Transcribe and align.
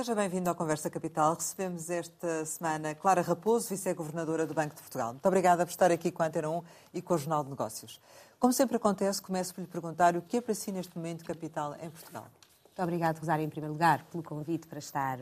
Seja 0.00 0.14
bem-vindo 0.14 0.48
ao 0.48 0.56
Conversa 0.56 0.88
Capital. 0.88 1.34
Recebemos 1.34 1.90
esta 1.90 2.46
semana 2.46 2.94
Clara 2.94 3.20
Raposo, 3.20 3.68
vice-governadora 3.68 4.46
do 4.46 4.54
Banco 4.54 4.74
de 4.74 4.80
Portugal. 4.80 5.12
Muito 5.12 5.26
obrigada 5.26 5.66
por 5.66 5.70
estar 5.70 5.90
aqui 5.90 6.10
com 6.10 6.22
a 6.22 6.26
Antena 6.26 6.48
1 6.48 6.62
e 6.94 7.02
com 7.02 7.12
o 7.12 7.18
Jornal 7.18 7.44
de 7.44 7.50
Negócios. 7.50 8.00
Como 8.38 8.50
sempre 8.50 8.78
acontece, 8.78 9.20
começo 9.20 9.54
por 9.54 9.60
lhe 9.60 9.66
perguntar 9.66 10.16
o 10.16 10.22
que 10.22 10.38
é 10.38 10.40
para 10.40 10.54
si 10.54 10.72
neste 10.72 10.96
momento 10.96 11.22
capital 11.22 11.76
em 11.82 11.90
Portugal. 11.90 12.24
Muito 12.64 12.82
obrigada, 12.82 13.20
Rosário, 13.20 13.44
em 13.44 13.50
primeiro 13.50 13.74
lugar, 13.74 14.02
pelo 14.04 14.22
convite 14.22 14.66
para 14.66 14.78
estar 14.78 15.18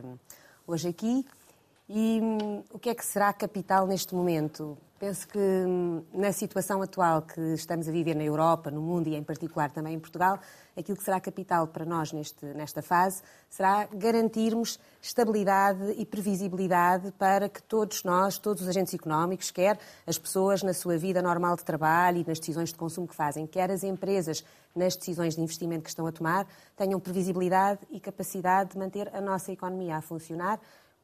hoje 0.65 0.87
aqui. 0.87 1.25
E 1.91 2.21
hum, 2.21 2.63
o 2.71 2.77
que 2.77 2.89
é 2.89 2.93
que 2.93 3.03
será 3.03 3.33
capital 3.33 3.87
neste 3.87 4.13
momento? 4.13 4.77
Penso 4.99 5.27
que 5.27 5.39
hum, 5.39 6.03
na 6.13 6.31
situação 6.31 6.83
atual 6.83 7.23
que 7.23 7.41
estamos 7.53 7.87
a 7.87 7.91
viver 7.91 8.15
na 8.15 8.23
Europa, 8.23 8.69
no 8.69 8.79
mundo 8.79 9.07
e 9.07 9.15
em 9.15 9.23
particular 9.23 9.71
também 9.71 9.95
em 9.95 9.99
Portugal, 9.99 10.39
aquilo 10.77 10.95
que 10.95 11.03
será 11.03 11.19
capital 11.19 11.65
para 11.65 11.85
nós 11.85 12.13
neste, 12.13 12.45
nesta 12.45 12.83
fase 12.83 13.23
será 13.49 13.87
garantirmos 13.87 14.79
estabilidade 15.01 15.95
e 15.97 16.05
previsibilidade 16.05 17.11
para 17.13 17.49
que 17.49 17.63
todos 17.63 18.03
nós, 18.03 18.37
todos 18.37 18.61
os 18.61 18.67
agentes 18.67 18.93
económicos, 18.93 19.49
quer 19.49 19.79
as 20.05 20.19
pessoas 20.19 20.61
na 20.61 20.73
sua 20.73 20.95
vida 20.95 21.23
normal 21.23 21.55
de 21.55 21.63
trabalho 21.63 22.19
e 22.19 22.27
nas 22.27 22.37
decisões 22.37 22.69
de 22.69 22.75
consumo 22.75 23.07
que 23.07 23.15
fazem, 23.15 23.47
quer 23.47 23.71
as 23.71 23.83
empresas 23.83 24.43
nas 24.75 24.95
decisões 24.95 25.35
de 25.35 25.41
investimento 25.41 25.83
que 25.83 25.89
estão 25.89 26.05
a 26.05 26.11
tomar, 26.11 26.45
tenham 26.75 26.99
previsibilidade 26.99 27.79
e 27.89 27.99
capacidade 27.99 28.71
de 28.71 28.77
manter 28.77 29.09
a 29.15 29.19
nossa 29.19 29.51
economia 29.51 29.97
a 29.97 30.01
funcionar 30.01 30.59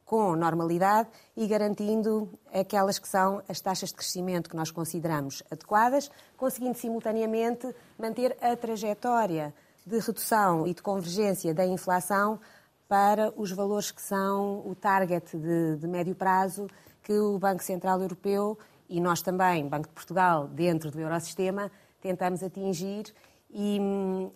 com 0.06 0.36
normalidade 0.36 1.10
e 1.36 1.46
garantindo 1.46 2.30
aquelas 2.54 2.98
que 2.98 3.08
são 3.08 3.42
as 3.48 3.60
taxas 3.60 3.90
de 3.90 3.96
crescimento 3.96 4.48
que 4.48 4.56
nós 4.56 4.70
consideramos 4.70 5.42
adequadas, 5.50 6.10
conseguindo 6.36 6.78
simultaneamente 6.78 7.74
manter 7.98 8.36
a 8.40 8.56
trajetória 8.56 9.52
de 9.84 9.98
redução 9.98 10.66
e 10.66 10.72
de 10.72 10.80
convergência 10.80 11.52
da 11.52 11.66
inflação 11.66 12.40
para 12.88 13.32
os 13.36 13.50
valores 13.50 13.90
que 13.90 14.00
são 14.00 14.62
o 14.64 14.74
target 14.74 15.36
de, 15.36 15.76
de 15.76 15.88
médio 15.88 16.14
prazo 16.14 16.68
que 17.02 17.12
o 17.12 17.38
Banco 17.38 17.62
Central 17.62 18.00
Europeu 18.00 18.56
e 18.88 19.00
nós 19.00 19.20
também, 19.20 19.68
Banco 19.68 19.88
de 19.88 19.94
Portugal, 19.94 20.46
dentro 20.46 20.90
do 20.90 21.00
Eurosistema, 21.00 21.70
tentamos 22.00 22.42
atingir 22.42 23.12
e, 23.58 23.80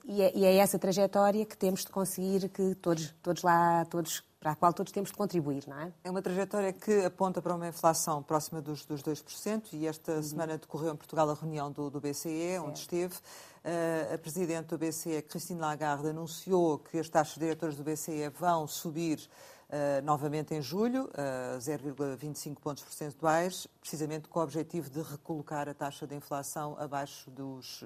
e, 0.06 0.22
é, 0.22 0.32
e, 0.34 0.44
é, 0.46 0.56
essa 0.56 0.78
trajetória 0.78 1.44
que 1.44 1.54
temos 1.54 1.80
de 1.80 1.90
conseguir 1.90 2.48
que 2.48 2.74
todos, 2.76 3.14
todos 3.22 3.42
lá, 3.42 3.84
todos 3.84 4.24
para 4.40 4.52
a 4.52 4.56
qual 4.56 4.72
todos 4.72 4.90
temos 4.90 5.10
de 5.10 5.16
contribuir, 5.16 5.64
não 5.68 5.78
é? 5.78 5.92
É 6.02 6.10
uma 6.10 6.22
trajetória 6.22 6.72
que 6.72 7.04
aponta 7.04 7.42
para 7.42 7.54
uma 7.54 7.68
inflação 7.68 8.22
próxima 8.22 8.62
dos, 8.62 8.86
dos 8.86 9.02
2%, 9.02 9.74
e 9.74 9.86
esta 9.86 10.12
uhum. 10.12 10.22
semana 10.22 10.56
decorreu 10.56 10.94
em 10.94 10.96
Portugal 10.96 11.28
a 11.28 11.34
reunião 11.34 11.70
do, 11.70 11.90
do 11.90 12.00
BCE, 12.00 12.58
onde 12.64 12.78
esteve. 12.78 13.14
Uh, 13.16 14.14
a 14.14 14.16
Presidente 14.16 14.68
do 14.68 14.78
BCE, 14.78 15.20
Christine 15.20 15.60
Lagarde, 15.60 16.08
anunciou 16.08 16.78
que 16.78 16.98
as 16.98 17.10
taxas 17.10 17.36
diretores 17.36 17.76
do 17.76 17.84
BCE 17.84 18.30
vão 18.30 18.66
subir 18.66 19.18
uh, 19.18 20.02
novamente 20.02 20.54
em 20.54 20.62
julho, 20.62 21.10
uh, 21.10 21.58
0,25 21.58 22.56
pontos 22.58 22.82
percentuais, 22.82 23.66
precisamente 23.78 24.28
com 24.28 24.40
o 24.40 24.42
objetivo 24.42 24.88
de 24.88 25.02
recolocar 25.02 25.68
a 25.68 25.74
taxa 25.74 26.06
de 26.06 26.14
inflação 26.14 26.74
abaixo 26.78 27.30
dos 27.30 27.84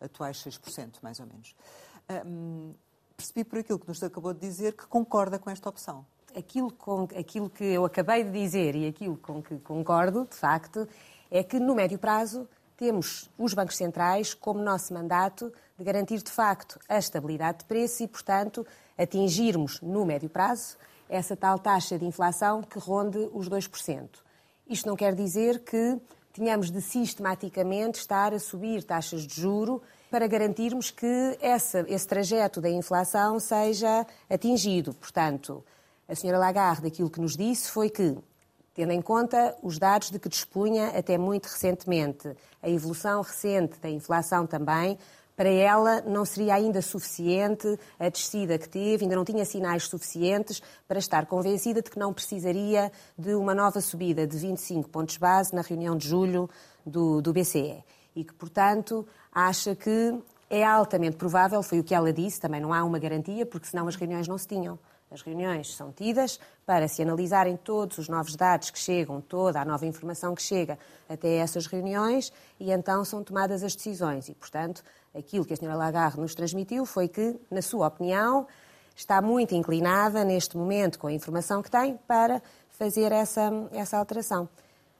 atuais 0.00 0.38
6%, 0.38 0.96
mais 1.02 1.20
ou 1.20 1.26
menos. 1.26 1.54
Percebi 3.16 3.44
por 3.44 3.58
aquilo 3.58 3.78
que 3.78 3.88
nos 3.88 4.02
acabou 4.02 4.34
de 4.34 4.40
dizer 4.40 4.74
que 4.74 4.86
concorda 4.86 5.38
com 5.38 5.48
esta 5.48 5.68
opção. 5.68 6.04
Aquilo, 6.36 6.70
com, 6.70 7.04
aquilo 7.18 7.48
que 7.48 7.64
eu 7.64 7.84
acabei 7.84 8.22
de 8.22 8.30
dizer 8.30 8.74
e 8.74 8.86
aquilo 8.86 9.16
com 9.16 9.42
que 9.42 9.58
concordo, 9.58 10.26
de 10.30 10.36
facto, 10.36 10.86
é 11.30 11.42
que 11.42 11.58
no 11.58 11.74
médio 11.74 11.98
prazo 11.98 12.46
temos 12.76 13.30
os 13.38 13.54
bancos 13.54 13.76
centrais 13.76 14.34
como 14.34 14.62
nosso 14.62 14.92
mandato 14.92 15.50
de 15.78 15.84
garantir, 15.84 16.22
de 16.22 16.30
facto, 16.30 16.78
a 16.88 16.98
estabilidade 16.98 17.60
de 17.60 17.64
preço 17.64 18.02
e, 18.02 18.08
portanto, 18.08 18.66
atingirmos 18.98 19.80
no 19.80 20.04
médio 20.04 20.28
prazo 20.28 20.76
essa 21.08 21.34
tal 21.34 21.58
taxa 21.58 21.98
de 21.98 22.04
inflação 22.04 22.62
que 22.62 22.78
ronde 22.78 23.30
os 23.32 23.48
2%. 23.48 24.08
Isto 24.68 24.88
não 24.88 24.96
quer 24.96 25.14
dizer 25.14 25.60
que 25.60 25.98
tenhamos 26.32 26.70
de 26.70 26.82
sistematicamente 26.82 27.98
estar 27.98 28.34
a 28.34 28.38
subir 28.38 28.84
taxas 28.84 29.26
de 29.26 29.40
juro 29.40 29.82
para 30.10 30.26
garantirmos 30.26 30.90
que 30.90 31.38
essa, 31.40 31.84
esse 31.88 32.06
trajeto 32.06 32.60
da 32.60 32.70
inflação 32.70 33.40
seja 33.40 34.06
atingido. 34.28 34.94
Portanto, 34.94 35.64
a 36.08 36.14
senhora 36.14 36.38
Lagarde, 36.38 36.86
aquilo 36.86 37.10
que 37.10 37.20
nos 37.20 37.36
disse 37.36 37.70
foi 37.70 37.90
que, 37.90 38.16
tendo 38.74 38.92
em 38.92 39.02
conta 39.02 39.56
os 39.62 39.78
dados 39.78 40.10
de 40.10 40.18
que 40.18 40.28
dispunha 40.28 40.88
até 40.88 41.18
muito 41.18 41.46
recentemente, 41.46 42.36
a 42.62 42.68
evolução 42.68 43.22
recente 43.22 43.78
da 43.80 43.90
inflação 43.90 44.46
também, 44.46 44.98
para 45.36 45.50
ela 45.50 46.00
não 46.00 46.24
seria 46.24 46.54
ainda 46.54 46.80
suficiente 46.80 47.78
a 47.98 48.08
descida 48.08 48.58
que 48.58 48.68
teve, 48.68 49.04
ainda 49.04 49.16
não 49.16 49.24
tinha 49.24 49.44
sinais 49.44 49.84
suficientes 49.84 50.62
para 50.88 50.98
estar 50.98 51.26
convencida 51.26 51.82
de 51.82 51.90
que 51.90 51.98
não 51.98 52.12
precisaria 52.12 52.90
de 53.18 53.34
uma 53.34 53.54
nova 53.54 53.80
subida 53.82 54.26
de 54.26 54.38
25 54.38 54.88
pontos 54.88 55.18
base 55.18 55.54
na 55.54 55.60
reunião 55.60 55.94
de 55.96 56.08
julho 56.08 56.48
do, 56.86 57.20
do 57.20 57.34
BCE. 57.34 57.84
E 58.16 58.24
que, 58.24 58.34
portanto, 58.34 59.06
acha 59.30 59.76
que 59.76 60.18
é 60.50 60.64
altamente 60.64 61.16
provável, 61.16 61.62
foi 61.62 61.78
o 61.78 61.84
que 61.84 61.94
ela 61.94 62.12
disse, 62.12 62.40
também 62.40 62.60
não 62.60 62.72
há 62.72 62.82
uma 62.82 62.98
garantia, 62.98 63.44
porque 63.46 63.68
senão 63.68 63.86
as 63.86 63.94
reuniões 63.94 64.26
não 64.26 64.38
se 64.38 64.48
tinham. 64.48 64.78
As 65.10 65.22
reuniões 65.22 65.74
são 65.76 65.92
tidas 65.92 66.40
para 66.64 66.88
se 66.88 67.00
analisarem 67.00 67.56
todos 67.56 67.98
os 67.98 68.08
novos 68.08 68.34
dados 68.34 68.70
que 68.70 68.78
chegam, 68.78 69.20
toda 69.20 69.60
a 69.60 69.64
nova 69.64 69.86
informação 69.86 70.34
que 70.34 70.42
chega 70.42 70.76
até 71.08 71.36
essas 71.36 71.66
reuniões 71.66 72.32
e 72.58 72.72
então 72.72 73.04
são 73.04 73.22
tomadas 73.22 73.62
as 73.62 73.76
decisões. 73.76 74.28
E, 74.28 74.34
portanto, 74.34 74.82
aquilo 75.14 75.44
que 75.44 75.52
a 75.52 75.56
senhora 75.56 75.76
Lagarde 75.76 76.18
nos 76.18 76.34
transmitiu 76.34 76.84
foi 76.84 77.06
que, 77.06 77.38
na 77.48 77.62
sua 77.62 77.86
opinião, 77.86 78.48
está 78.96 79.22
muito 79.22 79.54
inclinada 79.54 80.24
neste 80.24 80.56
momento, 80.56 80.98
com 80.98 81.06
a 81.06 81.12
informação 81.12 81.62
que 81.62 81.70
tem, 81.70 81.96
para 82.08 82.42
fazer 82.70 83.12
essa, 83.12 83.52
essa 83.72 83.98
alteração. 83.98 84.48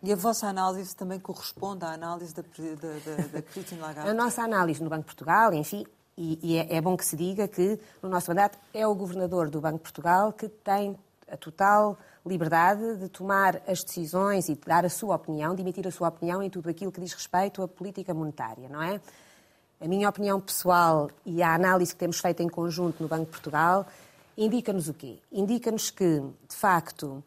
E 0.06 0.12
a 0.12 0.14
vossa 0.14 0.46
análise 0.46 0.94
também 0.94 1.18
corresponde 1.18 1.84
à 1.84 1.88
análise 1.88 2.32
da, 2.32 2.40
da, 2.42 3.16
da, 3.16 3.26
da 3.26 3.42
Christine 3.42 3.80
Lagarde? 3.80 4.08
A 4.08 4.14
nossa 4.14 4.40
análise 4.40 4.80
no 4.80 4.88
Banco 4.88 5.00
de 5.00 5.06
Portugal, 5.06 5.52
enfim, 5.52 5.84
e, 6.16 6.38
e 6.40 6.56
é, 6.58 6.76
é, 6.76 6.80
bom 6.80 6.96
que 6.96 7.04
se 7.04 7.16
diga 7.16 7.48
que 7.48 7.76
no 8.00 8.08
nosso 8.08 8.30
mandato 8.30 8.56
é 8.72 8.86
o 8.86 8.94
governador 8.94 9.50
do 9.50 9.60
Banco 9.60 9.78
de 9.78 9.82
Portugal 9.82 10.32
que 10.32 10.48
tem 10.48 10.96
a 11.28 11.36
total 11.36 11.98
liberdade 12.24 12.98
de 12.98 13.08
tomar 13.08 13.60
as 13.66 13.82
decisões 13.82 14.48
e 14.48 14.54
de 14.54 14.60
dar 14.60 14.84
a 14.84 14.88
sua 14.88 15.16
opinião, 15.16 15.56
de 15.56 15.62
emitir 15.62 15.84
a 15.88 15.90
sua 15.90 16.06
opinião 16.06 16.40
em 16.40 16.48
tudo 16.48 16.70
aquilo 16.70 16.92
que 16.92 17.00
diz 17.00 17.12
respeito 17.12 17.60
à 17.60 17.66
política 17.66 18.14
monetária, 18.14 18.68
não 18.68 18.80
é? 18.80 19.00
A 19.80 19.88
minha 19.88 20.08
opinião 20.08 20.40
pessoal 20.40 21.10
e 21.24 21.42
a 21.42 21.52
análise 21.52 21.92
que 21.92 21.98
temos 21.98 22.20
feito 22.20 22.44
em 22.44 22.48
conjunto 22.48 23.02
no 23.02 23.08
Banco 23.08 23.24
de 23.24 23.30
Portugal 23.32 23.84
indica-nos 24.36 24.88
o 24.88 24.94
quê? 24.94 25.18
Indica-nos 25.32 25.90
que, 25.90 26.20
de 26.48 26.54
facto, 26.54 27.24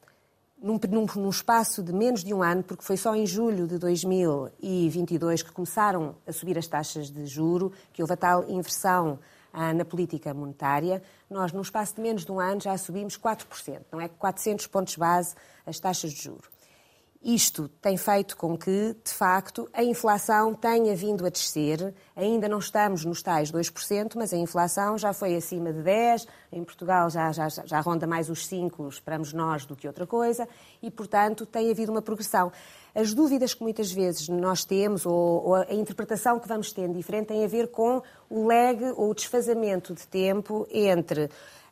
num, 0.62 0.80
num, 0.90 1.06
num, 1.16 1.30
espaço 1.30 1.82
de 1.82 1.94
menos 1.94 2.24
de 2.24 2.34
um 2.34 2.44
ano, 2.44 2.64
porque 2.64 2.84
foi 2.84 2.98
só 2.98 3.16
em 3.16 3.26
julho 3.26 3.68
de 3.68 3.78
2022 3.78 5.44
que 5.44 5.52
começaram 5.52 6.16
a 6.28 6.32
subir 6.32 6.58
as 6.58 6.68
taxas 6.68 7.10
de 7.10 7.26
juro, 7.26 7.72
que 7.94 8.02
houve 8.02 8.14
a 8.14 8.18
tal 8.18 8.50
inversão 8.50 9.20
ah, 9.54 9.74
na 9.74 9.86
política 9.86 10.34
monetária, 10.34 11.02
nós, 11.30 11.52
num 11.52 11.62
espaço 11.62 11.96
de 11.96 12.02
menos 12.02 12.26
de 12.26 12.32
um 12.32 12.40
ano, 12.40 12.62
já 12.62 12.78
subimos 12.78 13.18
4%, 13.18 13.82
não 13.92 14.02
é? 14.02 14.08
400 14.08 14.68
pontos 14.68 14.96
base 14.96 15.36
as 15.66 15.80
taxas 15.80 16.12
de 16.12 16.24
juro. 16.24 16.50
Isto 17.22 17.68
tem 17.82 17.98
feito 17.98 18.38
com 18.38 18.58
que, 18.58 18.96
de 19.04 19.12
facto, 19.12 19.68
a 19.74 19.84
inflação 19.84 20.54
tenha 20.54 20.96
vindo 20.96 21.26
a 21.26 21.30
descer. 21.30 21.94
Ainda 22.16 22.48
não 22.48 22.60
estamos 22.60 23.04
nos 23.04 23.22
tais 23.22 23.52
2%, 23.52 24.14
mas 24.16 24.32
a 24.32 24.38
inflação 24.38 24.98
já 24.98 25.12
foi 25.12 25.36
acima 25.36 25.74
de 25.74 25.80
10%. 25.82 26.26
Em 26.50 26.64
Portugal 26.64 27.10
já, 27.10 27.30
já, 27.34 27.50
já 27.50 27.82
ronda 27.82 28.08
mais 28.08 28.30
os 28.30 28.48
5%, 28.48 28.90
esperamos 28.90 29.34
nós, 29.34 29.66
do 29.66 29.76
que 29.76 29.86
outra 29.86 30.08
coisa. 30.08 30.48
E, 30.82 30.90
portanto, 30.90 31.46
tem 31.46 31.70
havido 31.70 31.92
uma 31.92 32.02
progressão. 32.02 32.54
As 32.96 33.14
dúvidas 33.14 33.54
que 33.54 33.64
muitas 33.64 33.92
vezes 33.92 34.30
nós 34.30 34.64
temos, 34.64 35.06
ou, 35.06 35.46
ou 35.46 35.56
a 35.56 35.74
interpretação 35.74 36.40
que 36.40 36.48
vamos 36.48 36.72
tendo 36.72 36.94
diferente, 36.94 37.28
tem 37.28 37.44
a 37.44 37.48
ver 37.50 37.68
com 37.68 38.02
o 38.30 38.48
lag 38.48 38.82
ou 38.96 39.12
o 39.12 39.14
desfazamento 39.14 39.94
de 39.94 40.08
tempo 40.08 40.66
entre 40.72 41.30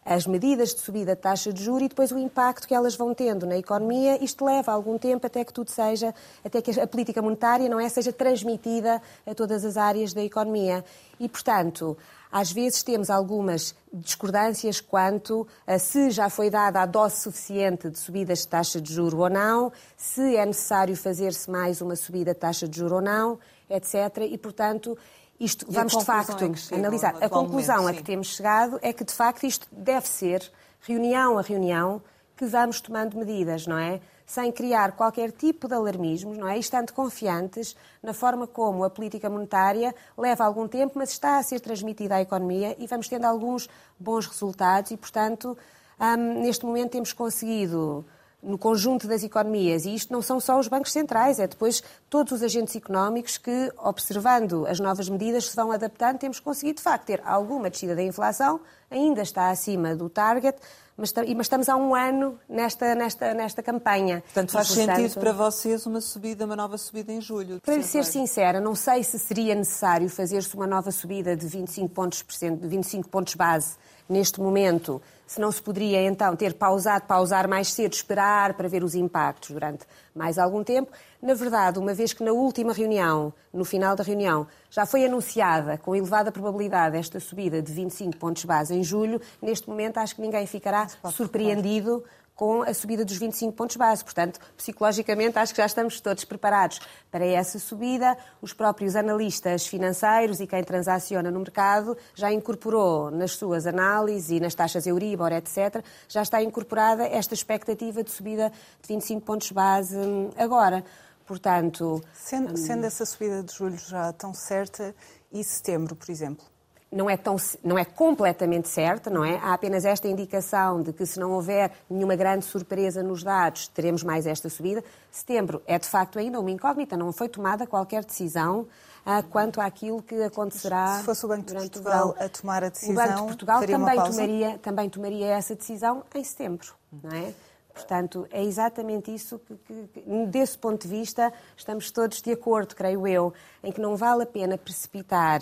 as 0.08 0.26
medidas 0.26 0.74
de 0.74 0.80
subida 0.80 1.14
de 1.14 1.22
taxa 1.22 1.52
de 1.52 1.62
juros 1.62 1.84
e 1.84 1.90
depois 1.90 2.14
o 2.14 2.18
impacto 2.18 2.66
que 2.66 2.74
elas 2.74 2.96
vão 2.96 3.14
tendo 3.14 3.46
na 3.46 3.58
economia. 3.58 4.24
Isto 4.24 4.46
leva 4.46 4.72
algum 4.72 4.98
tempo 4.98 5.28
até 5.28 5.44
que 5.44 5.52
tudo 5.52 5.70
seja, 5.70 6.16
até 6.46 6.62
que 6.62 6.80
a 6.80 6.88
política 6.88 7.22
monetária 7.22 7.68
não 7.68 7.78
é 7.78 7.90
seja 7.90 8.14
transmitida 8.14 9.02
a 9.26 9.36
todas 9.36 9.66
as 9.66 9.76
áreas 9.76 10.14
da 10.14 10.24
economia. 10.24 10.86
E, 11.20 11.28
portanto, 11.28 11.98
às 12.32 12.54
vezes 12.54 12.84
temos 12.84 13.10
algumas 13.10 13.76
discordâncias 13.92 14.80
quanto 14.80 15.46
a 15.66 15.78
se 15.78 16.10
já 16.10 16.30
foi 16.30 16.50
dada 16.50 16.82
a 16.82 16.86
dose 16.86 17.18
suficiente 17.18 17.90
de 17.90 18.00
subidas 18.00 18.40
de 18.40 18.48
taxa 18.48 18.80
de 18.80 18.94
juro 18.94 19.18
ou 19.18 19.30
não, 19.30 19.74
se 19.98 20.38
é 20.38 20.46
necessário 20.46 20.96
fazer-se 20.96 21.52
mais 21.52 21.82
uma 21.82 21.98
subida 21.98 22.34
de 22.34 22.40
taxa 22.40 22.66
de 22.66 22.78
juro 22.78 22.96
ou 22.96 23.02
não, 23.02 23.38
etc. 23.70 23.96
E, 24.30 24.38
portanto, 24.38 24.98
isto, 25.40 25.66
e 25.70 25.74
vamos 25.74 25.96
de 25.96 26.04
facto 26.06 26.44
é 26.44 26.76
analisar. 26.76 27.16
A 27.22 27.30
conclusão 27.30 27.88
a 27.88 27.94
que 27.94 28.04
temos 28.04 28.28
chegado 28.28 28.80
é 28.82 28.92
que, 28.92 29.04
de 29.04 29.14
facto, 29.14 29.46
isto 29.46 29.68
deve 29.72 30.08
ser, 30.08 30.52
reunião 30.82 31.38
a 31.38 31.42
reunião, 31.42 32.02
que 32.36 32.46
vamos 32.46 32.80
tomando 32.80 33.18
medidas, 33.18 33.66
não 33.66 33.78
é? 33.78 34.00
Sem 34.26 34.52
criar 34.52 34.92
qualquer 34.92 35.32
tipo 35.32 35.68
de 35.68 35.74
alarmismos, 35.74 36.38
não 36.38 36.48
é? 36.48 36.58
E 36.58 36.60
estando 36.60 36.92
confiantes 36.92 37.76
na 38.04 38.14
forma 38.14 38.46
como 38.46 38.84
a 38.84 38.90
política 38.90 39.30
monetária 39.30 39.94
leva 40.18 40.44
algum 40.44 40.68
tempo, 40.68 40.94
mas 40.96 41.10
está 41.12 41.38
a 41.38 41.44
ser 41.44 41.60
transmitida 41.60 42.16
à 42.16 42.22
economia 42.22 42.76
e 42.78 42.86
vamos 42.86 43.08
tendo 43.08 43.26
alguns 43.26 43.68
bons 44.00 44.28
resultados 44.28 44.92
e, 44.92 44.98
portanto, 44.98 45.58
um, 46.00 46.44
neste 46.44 46.66
momento 46.66 46.92
temos 46.92 47.12
conseguido 47.12 48.06
no 48.42 48.58
conjunto 48.58 49.08
das 49.08 49.24
economias, 49.24 49.86
e 49.86 49.96
isto 49.96 50.14
não 50.14 50.22
são 50.22 50.40
só 50.40 50.60
os 50.60 50.68
bancos 50.68 50.92
centrais, 50.92 51.40
é 51.40 51.48
depois 51.48 51.84
todos 52.10 52.34
os 52.34 52.44
agentes 52.44 52.76
económicos 52.76 53.38
que, 53.38 53.72
observando 53.78 54.66
as 54.68 54.80
novas 54.80 55.10
medidas, 55.10 55.50
se 55.50 55.56
vão 55.56 55.72
adaptando, 55.72 56.20
temos 56.20 56.40
conseguido, 56.40 56.78
de 56.78 56.84
facto, 56.84 57.06
ter 57.06 57.22
alguma 57.26 57.70
descida 57.70 57.96
da 57.96 58.04
inflação, 58.04 58.60
ainda 58.90 59.22
está 59.22 59.50
acima 59.50 59.96
do 59.96 60.10
target, 60.10 60.58
mas, 60.98 61.14
estamos 61.42 61.70
há 61.70 61.76
um 61.76 61.94
ano 61.94 62.40
nesta, 62.50 62.96
nesta, 62.96 63.34
nesta 63.34 63.62
campanha. 63.62 64.22
Portanto, 64.22 64.52
faz 64.52 64.70
portanto, 64.70 64.96
sentido 64.96 65.20
para 65.20 65.32
vocês 65.32 65.86
uma 65.86 66.02
subida, 66.02 66.44
uma 66.46 66.56
nova 66.56 66.76
subida 66.76 67.12
em 67.12 67.22
julho? 67.22 67.62
Para 67.62 67.76
lhe 67.76 67.84
ser 67.84 68.04
sincera, 68.04 68.60
não 68.60 68.74
sei 68.74 69.04
se 69.04 69.20
seria 69.20 69.54
necessário 69.54 70.10
fazer-se 70.10 70.56
uma 70.56 70.66
nova 70.66 70.90
subida 70.90 71.36
de 71.36 71.46
25 71.46 71.90
pontos, 71.90 72.26
de 72.42 72.68
25 72.68 73.10
pontos 73.10 73.36
base 73.36 73.76
neste 74.10 74.40
momento, 74.40 75.02
se 75.28 75.40
não 75.40 75.52
se 75.52 75.62
poderia 75.62 76.02
então 76.04 76.36
ter 76.36 76.54
pausado, 76.54 77.06
pausar 77.06 77.48
mais 77.48 77.74
cedo, 77.74 77.94
esperar 77.94 78.54
para 78.54 78.68
ver 78.68 78.84
os 78.84 78.96
impactos 78.96 79.52
durante 79.52 79.86
mais 80.18 80.38
algum 80.38 80.64
tempo. 80.64 80.92
Na 81.22 81.34
verdade, 81.34 81.80
uma 81.80 81.94
vez 81.94 82.12
que 82.12 82.24
na 82.24 82.32
última 82.32 82.74
reunião, 82.74 83.34
no 83.54 83.64
final 83.64 83.96
da 83.96 84.04
reunião, 84.04 84.48
já 84.70 84.86
foi 84.86 85.06
anunciada 85.06 85.78
com 85.78 85.96
elevada 85.96 86.32
probabilidade 86.32 86.98
esta 86.98 87.20
subida 87.20 87.62
de 87.62 87.72
25 87.72 88.18
pontos 88.18 88.44
base 88.44 88.74
em 88.74 88.84
julho, 88.84 89.22
neste 89.42 89.70
momento 89.70 89.98
acho 89.98 90.16
que 90.16 90.22
ninguém 90.22 90.46
ficará 90.46 90.88
surpreendido 91.12 92.04
com 92.38 92.62
a 92.62 92.74
subida 92.74 93.04
dos 93.04 93.18
25 93.18 93.52
pontos 93.54 93.76
base. 93.76 94.04
Portanto, 94.04 94.40
psicologicamente, 94.56 95.40
acho 95.40 95.54
que 95.54 95.58
já 95.60 95.66
estamos 95.66 96.00
todos 96.00 96.24
preparados 96.24 96.80
para 97.12 97.26
essa 97.26 97.58
subida. 97.58 98.16
Os 98.40 98.54
próprios 98.54 98.96
analistas 98.96 99.66
financeiros 99.66 100.40
e 100.40 100.46
quem 100.46 100.64
transaciona 100.64 101.32
no 101.32 101.40
mercado 101.40 101.98
já 102.14 102.32
incorporou 102.32 103.10
nas 103.10 103.32
suas 103.32 103.66
análises 103.66 104.30
e 104.30 104.40
nas 104.40 104.54
taxas 104.54 104.86
Euribor, 104.86 105.34
etc., 105.34 105.84
já 106.08 106.22
está 106.22 106.42
incorporada 106.42 107.06
esta 107.08 107.34
expectativa 107.34 108.04
de 108.04 108.12
subida 108.12 108.52
de 108.82 108.88
25 108.88 109.26
pontos 109.26 109.52
base 109.52 109.98
hum, 109.98 110.30
agora. 110.38 110.86
Portanto. 111.26 112.02
Sendo, 112.14 112.54
hum, 112.54 112.58
sendo 112.58 112.86
essa 112.86 113.06
subida 113.06 113.42
de 113.42 113.52
julho 113.52 113.78
já 113.78 114.14
tão 114.14 114.32
certa, 114.34 114.96
e 115.32 115.44
setembro, 115.44 115.96
por 115.96 116.10
exemplo? 116.10 116.46
Não 116.92 117.10
é, 117.10 117.18
tão, 117.18 117.36
não 117.64 117.78
é 117.78 117.84
completamente 117.84 118.70
certa, 118.70 119.10
não 119.10 119.24
é? 119.24 119.38
Há 119.38 119.54
apenas 119.54 119.84
esta 119.84 120.08
indicação 120.08 120.82
de 120.82 120.94
que 120.94 121.06
se 121.06 121.20
não 121.20 121.32
houver 121.32 121.72
nenhuma 121.90 122.16
grande 122.16 122.46
surpresa 122.46 123.04
nos 123.04 123.24
dados, 123.24 123.68
teremos 123.68 124.04
mais 124.04 124.26
esta 124.26 124.50
subida. 124.50 124.84
Setembro 125.12 125.62
é, 125.68 125.78
de 125.78 125.88
facto, 125.88 126.18
ainda 126.18 126.40
uma 126.40 126.50
incógnita, 126.50 126.96
não 126.96 127.12
foi 127.12 127.28
tomada 127.28 127.68
qualquer 127.68 128.06
decisão 128.06 128.62
uh, 129.06 129.24
quanto 129.30 129.60
àquilo 129.60 130.02
que 130.02 130.22
acontecerá. 130.24 131.00
Se 131.00 131.04
fosse 131.04 131.26
o 131.26 131.28
Banco 131.28 131.46
de 131.48 131.54
Portugal 131.54 132.16
a 132.18 132.30
tomar 132.30 132.64
a 132.64 132.70
decisão, 132.70 132.94
o 132.94 132.96
Banco 132.96 133.20
de 133.20 133.28
Portugal 133.28 133.66
também 133.66 134.04
tomaria, 134.04 134.58
também 134.60 134.90
tomaria 134.90 135.28
essa 135.28 135.56
decisão 135.56 136.04
em 136.16 136.24
setembro, 136.24 136.74
não 137.04 137.12
é? 137.12 137.34
Portanto, 137.78 138.28
é 138.32 138.44
exatamente 138.44 139.14
isso 139.14 139.38
que, 139.38 139.56
que, 139.56 139.88
que, 139.94 140.26
desse 140.26 140.58
ponto 140.58 140.82
de 140.82 140.88
vista, 140.88 141.32
estamos 141.56 141.92
todos 141.92 142.24
de 142.24 142.32
acordo, 142.32 142.76
creio 142.76 143.08
eu, 143.08 143.32
em 143.64 143.72
que 143.72 143.80
não 143.80 143.96
vale 143.96 144.24
a 144.24 144.26
pena 144.26 144.58
precipitar 144.58 145.42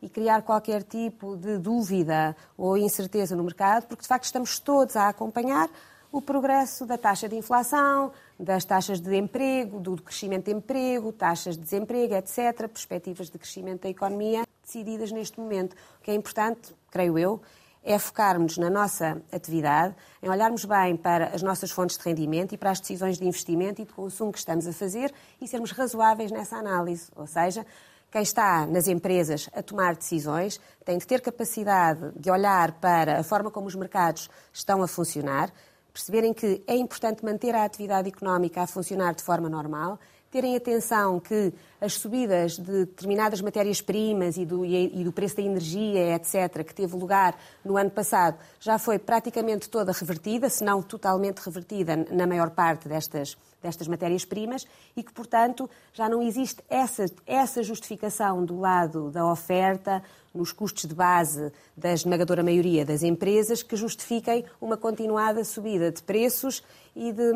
e 0.00 0.08
criar 0.08 0.40
qualquer 0.40 0.82
tipo 0.82 1.36
de 1.36 1.58
dúvida 1.58 2.34
ou 2.56 2.78
incerteza 2.78 3.36
no 3.36 3.44
mercado, 3.44 3.86
porque 3.86 4.00
de 4.00 4.08
facto 4.08 4.24
estamos 4.24 4.58
todos 4.58 4.96
a 4.96 5.10
acompanhar 5.10 5.68
o 6.10 6.22
progresso 6.22 6.86
da 6.86 6.96
taxa 6.96 7.28
de 7.28 7.36
inflação, 7.36 8.12
das 8.40 8.64
taxas 8.64 8.98
de 8.98 9.14
emprego, 9.14 9.78
do 9.78 10.00
crescimento 10.00 10.46
de 10.46 10.52
emprego, 10.52 11.12
taxas 11.12 11.54
de 11.54 11.64
desemprego, 11.64 12.14
etc., 12.14 12.66
perspectivas 12.66 13.28
de 13.28 13.38
crescimento 13.38 13.82
da 13.82 13.90
economia 13.90 14.44
decididas 14.64 15.12
neste 15.12 15.38
momento. 15.38 15.74
O 16.00 16.02
que 16.02 16.10
é 16.10 16.14
importante, 16.14 16.74
creio 16.90 17.18
eu, 17.18 17.42
é 17.84 17.98
focarmos 17.98 18.56
na 18.56 18.70
nossa 18.70 19.20
atividade, 19.30 19.94
em 20.22 20.28
olharmos 20.28 20.64
bem 20.64 20.96
para 20.96 21.26
as 21.26 21.42
nossas 21.42 21.70
fontes 21.70 21.98
de 21.98 22.04
rendimento 22.04 22.54
e 22.54 22.58
para 22.58 22.70
as 22.70 22.80
decisões 22.80 23.18
de 23.18 23.26
investimento 23.26 23.82
e 23.82 23.84
de 23.84 23.92
consumo 23.92 24.32
que 24.32 24.38
estamos 24.38 24.66
a 24.66 24.72
fazer 24.72 25.12
e 25.40 25.46
sermos 25.46 25.70
razoáveis 25.70 26.32
nessa 26.32 26.56
análise. 26.56 27.10
Ou 27.14 27.26
seja, 27.26 27.66
quem 28.10 28.22
está 28.22 28.66
nas 28.66 28.88
empresas 28.88 29.50
a 29.52 29.62
tomar 29.62 29.94
decisões 29.94 30.58
tem 30.84 30.96
de 30.96 31.06
ter 31.06 31.20
capacidade 31.20 32.10
de 32.16 32.30
olhar 32.30 32.72
para 32.72 33.20
a 33.20 33.22
forma 33.22 33.50
como 33.50 33.66
os 33.66 33.74
mercados 33.74 34.30
estão 34.52 34.82
a 34.82 34.88
funcionar, 34.88 35.52
perceberem 35.92 36.32
que 36.32 36.62
é 36.66 36.74
importante 36.74 37.24
manter 37.24 37.54
a 37.54 37.64
atividade 37.64 38.08
económica 38.08 38.62
a 38.62 38.66
funcionar 38.66 39.14
de 39.14 39.22
forma 39.22 39.48
normal 39.48 39.98
terem 40.34 40.56
atenção 40.56 41.20
que 41.20 41.52
as 41.80 41.94
subidas 41.94 42.58
de 42.58 42.86
determinadas 42.86 43.40
matérias-primas 43.40 44.36
e 44.36 44.44
do, 44.44 44.64
e 44.64 45.04
do 45.04 45.12
preço 45.12 45.36
da 45.36 45.42
energia, 45.42 46.16
etc., 46.16 46.64
que 46.64 46.74
teve 46.74 46.96
lugar 46.96 47.38
no 47.64 47.76
ano 47.76 47.88
passado, 47.88 48.36
já 48.58 48.76
foi 48.76 48.98
praticamente 48.98 49.70
toda 49.70 49.92
revertida, 49.92 50.50
se 50.50 50.64
não 50.64 50.82
totalmente 50.82 51.38
revertida 51.38 51.94
na 52.10 52.26
maior 52.26 52.50
parte 52.50 52.88
destas, 52.88 53.38
destas 53.62 53.86
matérias-primas 53.86 54.66
e 54.96 55.04
que, 55.04 55.12
portanto, 55.12 55.70
já 55.92 56.08
não 56.08 56.20
existe 56.20 56.64
essa, 56.68 57.06
essa 57.24 57.62
justificação 57.62 58.44
do 58.44 58.58
lado 58.58 59.12
da 59.12 59.24
oferta, 59.30 60.02
nos 60.34 60.52
custos 60.52 60.86
de 60.86 60.94
base 60.94 61.52
da 61.76 61.92
esmagadora 61.92 62.42
maioria 62.42 62.84
das 62.84 63.02
empresas, 63.02 63.62
que 63.62 63.76
justifiquem 63.76 64.44
uma 64.60 64.76
continuada 64.76 65.44
subida 65.44 65.90
de 65.90 66.02
preços 66.02 66.62
e, 66.94 67.12
de, 67.12 67.32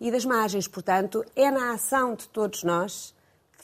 e 0.00 0.10
das 0.10 0.24
margens. 0.24 0.68
Portanto, 0.68 1.24
é 1.34 1.50
na 1.50 1.72
ação 1.72 2.14
de 2.14 2.28
todos 2.28 2.62
nós 2.62 3.14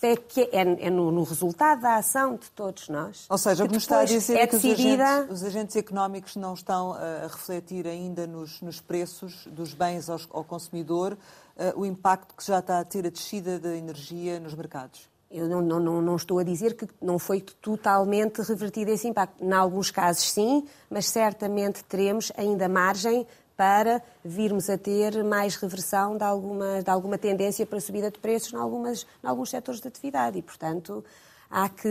é, 0.02 0.16
que 0.16 0.42
é, 0.52 0.86
é 0.86 0.90
no, 0.90 1.22
resultado 1.22 1.80
da 1.80 1.96
ação 1.96 2.36
de 2.36 2.50
todos 2.50 2.88
nós. 2.88 3.26
Ou 3.28 3.38
seja, 3.38 3.64
o 3.64 3.68
que 3.68 3.76
está 3.76 4.00
a 4.00 4.04
dizer 4.04 4.36
é 4.36 4.46
que 4.46 4.56
decidida... 4.56 5.04
os, 5.04 5.10
agentes, 5.10 5.34
os, 5.34 5.44
agentes, 5.44 5.76
económicos 5.76 6.36
não 6.36 6.54
estão 6.54 6.92
a 6.92 7.26
refletir 7.26 7.86
ainda 7.86 8.26
nos, 8.26 8.60
nos 8.60 8.80
preços 8.80 9.46
dos 9.46 9.72
bens 9.74 10.10
ao, 10.10 10.20
ao 10.30 10.44
consumidor 10.44 11.14
uh, 11.14 11.80
o 11.80 11.86
impacto 11.86 12.34
que 12.34 12.44
já 12.44 12.58
está 12.58 12.80
a 12.80 12.84
ter 12.84 13.06
a 13.06 13.10
descida 13.10 13.58
da 13.58 13.74
energia 13.74 14.38
nos 14.38 14.54
mercados. 14.54 15.08
Eu 15.30 15.48
não, 15.48 15.60
não, 15.60 16.00
não, 16.00 16.16
estou 16.16 16.38
a 16.38 16.44
dizer 16.44 16.74
que 16.74 16.86
não 17.02 17.18
foi 17.18 17.40
totalmente 17.40 18.40
revertido 18.42 18.90
esse 18.92 19.08
impacto. 19.08 19.42
Em 19.42 19.52
alguns 19.52 19.90
casos, 19.90 20.30
sim, 20.30 20.64
mas 20.88 21.06
certamente 21.06 21.82
teremos 21.84 22.30
ainda 22.36 22.68
margem 22.68 23.26
para 23.56 24.02
virmos 24.24 24.68
a 24.68 24.76
ter 24.76 25.24
mais 25.24 25.56
reversão 25.56 26.16
de 26.16 26.22
alguma, 26.22 26.82
de 26.82 26.90
alguma 26.90 27.18
tendência 27.18 27.66
para 27.66 27.80
subida 27.80 28.10
de 28.10 28.18
preços 28.18 28.52
em, 28.52 28.56
algumas, 28.56 29.06
em 29.24 29.26
alguns 29.26 29.50
setores 29.50 29.80
de 29.80 29.88
atividade. 29.88 30.38
E, 30.38 30.42
portanto, 30.42 31.04
há 31.50 31.68
que. 31.68 31.88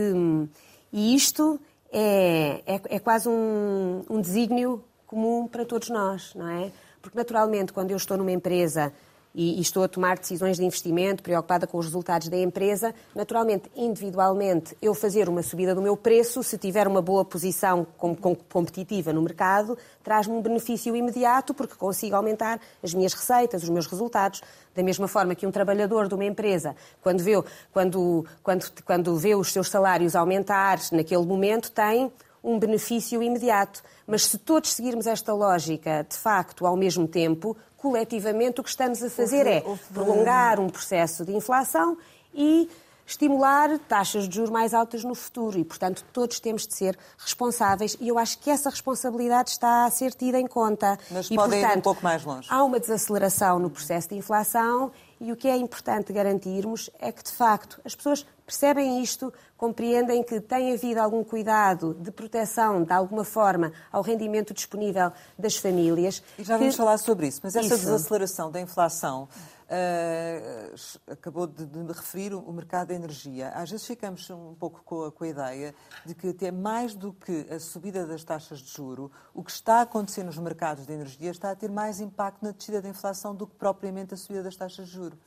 E 0.92 1.14
isto 1.14 1.60
é, 1.92 2.62
é, 2.66 2.80
é 2.96 2.98
quase 2.98 3.28
um, 3.28 4.04
um 4.08 4.20
desígnio 4.20 4.82
comum 5.06 5.46
para 5.46 5.64
todos 5.64 5.90
nós, 5.90 6.34
não 6.34 6.48
é? 6.48 6.72
Porque, 7.02 7.18
naturalmente, 7.18 7.72
quando 7.72 7.90
eu 7.90 7.96
estou 7.96 8.16
numa 8.16 8.32
empresa 8.32 8.92
e, 9.36 9.58
e, 9.58 9.60
estou 9.60 9.84
a 9.84 9.88
tomar 9.88 10.18
decisões 10.18 10.56
de 10.56 10.64
investimento, 10.64 11.22
preocupada 11.22 11.66
com 11.66 11.76
os 11.76 11.84
resultados 11.84 12.28
da 12.28 12.38
empresa, 12.38 12.94
naturalmente, 13.14 13.70
individualmente, 13.76 14.74
eu 14.80 14.94
fazer 14.94 15.28
uma 15.28 15.42
subida 15.42 15.74
do 15.74 15.82
meu 15.82 15.94
preço, 15.94 16.42
se 16.42 16.56
tiver 16.56 16.88
uma 16.88 17.02
boa 17.02 17.22
posição 17.22 17.86
com, 17.98 18.16
com, 18.16 18.34
competitiva 18.34 19.12
no 19.12 19.20
mercado, 19.20 19.76
traz-me 20.02 20.32
um 20.32 20.40
benefício 20.40 20.96
imediato, 20.96 21.52
porque 21.52 21.74
consigo 21.74 22.16
aumentar 22.16 22.58
as 22.82 22.94
minhas 22.94 23.12
receitas, 23.12 23.62
os 23.62 23.68
meus 23.68 23.86
resultados. 23.86 24.40
Da 24.74 24.82
mesma 24.82 25.06
forma 25.06 25.34
que 25.34 25.46
um 25.46 25.50
trabalhador 25.50 26.08
de 26.08 26.14
uma 26.14 26.24
empresa, 26.24 26.74
quando 27.02 27.22
vê, 27.22 27.32
quando, 27.72 28.24
quando, 28.42 28.72
quando 28.86 29.16
vê 29.16 29.34
os 29.34 29.52
seus 29.52 29.68
salários 29.68 30.16
aumentar 30.16 30.78
naquele 30.92 31.26
momento, 31.26 31.70
tem 31.70 32.10
um 32.42 32.58
benefício 32.58 33.22
imediato. 33.22 33.82
Mas 34.06 34.24
se 34.24 34.38
todos 34.38 34.72
seguirmos 34.72 35.06
esta 35.06 35.34
lógica, 35.34 36.06
de 36.08 36.16
facto, 36.16 36.64
ao 36.64 36.76
mesmo 36.76 37.08
tempo, 37.08 37.56
coletivamente 37.76 38.60
o 38.60 38.64
que 38.64 38.70
estamos 38.70 39.02
a 39.02 39.10
fazer 39.10 39.46
é 39.46 39.62
prolongar 39.92 40.58
um 40.58 40.68
processo 40.68 41.24
de 41.24 41.34
inflação 41.34 41.96
e 42.34 42.68
estimular 43.06 43.78
taxas 43.88 44.28
de 44.28 44.34
juros 44.34 44.50
mais 44.50 44.74
altas 44.74 45.04
no 45.04 45.14
futuro 45.14 45.58
e, 45.58 45.64
portanto, 45.64 46.04
todos 46.12 46.40
temos 46.40 46.66
de 46.66 46.74
ser 46.74 46.98
responsáveis 47.16 47.96
e 48.00 48.08
eu 48.08 48.18
acho 48.18 48.38
que 48.38 48.50
essa 48.50 48.68
responsabilidade 48.68 49.50
está 49.50 49.84
a 49.84 49.90
ser 49.90 50.12
tida 50.12 50.40
em 50.40 50.46
conta. 50.46 50.98
Mas 51.10 51.30
e, 51.30 51.36
podem 51.36 51.60
portanto, 51.60 51.76
ir 51.76 51.78
um 51.78 51.82
pouco 51.82 52.02
mais 52.02 52.24
longe. 52.24 52.48
Há 52.50 52.64
uma 52.64 52.80
desaceleração 52.80 53.58
no 53.60 53.70
processo 53.70 54.08
de 54.08 54.16
inflação 54.16 54.90
e 55.20 55.30
o 55.30 55.36
que 55.36 55.46
é 55.46 55.56
importante 55.56 56.12
garantirmos 56.12 56.90
é 56.98 57.12
que, 57.12 57.22
de 57.22 57.30
facto, 57.30 57.80
as 57.84 57.94
pessoas 57.94 58.26
percebem 58.46 59.02
isto, 59.02 59.34
compreendem 59.56 60.22
que 60.22 60.40
tem 60.40 60.72
havido 60.72 61.00
algum 61.00 61.24
cuidado 61.24 61.94
de 61.94 62.12
proteção, 62.12 62.84
de 62.84 62.92
alguma 62.92 63.24
forma, 63.24 63.72
ao 63.90 64.02
rendimento 64.02 64.54
disponível 64.54 65.12
das 65.36 65.56
famílias. 65.56 66.22
E 66.38 66.44
já 66.44 66.56
vamos 66.56 66.74
que... 66.74 66.78
falar 66.78 66.96
sobre 66.98 67.26
isso, 67.26 67.40
mas 67.42 67.56
essa 67.56 67.74
isso. 67.74 67.84
desaceleração 67.84 68.50
da 68.50 68.60
inflação 68.60 69.28
uh, 69.66 71.10
acabou 71.10 71.48
de, 71.48 71.66
de, 71.66 71.92
referir 71.92 72.34
o 72.34 72.52
mercado 72.52 72.88
da 72.88 72.94
energia. 72.94 73.48
Às 73.50 73.70
vezes 73.70 73.84
ficamos 73.84 74.30
um 74.30 74.54
pouco 74.54 74.80
com 74.84 75.06
a, 75.06 75.12
com 75.12 75.24
a 75.24 75.28
ideia 75.28 75.74
de 76.04 76.14
que 76.14 76.28
até 76.28 76.52
mais 76.52 76.94
do 76.94 77.12
que 77.12 77.46
a 77.50 77.58
subida 77.58 78.06
das 78.06 78.22
taxas 78.22 78.60
de 78.60 78.70
juro, 78.70 79.10
o 79.34 79.42
que 79.42 79.50
está 79.50 79.78
a 79.78 79.82
acontecer 79.82 80.22
nos 80.22 80.38
mercados 80.38 80.86
de 80.86 80.92
energia 80.92 81.32
está 81.32 81.50
a 81.50 81.56
ter 81.56 81.70
mais 81.70 82.00
impacto 82.00 82.44
na 82.44 82.52
descida 82.52 82.80
da 82.80 82.88
inflação 82.88 83.34
do 83.34 83.44
que 83.44 83.56
propriamente 83.56 84.14
a 84.14 84.16
subida 84.16 84.44
das 84.44 84.54
taxas 84.54 84.86
de 84.86 84.92
juro. 84.92 85.18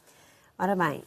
Ora 0.57 0.75
bem, 0.75 1.03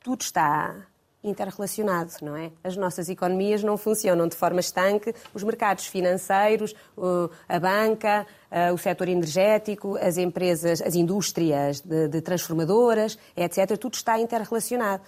tudo 0.00 0.22
está 0.22 0.86
interrelacionado, 1.28 2.12
não 2.22 2.36
é? 2.36 2.50
As 2.62 2.76
nossas 2.76 3.08
economias 3.08 3.62
não 3.62 3.76
funcionam 3.76 4.28
de 4.28 4.36
forma 4.36 4.60
estanque, 4.60 5.14
os 5.34 5.42
mercados 5.42 5.86
financeiros, 5.86 6.74
a 7.48 7.58
banca, 7.58 8.26
o 8.72 8.78
setor 8.78 9.08
energético, 9.08 9.96
as 9.96 10.16
empresas, 10.16 10.80
as 10.80 10.94
indústrias 10.94 11.80
de, 11.80 12.08
de 12.08 12.20
transformadoras, 12.20 13.18
etc., 13.36 13.76
tudo 13.78 13.94
está 13.94 14.18
interrelacionado. 14.18 15.02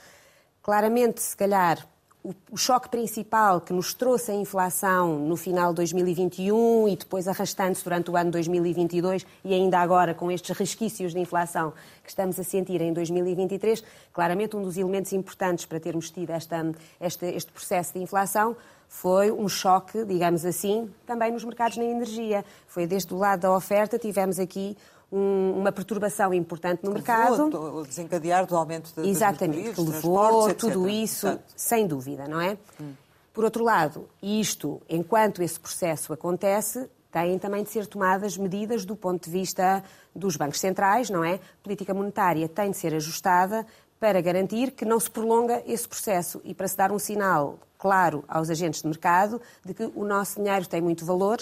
Claramente, 0.63 1.23
se 1.23 1.37
calhar, 1.37 1.87
o, 2.23 2.57
choque 2.57 2.89
principal 2.89 3.61
que 3.61 3.73
nos 3.73 3.95
trouxe 3.95 4.33
a 4.33 4.35
inflação 4.35 5.19
no 5.19 5.37
final 5.37 5.71
de 5.71 5.77
2021 5.77 6.89
e 6.89 6.97
depois 6.97 7.29
arrastando-se 7.29 7.85
durante 7.85 8.11
o 8.11 8.17
ano 8.17 8.31
2022 8.31 9.25
e 9.45 9.55
ainda 9.55 9.79
agora 9.79 10.15
com 10.15 10.31
estes 10.31 10.57
resquícios 10.57 11.13
de 11.13 11.21
inflação 11.21 11.73
que 12.03 12.11
estamos 12.11 12.39
a 12.39 12.45
sentir 12.45 12.81
em 12.81 12.93
2023, 12.93 13.83
claramente 14.13 14.57
um 14.57 14.63
dos 14.63 14.77
elementos 14.77 15.13
importantes 15.13 15.65
para 15.65 15.79
termos 15.79 16.11
tido 16.11 16.31
esta, 16.31 16.73
este, 17.01 17.27
este 17.27 17.53
processo 17.53 17.95
de 17.95 18.01
inflação 18.01 18.57
foi 18.89 19.31
um 19.31 19.49
choque, 19.49 20.03
digamos 20.05 20.47
assim, 20.47 20.91
também 21.07 21.31
nos 21.31 21.45
mercados 21.45 21.77
na 21.77 21.85
energia. 21.85 22.43
Foi 22.67 22.87
desde 22.87 23.13
o 23.13 23.19
lado 23.19 23.41
da 23.41 23.55
oferta, 23.55 23.99
tivemos 23.99 24.39
aqui 24.39 24.77
um, 25.11 25.55
uma 25.59 25.73
perturbação 25.73 26.33
importante 26.35 26.85
no 26.85 26.91
que 26.91 26.97
mercado. 26.97 27.45
O 27.79 27.87
desencadear 27.87 28.47
do 28.47 28.57
aumento 28.57 28.93
de, 28.95 29.09
Exatamente, 29.09 29.75
que 29.75 29.81
levou 29.81 30.55
tudo 30.55 30.89
isso, 30.89 31.39
sem 31.57 31.87
dúvida, 31.87 32.29
não 32.29 32.41
é? 32.41 32.59
Hum. 32.81 32.93
Por 33.33 33.45
outro 33.45 33.63
lado, 33.65 34.09
isto, 34.23 34.83
enquanto 34.89 35.43
esse 35.43 35.59
processo 35.59 36.13
acontece, 36.13 36.89
têm 37.11 37.39
também 37.39 37.63
de 37.63 37.71
ser 37.71 37.87
tomadas 37.87 38.37
medidas 38.37 38.85
do 38.85 38.97
ponto 38.97 39.25
de 39.25 39.31
vista 39.31 39.83
dos 40.15 40.37
bancos 40.37 40.61
centrais, 40.61 41.09
não 41.09 41.25
é? 41.25 41.35
A 41.35 41.63
política 41.63 41.95
monetária 41.95 42.49
tem 42.49 42.71
de 42.71 42.77
ser 42.77 42.95
ajustada 42.95 43.65
para 44.01 44.21
garantir 44.21 44.73
que 44.73 44.85
não 44.85 44.99
se 45.01 45.11
prolonga 45.11 45.63
esse 45.67 45.87
processo 45.89 46.41
e 46.45 46.55
para 46.55 46.69
se 46.69 46.77
dar 46.77 46.93
um 46.93 46.99
sinal 46.99 47.59
claro 47.79 48.25
aos 48.29 48.51
agentes 48.51 48.83
de 48.83 48.89
mercado 48.89 49.41
de 49.65 49.73
que 49.73 49.91
o 49.95 50.05
nosso 50.05 50.37
dinheiro 50.37 50.67
tem 50.67 50.81
muito 50.81 51.05
valor 51.05 51.39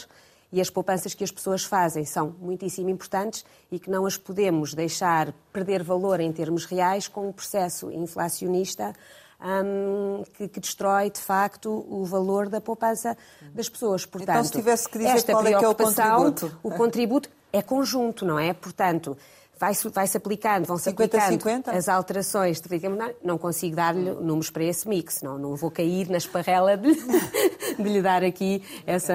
e 0.52 0.60
as 0.60 0.70
poupanças 0.70 1.14
que 1.14 1.24
as 1.24 1.30
pessoas 1.30 1.64
fazem 1.64 2.04
são 2.04 2.34
muitíssimo 2.40 2.88
importantes 2.88 3.44
e 3.70 3.78
que 3.78 3.90
não 3.90 4.06
as 4.06 4.16
podemos 4.16 4.74
deixar 4.74 5.32
perder 5.52 5.82
valor 5.82 6.20
em 6.20 6.32
termos 6.32 6.64
reais 6.64 7.08
com 7.08 7.28
um 7.28 7.32
processo 7.32 7.90
inflacionista 7.90 8.94
um, 9.40 10.22
que, 10.32 10.48
que, 10.48 10.60
destrói, 10.60 11.10
de 11.10 11.20
facto, 11.20 11.84
o 11.88 12.04
valor 12.04 12.48
da 12.48 12.60
poupança 12.60 13.16
das 13.54 13.68
pessoas. 13.68 14.06
Portanto, 14.06 14.30
então, 14.30 14.44
se 14.44 14.52
tivesse 14.52 14.88
que 14.88 14.98
dizer 14.98 15.10
esta 15.10 15.32
qual 15.32 15.46
é, 15.46 15.58
que 15.58 15.64
é 15.64 15.68
o 15.68 15.74
contributo? 15.74 16.58
O 16.62 16.70
contributo 16.70 17.30
é 17.52 17.62
conjunto, 17.62 18.24
não 18.24 18.38
é? 18.38 18.52
Portanto, 18.52 19.16
vai-se 19.58 19.88
vai 19.88 20.06
-se 20.06 20.16
aplicando, 20.16 20.66
vão-se 20.66 20.88
aplicando 20.88 21.30
50? 21.30 21.70
as 21.70 21.88
alterações. 21.88 22.60
Não, 22.82 23.14
não 23.22 23.38
consigo 23.38 23.74
dar-lhe 23.74 24.10
números 24.10 24.50
para 24.50 24.64
esse 24.64 24.88
mix, 24.88 25.22
não, 25.22 25.38
não 25.38 25.56
vou 25.56 25.70
cair 25.70 26.08
na 26.08 26.18
esparrela 26.18 26.76
de, 26.76 26.92
de 27.78 27.82
lhe 27.82 28.02
dar 28.02 28.22
aqui 28.22 28.62
essa, 28.86 29.14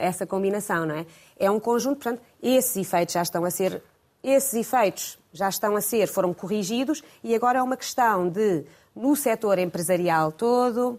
essa 0.00 0.26
combinação, 0.26 0.86
não 0.86 0.96
é? 0.96 1.06
É 1.38 1.50
um 1.50 1.60
conjunto, 1.60 1.96
portanto, 1.96 2.22
esses 2.42 2.76
efeitos 2.76 3.12
já 3.14 3.22
estão 3.22 3.44
a 3.44 3.50
ser, 3.50 3.82
esses 4.22 4.54
efeitos 4.54 5.18
já 5.32 5.48
estão 5.48 5.76
a 5.76 5.80
ser, 5.80 6.08
foram 6.08 6.32
corrigidos 6.34 7.02
e 7.22 7.34
agora 7.34 7.58
é 7.58 7.62
uma 7.62 7.76
questão 7.76 8.28
de, 8.28 8.64
no 8.94 9.14
setor 9.14 9.58
empresarial 9.58 10.32
todo, 10.32 10.98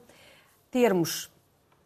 termos 0.71 1.29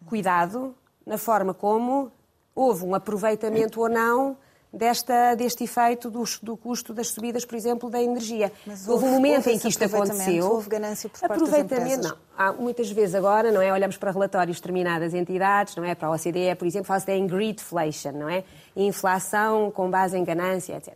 cuidado 0.06 0.76
na 1.06 1.18
forma 1.18 1.54
como 1.54 2.12
houve 2.54 2.86
um 2.86 2.94
aproveitamento 2.94 3.80
ou 3.80 3.90
não 3.90 4.38
desta, 4.74 5.36
deste 5.36 5.66
efeito 5.66 6.10
do, 6.10 6.24
do 6.42 6.56
custo 6.56 6.94
das 6.94 7.10
subidas, 7.10 7.46
por 7.46 7.56
exemplo, 7.56 7.90
da 7.90 8.02
energia. 8.02 8.52
Mas 8.66 8.88
houve, 8.88 9.06
um 9.06 9.12
momento 9.12 9.48
houve 9.48 9.52
em 9.52 9.60
que 9.60 9.68
isto 9.68 9.84
aconteceu. 9.84 10.46
Houve 10.46 10.70
ganância 10.70 11.10
por 11.10 11.20
parte 11.20 11.34
aproveitamento, 11.34 12.08
não. 12.08 12.18
Há 12.38 12.54
muitas 12.54 12.90
vezes 12.90 13.14
agora, 13.14 13.52
não 13.52 13.62
é? 13.62 13.72
Olhamos 13.72 13.98
para 13.98 14.12
relatórios 14.12 14.58
de 14.58 14.62
determinadas 14.62 15.14
entidades, 15.14 15.76
não 15.76 15.84
é? 15.84 15.94
Para 15.94 16.08
a 16.08 16.12
OCDE, 16.12 16.56
por 16.58 16.66
exemplo, 16.66 16.88
fala-se 16.88 17.12
em 17.12 17.28
greedflation, 17.28 18.12
não 18.14 18.30
é? 18.30 18.44
Inflação 18.76 19.70
com 19.72 19.90
base 19.90 20.18
em 20.18 20.24
ganância, 20.24 20.76
etc 20.78 20.94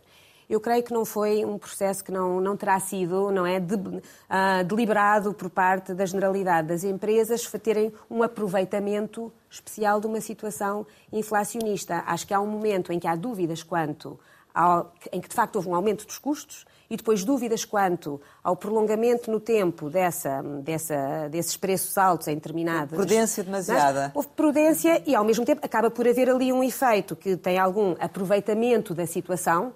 eu 0.48 0.60
creio 0.60 0.82
que 0.82 0.92
não 0.92 1.04
foi 1.04 1.44
um 1.44 1.58
processo 1.58 2.04
que 2.04 2.12
não, 2.12 2.40
não 2.40 2.56
terá 2.56 2.78
sido 2.78 3.30
não 3.30 3.46
é, 3.46 3.58
de, 3.58 3.74
uh, 3.74 4.64
deliberado 4.66 5.34
por 5.34 5.50
parte 5.50 5.92
da 5.94 6.06
generalidade 6.06 6.68
das 6.68 6.84
empresas 6.84 7.46
terem 7.62 7.92
um 8.10 8.22
aproveitamento 8.22 9.32
especial 9.50 10.00
de 10.00 10.06
uma 10.06 10.20
situação 10.20 10.86
inflacionista. 11.12 12.04
Acho 12.06 12.26
que 12.26 12.34
há 12.34 12.40
um 12.40 12.46
momento 12.46 12.92
em 12.92 12.98
que 12.98 13.08
há 13.08 13.16
dúvidas 13.16 13.62
quanto 13.62 14.18
ao, 14.54 14.92
em 15.12 15.20
que 15.20 15.28
de 15.28 15.34
facto 15.34 15.56
houve 15.56 15.68
um 15.68 15.74
aumento 15.74 16.06
dos 16.06 16.18
custos 16.18 16.64
e 16.88 16.96
depois 16.96 17.24
dúvidas 17.24 17.64
quanto 17.64 18.20
ao 18.42 18.56
prolongamento 18.56 19.30
no 19.30 19.38
tempo 19.40 19.90
dessa, 19.90 20.42
dessa, 20.62 21.28
desses 21.28 21.56
preços 21.56 21.98
altos 21.98 22.28
em 22.28 22.34
determinadas... 22.36 22.96
Prudência 22.96 23.44
demasiada. 23.44 24.12
Mas 24.14 24.16
houve 24.16 24.28
prudência 24.28 25.02
e, 25.04 25.14
ao 25.14 25.24
mesmo 25.24 25.44
tempo, 25.44 25.60
acaba 25.64 25.90
por 25.90 26.06
haver 26.08 26.30
ali 26.30 26.52
um 26.52 26.62
efeito 26.62 27.14
que 27.14 27.36
tem 27.36 27.58
algum 27.58 27.94
aproveitamento 27.98 28.94
da 28.94 29.06
situação, 29.06 29.72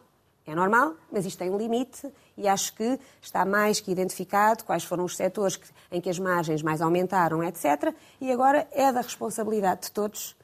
é 0.51 0.55
normal, 0.55 0.95
mas 1.13 1.25
isto 1.25 1.39
tem 1.39 1.51
um 1.51 1.57
limite 1.57 2.11
e 2.37 2.49
acho 2.49 2.75
que 2.75 2.99
está 3.21 3.45
mais 3.45 3.81
que 3.81 3.91
identificado 3.91 4.65
quais 4.65 4.85
foram 4.85 5.05
os 5.05 5.17
setores 5.17 5.57
que, 5.57 5.69
em 5.93 6.01
que 6.01 6.11
as 6.11 6.19
margens 6.19 6.63
mais 6.63 6.81
aumentaram, 6.81 7.43
etc. 7.45 7.95
E 8.21 8.33
agora 8.33 8.67
é 8.73 8.93
da 8.93 9.01
responsabilidade 9.01 9.83
de 9.83 9.93
todos 9.93 10.37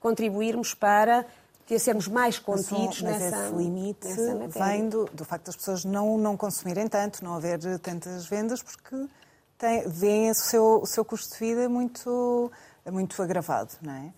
contribuirmos 0.00 0.74
para 0.74 1.24
ter, 1.66 1.78
sermos 1.78 2.08
mais 2.08 2.38
contidos 2.38 3.00
mas, 3.00 3.20
nessa 3.20 3.46
esse 3.46 3.54
limite 3.54 4.08
vem 4.50 4.88
do, 4.88 5.06
do, 5.06 5.24
facto 5.24 5.46
das 5.46 5.56
pessoas 5.56 5.84
não, 5.84 6.18
não 6.18 6.36
consumirem 6.36 6.86
tanto, 6.86 7.24
não 7.24 7.34
haver 7.34 7.58
tantas 7.78 8.26
vendas, 8.26 8.62
porque 8.62 9.06
tem, 9.56 9.88
veem 9.88 10.30
o 10.30 10.34
seu, 10.34 10.80
o 10.82 10.86
seu 10.86 11.04
custo 11.04 11.32
de 11.32 11.38
vida 11.38 11.68
muito, 11.68 12.52
muito 12.92 13.22
agravado, 13.22 13.72
não 13.80 13.94
é? 13.94 14.12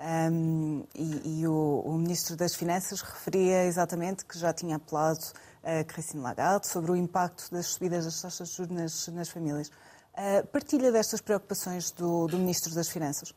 Um, 0.00 0.84
e, 0.94 1.40
e 1.40 1.46
o, 1.48 1.82
o, 1.84 1.92
Ministro 1.98 2.36
das 2.36 2.54
Finanças 2.54 3.00
referia 3.00 3.64
exatamente 3.64 4.24
que 4.24 4.38
já 4.38 4.52
tinha 4.52 4.76
apelado 4.76 5.18
a 5.64 5.82
Christine 5.82 6.22
Lagarde 6.22 6.68
sobre 6.68 6.92
o 6.92 6.96
impacto 6.96 7.50
das 7.50 7.66
subidas 7.66 8.04
das 8.04 8.22
taxas 8.22 8.48
de 8.48 8.54
juros 8.54 8.72
nas, 8.72 9.08
nas 9.08 9.28
famílias. 9.28 9.68
Uh, 9.68 10.46
partilha 10.52 10.92
destas 10.92 11.20
preocupações 11.20 11.90
do, 11.90 12.28
do 12.28 12.38
Ministro 12.38 12.72
das 12.76 12.88
Finanças? 12.88 13.34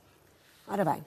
Ora 0.67 0.85
bem, 0.85 1.03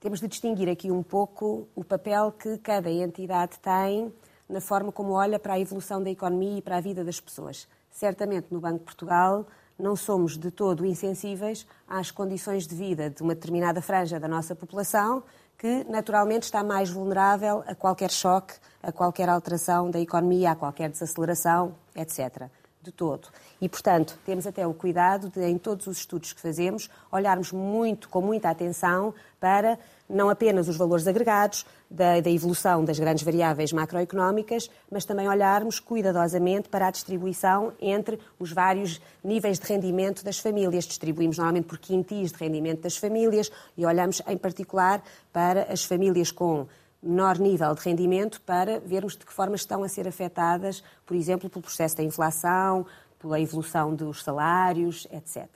temos 0.00 0.20
de 0.20 0.28
distinguir 0.28 0.70
aqui 0.70 0.90
um 0.90 1.02
pouco 1.02 1.68
o 1.74 1.84
papel 1.84 2.32
que 2.32 2.56
cada 2.58 2.90
entidade 2.90 3.58
tem 3.58 4.10
na 4.48 4.60
forma 4.60 4.90
como 4.90 5.12
olha 5.12 5.38
para 5.38 5.54
a 5.54 5.60
evolução 5.60 6.02
da 6.02 6.08
economia 6.08 6.58
e 6.58 6.62
para 6.62 6.78
a 6.78 6.80
vida 6.80 7.04
das 7.04 7.20
pessoas. 7.20 7.68
Certamente 7.90 8.46
no 8.50 8.58
Banco 8.58 8.78
de 8.78 8.84
Portugal 8.84 9.46
não 9.80 9.96
somos 9.96 10.36
de 10.36 10.50
todo 10.50 10.84
insensíveis 10.86 11.66
às 11.88 12.10
condições 12.10 12.66
de 12.66 12.74
vida 12.74 13.10
de 13.10 13.22
uma 13.22 13.34
determinada 13.34 13.82
franja 13.82 14.20
da 14.20 14.28
nossa 14.28 14.54
população 14.54 15.22
que 15.60 15.84
naturalmente 15.90 16.44
está 16.44 16.64
mais 16.64 16.88
vulnerável 16.88 17.62
a 17.66 17.74
qualquer 17.74 18.10
choque, 18.10 18.54
a 18.82 18.90
qualquer 18.90 19.28
alteração 19.28 19.90
da 19.90 20.00
economia, 20.00 20.52
a 20.52 20.56
qualquer 20.56 20.88
desaceleração, 20.88 21.74
etc. 21.94 22.48
De 22.80 22.90
todo. 22.90 23.28
E, 23.60 23.68
portanto, 23.68 24.18
temos 24.24 24.46
até 24.46 24.66
o 24.66 24.72
cuidado 24.72 25.28
de, 25.28 25.44
em 25.44 25.58
todos 25.58 25.86
os 25.86 25.98
estudos 25.98 26.32
que 26.32 26.40
fazemos, 26.40 26.88
olharmos 27.12 27.52
muito, 27.52 28.08
com 28.08 28.22
muita 28.22 28.48
atenção 28.48 29.12
para 29.38 29.78
não 30.10 30.28
apenas 30.28 30.68
os 30.68 30.76
valores 30.76 31.06
agregados 31.06 31.64
da, 31.90 32.20
da, 32.20 32.30
evolução 32.30 32.84
das 32.84 32.98
grandes 32.98 33.22
variáveis 33.22 33.72
macroeconómicas, 33.72 34.70
mas 34.90 35.04
também 35.04 35.28
olharmos 35.28 35.78
cuidadosamente 35.78 36.68
para 36.68 36.88
a 36.88 36.90
distribuição 36.90 37.72
entre 37.80 38.18
os 38.38 38.52
vários 38.52 39.00
níveis 39.22 39.58
de 39.58 39.66
rendimento 39.66 40.24
das 40.24 40.38
famílias. 40.38 40.84
Distribuímos 40.84 41.38
normalmente 41.38 41.66
por 41.66 41.78
quintis 41.78 42.32
de 42.32 42.38
rendimento 42.38 42.82
das 42.82 42.96
famílias 42.96 43.50
e 43.76 43.86
olhamos 43.86 44.20
em 44.26 44.36
particular 44.36 45.02
para 45.32 45.72
as 45.72 45.84
famílias 45.84 46.30
com 46.30 46.66
menor 47.02 47.38
nível 47.38 47.74
de 47.74 47.80
rendimento 47.80 48.40
para 48.42 48.80
vermos 48.80 49.16
de 49.16 49.24
que 49.24 49.32
forma 49.32 49.56
estão 49.56 49.82
a 49.82 49.88
ser 49.88 50.06
afetadas, 50.06 50.82
por 51.06 51.16
exemplo, 51.16 51.48
pelo 51.48 51.62
processo 51.62 51.96
da 51.96 52.02
inflação, 52.02 52.86
pela 53.18 53.40
evolução 53.40 53.94
dos 53.94 54.22
salários, 54.22 55.06
etc. 55.10 55.46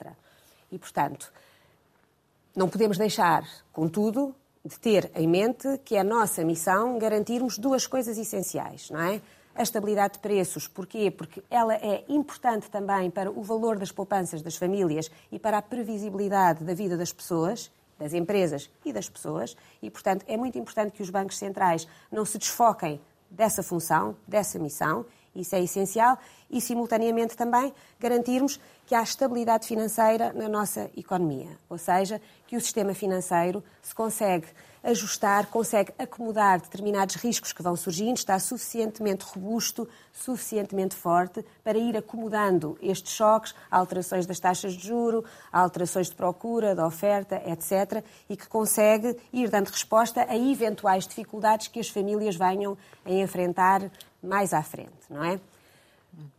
E, 0.71 0.79
portanto, 0.79 1.31
não 2.55 2.69
podemos 2.69 2.97
deixar, 2.97 3.43
contudo, 3.73 4.33
de 4.65 4.79
ter 4.79 5.11
em 5.15 5.27
mente 5.27 5.79
que 5.85 5.95
é 5.95 5.99
a 5.99 6.03
nossa 6.03 6.43
missão 6.43 6.97
garantirmos 6.97 7.57
duas 7.57 7.85
coisas 7.85 8.17
essenciais, 8.17 8.89
não 8.89 8.99
é? 8.99 9.21
A 9.53 9.61
estabilidade 9.61 10.15
de 10.15 10.19
preços, 10.19 10.67
porquê? 10.67 11.09
Porque 11.09 11.41
ela 11.49 11.75
é 11.75 12.03
importante 12.09 12.69
também 12.69 13.09
para 13.09 13.31
o 13.31 13.41
valor 13.41 13.77
das 13.77 13.91
poupanças 13.91 14.41
das 14.41 14.57
famílias 14.57 15.09
e 15.31 15.39
para 15.39 15.59
a 15.59 15.61
previsibilidade 15.61 16.63
da 16.63 16.73
vida 16.73 16.97
das 16.97 17.13
pessoas, 17.13 17.71
das 17.97 18.13
empresas 18.13 18.69
e 18.83 18.91
das 18.91 19.07
pessoas, 19.07 19.55
e, 19.81 19.89
portanto, 19.89 20.25
é 20.27 20.35
muito 20.35 20.57
importante 20.57 20.91
que 20.91 21.01
os 21.01 21.09
bancos 21.09 21.37
centrais 21.37 21.87
não 22.11 22.25
se 22.25 22.37
desfoquem 22.37 22.99
dessa 23.29 23.63
função, 23.63 24.17
dessa 24.27 24.59
missão, 24.59 25.05
isso 25.35 25.55
é 25.55 25.61
essencial, 25.61 26.17
e, 26.49 26.61
simultaneamente, 26.61 27.35
também 27.35 27.73
garantirmos 27.99 28.59
que 28.85 28.95
há 28.95 29.01
estabilidade 29.01 29.67
financeira 29.67 30.31
na 30.33 30.47
nossa 30.47 30.89
economia. 30.95 31.49
Ou 31.69 31.77
seja, 31.77 32.21
que 32.47 32.55
o 32.55 32.61
sistema 32.61 32.93
financeiro 32.93 33.63
se 33.81 33.93
consegue 33.93 34.47
ajustar, 34.85 35.47
consegue 35.47 35.91
acomodar 35.97 36.61
determinados 36.61 37.15
riscos 37.15 37.51
que 37.51 37.63
vão 37.63 37.75
surgindo, 37.75 38.17
está 38.17 38.37
suficientemente 38.37 39.25
robusto, 39.25 39.87
suficientemente 40.13 40.95
forte 40.95 41.43
para 41.63 41.77
ir 41.77 41.97
acomodando 41.97 42.77
estes 42.81 43.13
choques, 43.13 43.55
alterações 43.69 44.25
das 44.25 44.39
taxas 44.39 44.73
de 44.73 44.87
juro, 44.87 45.25
alterações 45.51 46.09
de 46.09 46.15
procura, 46.15 46.75
de 46.75 46.81
oferta, 46.81 47.41
etc., 47.47 48.03
e 48.29 48.37
que 48.37 48.47
consegue 48.47 49.17
ir 49.33 49.49
dando 49.49 49.69
resposta 49.69 50.25
a 50.29 50.37
eventuais 50.37 51.07
dificuldades 51.07 51.67
que 51.67 51.79
as 51.79 51.89
famílias 51.89 52.35
venham 52.35 52.77
a 53.03 53.11
enfrentar 53.11 53.91
mais 54.21 54.53
à 54.53 54.61
frente, 54.61 54.91
não 55.09 55.23
é? 55.23 55.39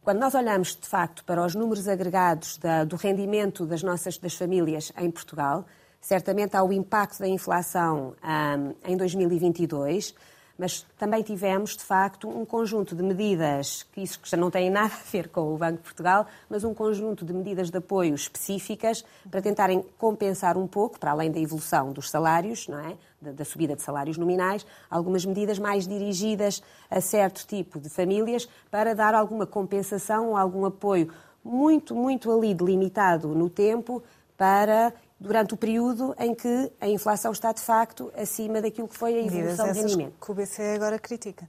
Quando 0.03 0.21
nós 0.21 0.35
olhamos, 0.35 0.75
de 0.75 0.87
facto, 0.87 1.23
para 1.25 1.45
os 1.45 1.55
números 1.55 1.87
agregados 1.87 2.57
da, 2.57 2.85
do 2.85 2.97
rendimento 2.97 3.67
das 3.67 3.83
nossas 3.83 4.17
das 4.17 4.35
famílias 4.35 4.93
em 4.97 5.11
Portugal, 5.11 5.67
certamente 6.01 6.57
há 6.57 6.63
o 6.63 6.73
impacto 6.73 7.21
da 7.21 7.29
inflação 7.29 8.15
um, 8.23 8.75
em 8.85 8.97
2022, 8.97 10.15
mas 10.59 10.87
também 10.99 11.23
tivemos, 11.23 11.77
de 11.77 11.83
facto, 11.83 12.29
um 12.29 12.45
conjunto 12.45 12.95
de 12.95 13.03
medidas, 13.03 13.83
que 13.93 14.01
isso 14.01 14.19
já 14.25 14.37
não 14.37 14.51
tem 14.51 14.71
nada 14.71 14.95
a 14.95 15.11
ver 15.11 15.29
com 15.29 15.55
o 15.55 15.59
Banco 15.59 15.79
de 15.79 15.83
Portugal, 15.83 16.27
mas 16.49 16.65
um 16.65 16.73
conjunto 16.73 17.25
de 17.25 17.33
medidas 17.33 17.71
de 17.71 17.77
apoio 17.77 18.15
específicas 18.15 19.05
para 19.31 19.43
tentarem 19.43 19.85
compensar 19.99 20.57
um 20.57 20.67
pouco, 20.67 20.99
para 20.99 21.11
além 21.11 21.31
da 21.31 21.39
evolução 21.39 21.93
dos 21.93 22.11
salários, 22.11 22.69
não 22.69 22.79
é? 22.79 22.97
da, 23.21 23.33
da 23.33 23.45
subida 23.45 23.77
de 23.77 23.83
salários 23.83 24.17
nominais, 24.17 24.65
algumas 24.89 25.25
medidas 25.25 25.59
mais 25.59 25.87
dirigidas 25.87 26.63
a 26.91 27.01
certo 27.01 27.47
tipo 27.47 27.79
de 27.79 27.89
famílias 27.89 28.49
para 28.71 28.95
dar 28.95 29.15
alguma 29.15 29.47
compensação 29.47 30.37
algum 30.37 30.65
apoio 30.65 31.13
muito, 31.45 31.95
muito 31.95 32.31
ali 32.31 32.55
delimitado 32.55 33.29
no 33.29 33.49
tempo 33.49 34.03
para 34.37 34.93
durante 35.19 35.55
o 35.55 35.57
período 35.57 36.15
em 36.19 36.35
que 36.35 36.73
a 36.81 36.89
inflação 36.89 37.33
está 37.33 37.53
de 37.53 37.61
facto 37.61 38.13
acima 38.17 38.61
daquilo 38.61 38.89
que 38.89 38.97
foi 38.97 39.15
a 39.15 39.23
evolução 39.23 39.73
de 39.73 39.81
rendimento. 39.81 40.15
que 40.21 40.31
o 40.31 40.35
BCE 40.35 40.63
agora 40.75 40.99
critica. 40.99 41.49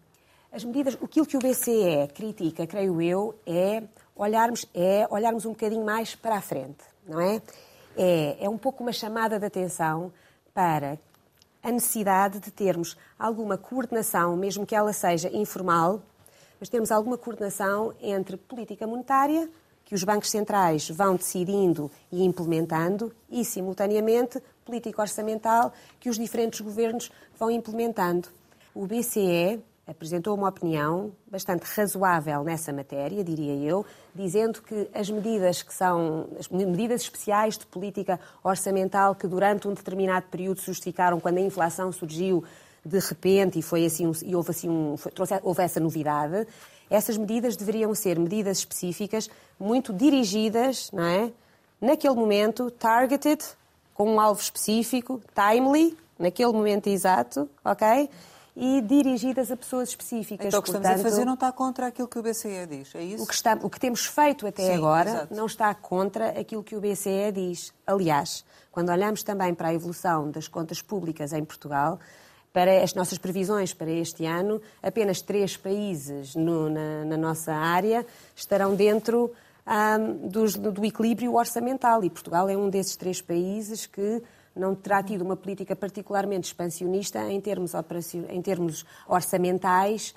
As 0.52 0.64
medidas, 0.64 0.98
aquilo 1.02 1.26
que 1.26 1.36
o 1.36 1.40
BCE 1.40 2.08
critica, 2.16 2.66
creio 2.66 3.02
eu, 3.02 3.36
é 3.46 3.84
olharmos, 4.16 4.66
é 4.74 5.06
olharmos 5.10 5.46
um 5.46 5.50
bocadinho 5.50 5.86
mais 5.86 6.16
para 6.16 6.38
a 6.38 6.42
frente, 6.42 6.84
não 7.06 7.20
é? 7.20 7.42
É, 7.98 8.46
é 8.46 8.50
um 8.50 8.58
pouco 8.58 8.84
uma 8.84 8.94
chamada 8.94 9.40
de 9.40 9.46
atenção 9.46 10.12
para 10.54 10.98
a 11.62 11.72
necessidade 11.72 12.40
de 12.40 12.50
termos 12.50 12.98
alguma 13.20 13.58
coordenação, 13.58 14.38
mesmo 14.38 14.66
que 14.66 14.76
ela 14.76 14.94
seja 14.94 15.30
informal, 15.36 16.02
mas 16.60 16.70
termos 16.70 16.92
alguma 16.92 17.18
coordenação 17.18 17.94
entre 18.02 18.38
política 18.38 18.88
monetária, 18.88 19.50
que 19.88 19.96
os 19.96 20.04
bancos 20.04 20.30
centrais 20.30 20.90
vão 20.90 21.16
decidindo 21.16 21.90
e 22.12 22.22
implementando, 22.22 23.10
e, 23.30 23.46
simultaneamente, 23.46 24.44
política 24.66 25.02
orçamental, 25.02 25.72
que 25.98 26.10
os 26.10 26.18
diferentes 26.18 26.60
governos 26.60 27.10
vão 27.40 27.50
implementando. 27.50 28.28
O 28.76 28.86
BCE 28.86 29.64
apresentou 29.88 30.36
uma 30.36 30.50
opinião 30.50 31.14
bastante 31.32 31.64
razoável 31.64 32.44
nessa 32.44 32.74
matéria, 32.74 33.24
diria 33.24 33.56
eu, 33.56 33.86
dizendo 34.14 34.62
que 34.62 34.90
as 34.94 35.10
medidas 35.10 35.64
que 35.64 35.74
são 35.74 36.28
as 36.38 36.50
medidas 36.50 37.04
especiais 37.04 37.58
de 37.58 37.66
política 37.66 38.20
orçamental 38.44 39.16
que 39.16 39.26
durante 39.26 39.70
um 39.70 39.74
determinado 39.74 40.26
período 40.30 40.60
se 40.60 40.66
justificaram 40.66 41.18
quando 41.18 41.38
a 41.38 41.42
inflação 41.42 41.94
surgiu 41.94 42.44
de 42.86 43.00
repente 43.00 43.60
e 43.60 43.62
foi 43.62 43.86
assim 43.86 44.12
e 44.26 44.36
houve 44.36 44.52
assim 44.52 44.70
um, 44.70 44.98
foi, 44.98 45.14
trouxe, 45.14 45.40
houve 45.42 45.64
essa 45.64 45.80
novidade, 45.80 46.46
essas 46.90 47.18
medidas 47.18 47.56
deveriam 47.56 47.94
ser 47.94 48.20
medidas 48.20 48.60
específicas, 48.60 49.30
muito 49.60 49.92
dirigidas, 49.94 50.90
não 50.92 51.04
é? 51.04 51.32
Naquele 51.80 52.16
momento, 52.16 52.72
targeted, 52.72 53.44
com 53.94 54.16
um 54.16 54.20
alvo 54.20 54.42
específico, 54.42 55.22
timely, 55.34 55.98
naquele 56.18 56.52
momento 56.52 56.88
exato, 56.88 57.50
ok? 57.64 58.10
e 58.60 58.82
dirigidas 58.82 59.52
a 59.52 59.56
pessoas 59.56 59.90
específicas. 59.90 60.48
Então, 60.48 60.60
o 60.60 60.64
que 60.64 60.70
estamos 60.70 60.88
Portanto, 60.88 61.06
a 61.06 61.10
fazer 61.10 61.26
não 61.26 61.36
está 61.36 61.52
contra 61.52 61.86
aquilo 61.86 62.08
que 62.08 62.18
o 62.18 62.24
BCE 62.24 62.66
diz, 62.68 62.96
é 62.96 63.04
isso? 63.04 63.24
O 63.24 63.28
que, 63.28 63.34
está, 63.36 63.54
o 63.62 63.70
que 63.70 63.80
temos 63.80 64.08
feito 64.08 64.48
até 64.48 64.66
Sim, 64.66 64.74
agora 64.74 65.10
exato. 65.12 65.36
não 65.36 65.46
está 65.46 65.76
contra 65.76 66.30
aquilo 66.30 66.64
que 66.64 66.76
o 66.76 66.82
BCE 66.82 67.32
diz. 67.32 67.72
Aliás, 67.86 68.44
quando 68.72 68.90
olhamos 68.90 69.22
também 69.22 69.54
para 69.54 69.68
a 69.68 69.74
evolução 69.76 70.32
das 70.32 70.48
contas 70.48 70.82
públicas 70.82 71.34
em 71.34 71.46
Portugal, 71.46 72.00
para 72.54 72.84
as 72.84 72.94
nossas 72.94 73.18
previsões 73.18 73.74
para 73.74 73.92
este 73.92 74.26
ano, 74.26 74.62
apenas 74.82 75.22
três 75.22 75.56
países 75.56 76.36
no, 76.36 76.70
na, 76.70 77.06
na, 77.06 77.18
nossa 77.18 77.54
área 77.54 78.06
estarão 78.36 78.76
dentro 78.76 79.32
um, 79.68 80.28
do, 80.28 80.72
do 80.72 80.86
equilíbrio 80.86 81.36
orçamental 81.36 82.04
e 82.04 82.10
Portugal 82.10 82.50
é 82.50 82.58
um 82.58 82.70
desses 82.70 82.96
três 82.96 83.22
países 83.22 83.86
que 83.86 84.24
não 84.56 84.74
terá 84.74 85.04
tido 85.04 85.22
uma 85.22 85.36
política 85.36 85.76
particularmente 85.76 86.48
expansionista 86.48 87.20
em 87.30 87.40
termos, 87.40 87.74
em 88.30 88.42
termos 88.42 88.86
orçamentais 89.08 90.16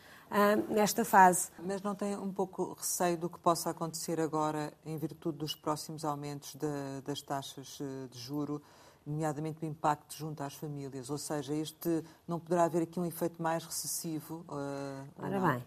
nesta 0.69 1.05
fase. 1.05 1.49
Mas 1.59 1.83
não 1.83 1.95
tem 1.95 2.17
um 2.17 2.33
pouco 2.33 2.75
receio 2.79 3.17
do 3.17 3.29
que 3.29 3.39
possa 3.39 3.71
acontecer 3.71 4.21
agora 4.21 4.73
em 4.87 4.97
virtude 4.97 5.39
dos 5.39 5.55
próximos 5.55 6.05
aumentos 6.05 6.55
de, 6.55 7.03
das 7.05 7.21
taxas 7.21 7.79
eh, 7.81 8.07
de 8.11 8.19
juro? 8.19 8.63
Nomeadamente 9.07 9.65
o 9.65 9.67
impacto 9.67 10.15
junto 10.17 10.43
às 10.43 10.55
famílias. 10.55 11.11
Ou 11.11 11.19
seja, 11.19 11.55
este 11.55 12.05
não 12.27 12.39
poderá 12.39 12.65
haver 12.65 12.83
aqui 12.83 12.99
um 12.99 13.05
efeito 13.05 13.43
mais 13.43 13.65
recessivo? 13.65 14.45
Uh, 14.49 15.07
Ora 15.19 15.41
bem, 15.41 15.65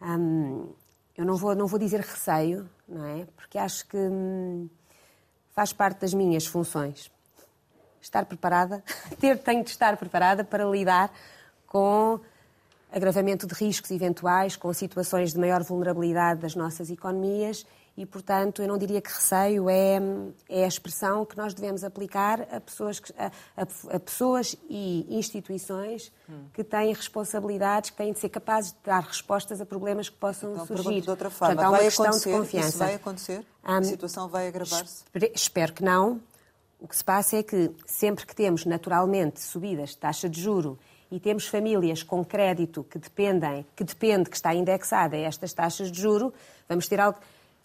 hum, 0.00 0.72
eu 1.16 1.24
não 1.24 1.36
vou, 1.36 1.54
não 1.54 1.66
vou 1.66 1.78
dizer 1.78 2.00
receio, 2.00 2.68
não 2.88 3.04
é? 3.04 3.26
Porque 3.36 3.58
acho 3.58 3.86
que 3.86 3.96
hum, 3.96 4.68
faz 5.50 5.72
parte 5.72 6.00
das 6.00 6.14
minhas 6.14 6.46
funções. 6.46 7.10
Estar 8.00 8.24
preparada, 8.24 8.82
ter, 9.20 9.38
tenho 9.38 9.62
de 9.62 9.70
estar 9.70 9.96
preparada 9.96 10.44
para 10.44 10.64
lidar 10.64 11.12
com 11.66 12.20
agravamento 12.90 13.46
de 13.46 13.54
riscos 13.54 13.90
eventuais, 13.90 14.56
com 14.56 14.72
situações 14.72 15.32
de 15.32 15.38
maior 15.38 15.62
vulnerabilidade 15.62 16.40
das 16.40 16.54
nossas 16.54 16.90
economias 16.90 17.64
e, 17.94 18.06
portanto, 18.06 18.62
eu 18.62 18.68
não 18.68 18.78
diria 18.78 19.02
que 19.02 19.10
receio 19.10 19.68
é, 19.68 20.00
é 20.48 20.64
a 20.64 20.68
expressão 20.68 21.26
que 21.26 21.36
nós 21.36 21.52
devemos 21.52 21.84
aplicar 21.84 22.40
a 22.50 22.58
pessoas, 22.58 22.98
que, 22.98 23.12
a, 23.18 23.30
a, 23.54 23.96
a, 23.96 24.00
pessoas 24.00 24.56
e 24.68 25.06
instituições 25.10 26.10
hum. 26.28 26.46
que 26.54 26.64
têm 26.64 26.94
responsabilidades, 26.94 27.90
que 27.90 27.96
têm 27.96 28.12
de 28.12 28.18
ser 28.18 28.30
capazes 28.30 28.72
de 28.72 28.78
dar 28.82 29.02
respostas 29.02 29.60
a 29.60 29.66
problemas 29.66 30.08
que 30.08 30.16
possam 30.16 30.52
então, 30.52 30.66
surgir. 30.66 31.02
De 31.02 31.10
outra 31.10 31.28
forma, 31.28 31.54
portanto, 31.54 31.66
há 31.66 31.68
uma 31.68 31.78
vai 31.78 31.86
questão 31.86 32.10
de 32.10 32.38
confiança. 32.38 32.68
Isso 32.68 32.78
vai 32.78 32.94
acontecer? 32.94 33.46
Um, 33.62 33.76
a 33.76 33.82
situação 33.82 34.28
vai 34.28 34.48
agravar-se? 34.48 35.04
Espero 35.34 35.74
que 35.74 35.84
não. 35.84 36.18
O 36.80 36.88
que 36.88 36.96
se 36.96 37.04
passa 37.04 37.36
é 37.36 37.42
que 37.42 37.70
sempre 37.86 38.26
que 38.26 38.34
temos 38.34 38.64
naturalmente 38.64 39.40
subidas 39.40 39.90
de 39.90 39.98
taxa 39.98 40.28
de 40.30 40.40
juro 40.40 40.78
e 41.10 41.20
temos 41.20 41.46
famílias 41.46 42.02
com 42.02 42.24
crédito 42.24 42.82
que 42.84 42.98
dependem, 42.98 43.66
que 43.76 43.84
depende, 43.84 44.30
que 44.30 44.36
está 44.36 44.54
indexada 44.54 45.14
a 45.14 45.20
estas 45.20 45.52
taxas 45.52 45.92
de 45.92 46.00
juro, 46.00 46.32
vamos 46.66 46.88
ter 46.88 46.98
algo 46.98 47.18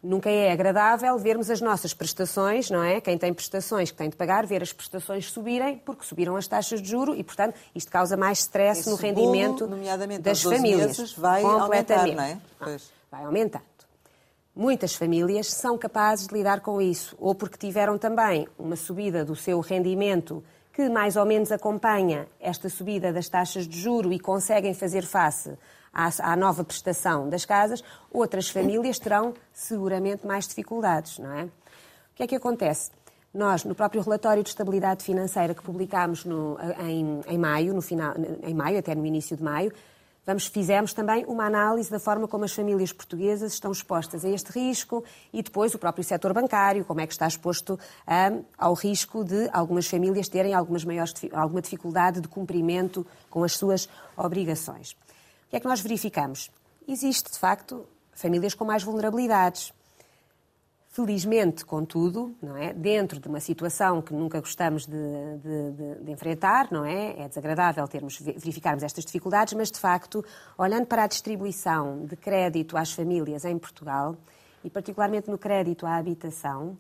Nunca 0.07 0.29
é 0.29 0.53
agradável 0.53 1.19
vermos 1.19 1.49
as 1.49 1.59
nossas 1.59 1.93
prestações, 1.93 2.69
não 2.69 2.81
é? 2.81 3.01
Quem 3.01 3.17
tem 3.17 3.33
prestações 3.33 3.91
que 3.91 3.97
tem 3.97 4.09
de 4.09 4.15
pagar, 4.15 4.45
ver 4.45 4.63
as 4.63 4.71
prestações 4.71 5.29
subirem, 5.29 5.79
porque 5.79 6.05
subiram 6.05 6.37
as 6.37 6.47
taxas 6.47 6.81
de 6.81 6.89
juro 6.89 7.13
e, 7.13 7.25
portanto, 7.25 7.55
isto 7.75 7.91
causa 7.91 8.15
mais 8.15 8.39
stress 8.39 8.79
Esse 8.79 8.89
no 8.89 8.95
rendimento 8.95 9.67
bolo, 9.67 10.19
das 10.21 10.41
famílias. 10.41 10.97
Meses, 10.97 11.11
vai 11.11 11.43
aumentar, 11.43 12.07
não 12.07 12.23
é? 12.23 12.37
Pois. 12.57 12.89
Vai 13.11 13.25
aumentando. 13.25 13.65
Muitas 14.55 14.95
famílias 14.95 15.51
são 15.51 15.77
capazes 15.77 16.27
de 16.27 16.33
lidar 16.33 16.61
com 16.61 16.81
isso, 16.81 17.13
ou 17.19 17.35
porque 17.35 17.57
tiveram 17.57 17.97
também 17.97 18.47
uma 18.57 18.77
subida 18.77 19.25
do 19.25 19.35
seu 19.35 19.59
rendimento 19.59 20.41
que 20.71 20.87
mais 20.87 21.17
ou 21.17 21.25
menos 21.25 21.51
acompanha 21.51 22.27
esta 22.39 22.69
subida 22.69 23.11
das 23.11 23.27
taxas 23.27 23.67
de 23.67 23.77
juro 23.77 24.13
e 24.13 24.19
conseguem 24.19 24.73
fazer 24.73 25.03
face 25.03 25.57
à, 25.97 26.31
à 26.31 26.35
nova 26.35 26.63
prestação 26.63 27.27
das 27.27 27.43
casas, 27.43 27.83
outras 28.11 28.49
famílias 28.49 28.99
terão 28.99 29.33
seguramente 29.51 30.27
mais 30.27 30.47
dificuldades, 30.47 31.17
não 31.17 31.31
é? 31.31 31.45
O 31.45 31.49
que 32.15 32.23
é 32.23 32.27
que 32.27 32.35
acontece? 32.35 32.91
Nós, 33.33 33.63
no 33.63 33.75
próprio 33.75 34.01
relatório 34.01 34.43
de 34.43 34.49
estabilidade 34.49 35.03
financeira 35.03 35.53
que 35.53 35.61
publicámos 35.61 36.23
no, 36.23 36.57
em, 36.79 37.21
em, 37.27 37.37
maio, 37.37 37.73
no 37.73 37.81
final, 37.81 38.13
em 38.43 38.53
maio, 38.53 38.79
até 38.79 38.95
no 38.95 39.05
início 39.05 39.35
de 39.35 39.43
maio, 39.43 39.71
vamos, 40.25 40.47
fizemos 40.47 40.93
também 40.93 41.25
uma 41.25 41.45
análise 41.45 41.91
da 41.91 41.99
forma 41.99 42.27
como 42.27 42.45
as 42.45 42.53
famílias 42.53 42.91
portuguesas 42.91 43.53
estão 43.53 43.71
expostas 43.71 44.25
a 44.25 44.29
este 44.29 44.51
risco 44.51 45.03
e 45.31 45.43
depois 45.43 45.73
o 45.75 45.79
próprio 45.79 46.03
setor 46.03 46.33
bancário, 46.33 46.85
como 46.85 47.01
é 47.01 47.07
que 47.07 47.13
está 47.13 47.27
exposto 47.27 47.79
um, 48.07 48.43
ao 48.57 48.73
risco 48.73 49.23
de 49.23 49.49
algumas 49.51 49.87
famílias 49.87 50.27
terem 50.27 50.53
algumas 50.53 50.83
maiores, 50.83 51.13
alguma 51.31 51.61
dificuldade 51.61 52.21
de 52.21 52.27
cumprimento 52.27 53.05
com 53.29 53.43
as 53.43 53.53
suas 53.53 53.87
obrigações. 54.15 54.95
O 55.47 55.49
que 55.49 55.55
é 55.55 55.59
que 55.61 55.67
nós 55.67 55.79
verificamos? 55.79 56.51
Existe, 56.85 57.31
de 57.31 57.39
facto, 57.39 57.85
famílias 58.11 58.53
com 58.53 58.65
mais 58.65 58.83
vulnerabilidades. 58.83 59.73
Felizmente, 60.89 61.63
contudo, 61.63 62.35
não 62.41 62.57
é? 62.57 62.73
dentro 62.73 63.17
de 63.19 63.27
uma 63.29 63.39
situação 63.39 64.01
que 64.01 64.13
nunca 64.13 64.41
gostamos 64.41 64.85
de, 64.85 64.91
de, 65.37 65.71
de, 65.71 66.03
de, 66.03 66.11
enfrentar, 66.11 66.67
não 66.69 66.83
é? 66.83 67.21
É 67.21 67.27
desagradável 67.29 67.87
termos, 67.87 68.19
verificarmos 68.19 68.83
estas 68.83 69.05
dificuldades, 69.05 69.53
mas 69.53 69.71
de 69.71 69.79
facto, 69.79 70.25
olhando 70.57 70.85
para 70.85 71.03
a 71.03 71.07
distribuição 71.07 72.05
de 72.05 72.17
crédito 72.17 72.75
às 72.75 72.91
famílias 72.91 73.45
em 73.45 73.57
Portugal, 73.57 74.17
e 74.63 74.69
particularmente 74.69 75.29
no 75.29 75.37
crédito 75.37 75.85
à 75.85 75.95
habitação, 75.95 76.77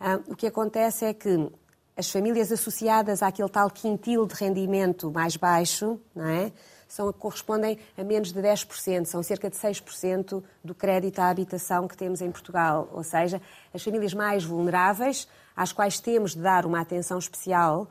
ah, 0.00 0.20
o 0.26 0.34
que 0.34 0.46
acontece 0.46 1.04
é 1.04 1.12
que 1.12 1.50
as 1.96 2.10
famílias 2.10 2.52
associadas 2.52 3.22
àquele 3.22 3.48
tal 3.48 3.70
quintil 3.70 4.26
de 4.26 4.34
rendimento 4.34 5.10
mais 5.10 5.36
baixo, 5.36 6.00
não 6.14 6.26
é? 6.26 6.52
São, 6.88 7.12
correspondem 7.12 7.78
a 7.96 8.04
menos 8.04 8.32
de 8.32 8.40
10%, 8.40 9.06
são 9.06 9.22
cerca 9.22 9.50
de 9.50 9.56
6% 9.56 10.42
do 10.62 10.74
crédito 10.74 11.18
à 11.18 11.28
habitação 11.28 11.88
que 11.88 11.96
temos 11.96 12.20
em 12.20 12.30
Portugal. 12.30 12.88
Ou 12.92 13.02
seja, 13.02 13.40
as 13.74 13.82
famílias 13.82 14.14
mais 14.14 14.44
vulneráveis, 14.44 15.28
às 15.56 15.72
quais 15.72 15.98
temos 15.98 16.34
de 16.34 16.42
dar 16.42 16.64
uma 16.64 16.80
atenção 16.80 17.18
especial, 17.18 17.88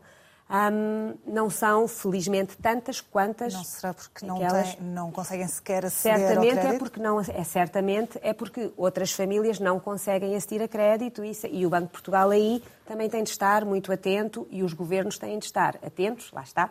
um, 0.47 1.15
não 1.25 1.49
são, 1.49 1.88
felizmente, 1.88 2.55
tantas 2.58 3.01
quantas. 3.01 3.53
Não 3.53 3.63
será 3.63 3.93
porque 3.93 4.25
não, 4.25 4.38
tem, 4.38 4.77
não 4.79 5.12
conseguem 5.12 5.47
sequer 5.47 5.86
aceder 5.86 6.19
certamente? 6.19 6.60
É 6.60 6.77
porque 6.77 6.99
não, 6.99 7.19
é 7.19 7.43
certamente 7.43 8.19
é 8.21 8.31
porque 8.31 8.71
outras 8.77 9.12
famílias 9.12 9.60
não 9.60 9.79
conseguem 9.79 10.36
aceder 10.36 10.62
a 10.62 10.67
crédito 10.67 11.25
e, 11.25 11.31
e 11.51 11.65
o 11.65 11.69
Banco 11.69 11.88
de 11.88 11.91
Portugal 11.91 12.29
aí 12.29 12.62
também 12.86 13.10
tem 13.10 13.23
de 13.23 13.31
estar 13.31 13.65
muito 13.65 13.91
atento 13.91 14.47
e 14.51 14.62
os 14.62 14.73
governos 14.73 15.17
têm 15.17 15.39
de 15.39 15.45
estar 15.45 15.77
atentos, 15.84 16.31
lá 16.31 16.43
está, 16.43 16.69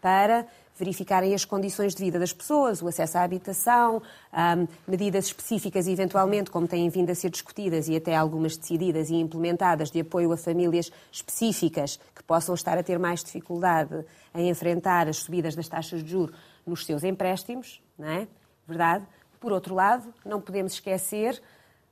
para 0.00 0.46
verificarem 0.76 1.34
as 1.34 1.44
condições 1.44 1.94
de 1.94 2.02
vida 2.02 2.18
das 2.18 2.32
pessoas, 2.32 2.82
o 2.82 2.88
acesso 2.88 3.18
à 3.18 3.22
habitação, 3.22 4.02
um, 4.32 4.66
medidas 4.86 5.26
específicas, 5.26 5.86
eventualmente, 5.86 6.50
como 6.50 6.66
têm 6.66 6.88
vindo 6.88 7.10
a 7.10 7.14
ser 7.14 7.30
discutidas 7.30 7.88
e 7.88 7.96
até 7.96 8.16
algumas 8.16 8.56
decididas 8.56 9.10
e 9.10 9.14
implementadas, 9.14 9.90
de 9.90 10.00
apoio 10.00 10.32
a 10.32 10.36
famílias 10.36 10.90
específicas 11.10 12.00
que 12.14 12.22
possam 12.22 12.54
estar 12.54 12.78
a 12.78 12.82
ter 12.82 12.98
mais 12.98 13.22
dificuldade 13.22 14.04
em 14.34 14.48
enfrentar 14.48 15.08
as 15.08 15.18
subidas 15.18 15.54
das 15.54 15.68
taxas 15.68 16.02
de 16.02 16.10
juros 16.10 16.34
nos 16.66 16.86
seus 16.86 17.04
empréstimos, 17.04 17.82
não 17.98 18.08
é? 18.08 18.26
Verdade? 18.66 19.06
Por 19.40 19.52
outro 19.52 19.74
lado, 19.74 20.12
não 20.24 20.40
podemos 20.40 20.74
esquecer 20.74 21.42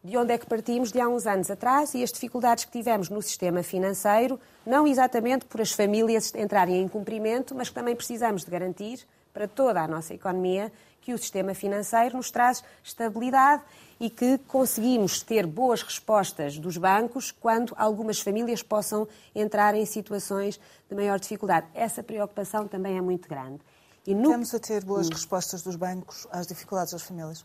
de 0.02 0.16
onde 0.16 0.32
é 0.32 0.38
que 0.38 0.46
partimos 0.46 0.90
de 0.90 1.00
há 1.00 1.08
uns 1.08 1.26
anos 1.26 1.50
atrás 1.50 1.94
e 1.94 2.02
as 2.02 2.10
dificuldades 2.10 2.64
que 2.64 2.72
tivemos 2.72 3.08
no 3.10 3.20
sistema 3.20 3.62
financeiro, 3.62 4.40
não 4.64 4.86
exatamente 4.86 5.44
por 5.44 5.60
as 5.60 5.72
famílias 5.72 6.34
entrarem 6.34 6.82
em 6.82 6.88
cumprimento, 6.88 7.54
mas 7.54 7.68
que 7.68 7.74
também 7.74 7.94
precisamos 7.94 8.44
de 8.44 8.50
garantir 8.50 9.06
para 9.32 9.46
toda 9.46 9.80
a 9.80 9.86
nossa 9.86 10.14
economia 10.14 10.72
que 11.00 11.12
o 11.12 11.18
sistema 11.18 11.54
financeiro 11.54 12.16
nos 12.16 12.30
traz 12.30 12.62
estabilidade 12.82 13.62
e 13.98 14.08
que 14.08 14.38
conseguimos 14.48 15.22
ter 15.22 15.46
boas 15.46 15.82
respostas 15.82 16.58
dos 16.58 16.76
bancos 16.76 17.30
quando 17.30 17.74
algumas 17.76 18.20
famílias 18.20 18.62
possam 18.62 19.06
entrar 19.34 19.74
em 19.74 19.84
situações 19.84 20.58
de 20.88 20.94
maior 20.94 21.18
dificuldade. 21.18 21.66
Essa 21.74 22.02
preocupação 22.02 22.66
também 22.66 22.96
é 22.96 23.00
muito 23.00 23.28
grande. 23.28 23.60
E 24.06 24.14
no... 24.14 24.22
Estamos 24.22 24.54
a 24.54 24.58
ter 24.58 24.84
boas 24.84 25.08
hum. 25.08 25.12
respostas 25.12 25.62
dos 25.62 25.76
bancos 25.76 26.26
às 26.30 26.46
dificuldades 26.46 26.92
das 26.92 27.02
famílias? 27.02 27.44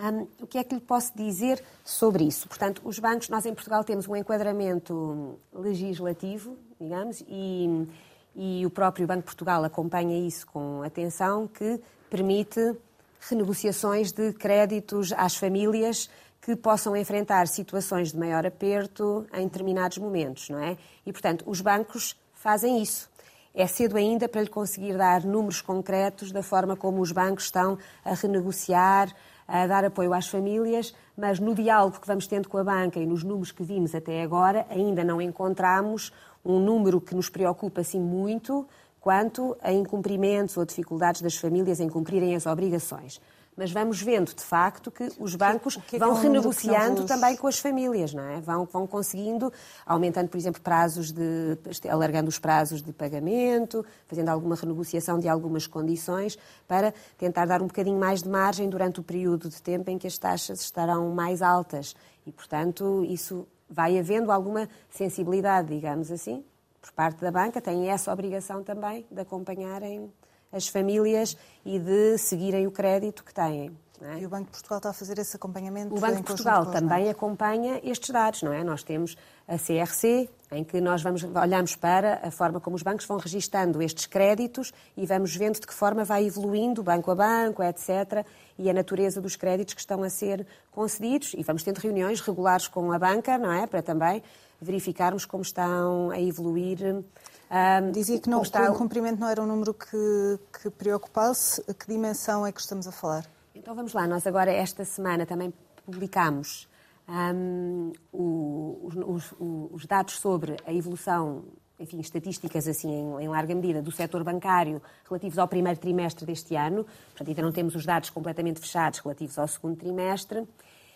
Um, 0.00 0.26
o 0.40 0.46
que 0.46 0.56
é 0.56 0.64
que 0.64 0.74
lhe 0.74 0.80
posso 0.80 1.14
dizer 1.14 1.62
sobre 1.84 2.24
isso? 2.24 2.48
Portanto, 2.48 2.80
os 2.84 2.98
bancos, 2.98 3.28
nós 3.28 3.44
em 3.44 3.52
Portugal 3.52 3.84
temos 3.84 4.08
um 4.08 4.16
enquadramento 4.16 5.38
legislativo, 5.52 6.56
digamos, 6.80 7.22
e, 7.28 7.86
e 8.34 8.64
o 8.64 8.70
próprio 8.70 9.06
Banco 9.06 9.20
de 9.20 9.26
Portugal 9.26 9.62
acompanha 9.62 10.26
isso 10.26 10.46
com 10.46 10.82
atenção, 10.82 11.46
que 11.46 11.78
permite 12.08 12.74
renegociações 13.20 14.10
de 14.10 14.32
créditos 14.32 15.12
às 15.12 15.36
famílias 15.36 16.08
que 16.40 16.56
possam 16.56 16.96
enfrentar 16.96 17.46
situações 17.46 18.12
de 18.12 18.18
maior 18.18 18.46
aperto 18.46 19.26
em 19.34 19.44
determinados 19.44 19.98
momentos, 19.98 20.48
não 20.48 20.58
é? 20.58 20.78
E, 21.04 21.12
portanto, 21.12 21.44
os 21.46 21.60
bancos 21.60 22.18
fazem 22.32 22.80
isso. 22.80 23.10
É 23.54 23.66
cedo 23.66 23.96
ainda 23.96 24.28
para 24.28 24.40
lhe 24.40 24.48
conseguir 24.48 24.96
dar 24.96 25.24
números 25.24 25.60
concretos 25.60 26.32
da 26.32 26.42
forma 26.42 26.76
como 26.76 27.02
os 27.02 27.12
bancos 27.12 27.44
estão 27.44 27.76
a 28.02 28.14
renegociar 28.14 29.14
a 29.50 29.66
dar 29.66 29.84
apoio 29.84 30.14
às 30.14 30.28
famílias, 30.28 30.94
mas 31.16 31.40
no 31.40 31.54
diálogo 31.54 32.00
que 32.00 32.06
vamos 32.06 32.28
tendo 32.28 32.48
com 32.48 32.56
a 32.56 32.64
banca 32.64 33.00
e 33.00 33.06
nos 33.06 33.24
números 33.24 33.50
que 33.50 33.64
vimos 33.64 33.94
até 33.94 34.22
agora, 34.22 34.64
ainda 34.70 35.02
não 35.02 35.20
encontramos 35.20 36.12
um 36.44 36.60
número 36.60 37.00
que 37.00 37.14
nos 37.14 37.28
preocupa 37.28 37.80
assim 37.80 38.00
muito 38.00 38.66
quanto 39.00 39.56
a 39.60 39.72
incumprimentos 39.72 40.56
ou 40.56 40.64
dificuldades 40.64 41.20
das 41.20 41.36
famílias 41.36 41.80
em 41.80 41.88
cumprirem 41.88 42.36
as 42.36 42.46
obrigações 42.46 43.20
mas 43.60 43.70
vamos 43.70 44.00
vendo, 44.00 44.34
de 44.34 44.42
facto, 44.42 44.90
que 44.90 45.12
os 45.18 45.34
bancos 45.34 45.76
que, 45.76 45.82
que 45.82 45.96
é 45.96 45.98
vão 45.98 46.16
que 46.16 46.22
renegociando 46.22 47.04
também 47.04 47.36
com 47.36 47.46
as 47.46 47.58
famílias, 47.58 48.14
não 48.14 48.22
é? 48.22 48.40
Vão, 48.40 48.64
vão 48.64 48.86
conseguindo, 48.86 49.52
aumentando, 49.84 50.30
por 50.30 50.38
exemplo, 50.38 50.62
prazos 50.62 51.12
de. 51.12 51.58
alargando 51.86 52.30
os 52.30 52.38
prazos 52.38 52.80
de 52.80 52.90
pagamento, 52.90 53.84
fazendo 54.06 54.30
alguma 54.30 54.54
renegociação 54.54 55.18
de 55.18 55.28
algumas 55.28 55.66
condições, 55.66 56.38
para 56.66 56.94
tentar 57.18 57.44
dar 57.44 57.60
um 57.60 57.66
bocadinho 57.66 57.98
mais 57.98 58.22
de 58.22 58.30
margem 58.30 58.66
durante 58.66 58.98
o 58.98 59.02
período 59.02 59.50
de 59.50 59.60
tempo 59.60 59.90
em 59.90 59.98
que 59.98 60.06
as 60.06 60.16
taxas 60.16 60.62
estarão 60.62 61.10
mais 61.10 61.42
altas. 61.42 61.94
E, 62.26 62.32
portanto, 62.32 63.04
isso 63.06 63.46
vai 63.68 63.98
havendo 63.98 64.32
alguma 64.32 64.70
sensibilidade, 64.88 65.68
digamos 65.68 66.10
assim, 66.10 66.42
por 66.80 66.92
parte 66.92 67.20
da 67.20 67.30
banca, 67.30 67.60
tem 67.60 67.90
essa 67.90 68.10
obrigação 68.10 68.64
também 68.64 69.04
de 69.10 69.20
acompanharem 69.20 70.10
as 70.52 70.68
famílias 70.68 71.36
e 71.64 71.78
de 71.78 72.18
seguirem 72.18 72.66
o 72.66 72.70
crédito 72.70 73.24
que 73.24 73.32
têm. 73.32 73.76
É? 74.02 74.18
E 74.18 74.24
o 74.24 74.30
Banco 74.30 74.46
de 74.46 74.52
Portugal 74.52 74.78
está 74.78 74.90
a 74.90 74.92
fazer 74.94 75.18
esse 75.18 75.36
acompanhamento? 75.36 75.94
O 75.94 76.00
Banco 76.00 76.16
de 76.16 76.22
Portugal 76.22 76.64
também 76.66 77.10
acompanha 77.10 77.80
estes 77.84 78.08
dados, 78.08 78.42
não 78.42 78.50
é? 78.50 78.64
Nós 78.64 78.82
temos 78.82 79.14
a 79.46 79.58
CRC, 79.58 80.26
em 80.52 80.64
que 80.64 80.80
nós 80.80 81.02
vamos, 81.02 81.22
olhamos 81.22 81.76
para 81.76 82.18
a 82.22 82.30
forma 82.30 82.58
como 82.60 82.76
os 82.76 82.82
bancos 82.82 83.04
vão 83.04 83.18
registando 83.18 83.82
estes 83.82 84.06
créditos 84.06 84.72
e 84.96 85.04
vamos 85.04 85.36
vendo 85.36 85.60
de 85.60 85.66
que 85.66 85.74
forma 85.74 86.02
vai 86.02 86.24
evoluindo, 86.24 86.82
banco 86.82 87.10
a 87.10 87.14
banco, 87.14 87.62
etc., 87.62 88.24
e 88.58 88.70
a 88.70 88.72
natureza 88.72 89.20
dos 89.20 89.36
créditos 89.36 89.74
que 89.74 89.80
estão 89.80 90.02
a 90.02 90.08
ser 90.08 90.46
concedidos. 90.70 91.34
E 91.36 91.42
vamos 91.42 91.62
tendo 91.62 91.78
reuniões 91.78 92.22
regulares 92.22 92.68
com 92.68 92.92
a 92.92 92.98
banca, 92.98 93.36
não 93.36 93.52
é? 93.52 93.66
Para 93.66 93.82
também 93.82 94.22
verificarmos 94.58 95.26
como 95.26 95.42
estão 95.42 96.10
a 96.10 96.18
evoluir 96.18 97.04
um, 97.50 97.90
Dizia 97.90 98.20
que, 98.20 98.30
não, 98.30 98.42
está... 98.42 98.70
o 98.70 98.76
cumprimento 98.76 99.18
não 99.18 99.28
era 99.28 99.42
um 99.42 99.46
número 99.46 99.74
que, 99.74 100.38
que 100.62 100.70
preocupasse. 100.70 101.62
Que 101.74 101.86
dimensão 101.88 102.46
é 102.46 102.52
que 102.52 102.60
estamos 102.60 102.86
a 102.86 102.92
falar? 102.92 103.26
Então 103.54 103.74
vamos 103.74 103.92
lá. 103.92 104.06
Nós 104.06 104.26
agora, 104.26 104.52
esta 104.52 104.84
semana, 104.84 105.26
também 105.26 105.52
publicamos 105.84 106.68
um, 107.08 107.92
os, 108.12 108.94
os, 108.94 109.34
os, 109.72 109.86
dados 109.86 110.14
sobre 110.18 110.56
a 110.64 110.72
evolução, 110.72 111.42
enfim, 111.78 111.98
estatísticas 111.98 112.68
assim 112.68 112.88
em, 112.88 113.24
em, 113.24 113.28
larga 113.28 113.52
medida 113.52 113.82
do 113.82 113.90
setor 113.90 114.22
bancário 114.22 114.80
relativos 115.08 115.36
ao 115.36 115.48
primeiro 115.48 115.80
trimestre 115.80 116.24
deste 116.24 116.54
ano. 116.54 116.86
Portanto, 117.08 117.28
ainda 117.28 117.42
não 117.42 117.52
temos 117.52 117.74
os 117.74 117.84
dados 117.84 118.10
completamente 118.10 118.60
fechados 118.60 119.00
relativos 119.00 119.36
ao 119.38 119.48
segundo 119.48 119.76
trimestre. 119.76 120.46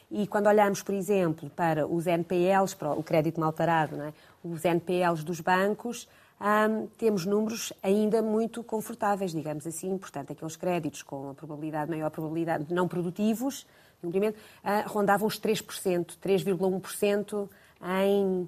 E 0.09 0.27
quando 0.29 0.47
olhamos, 0.47 0.83
por 0.83 0.95
exemplo, 0.95 1.51
para 1.51 1.85
os 1.85 2.07
NPLs, 2.07 2.77
para 2.77 2.93
o 2.93 3.03
crédito 3.03 3.41
mal 3.41 3.53
parado, 3.53 4.01
é? 4.01 4.13
os 4.45 4.65
NPLs 4.65 5.25
dos 5.25 5.41
bancos, 5.41 6.09
um, 6.45 6.87
temos 6.99 7.25
números 7.25 7.73
ainda 7.83 8.21
muito 8.21 8.63
confortáveis, 8.63 9.33
digamos 9.33 9.67
assim. 9.67 9.97
Portanto, 9.97 10.33
aqueles 10.33 10.57
créditos 10.57 11.03
com 11.03 11.31
a 11.31 11.35
probabilidade, 11.35 11.91
maior 11.91 12.11
probabilidade 12.11 12.67
não 12.73 12.87
produtivos, 12.87 13.67
uh, 14.03 14.13
rondavam 14.87 15.27
os 15.27 15.41
3%, 15.41 16.19
3,1% 16.23 17.49
em, 17.83 18.47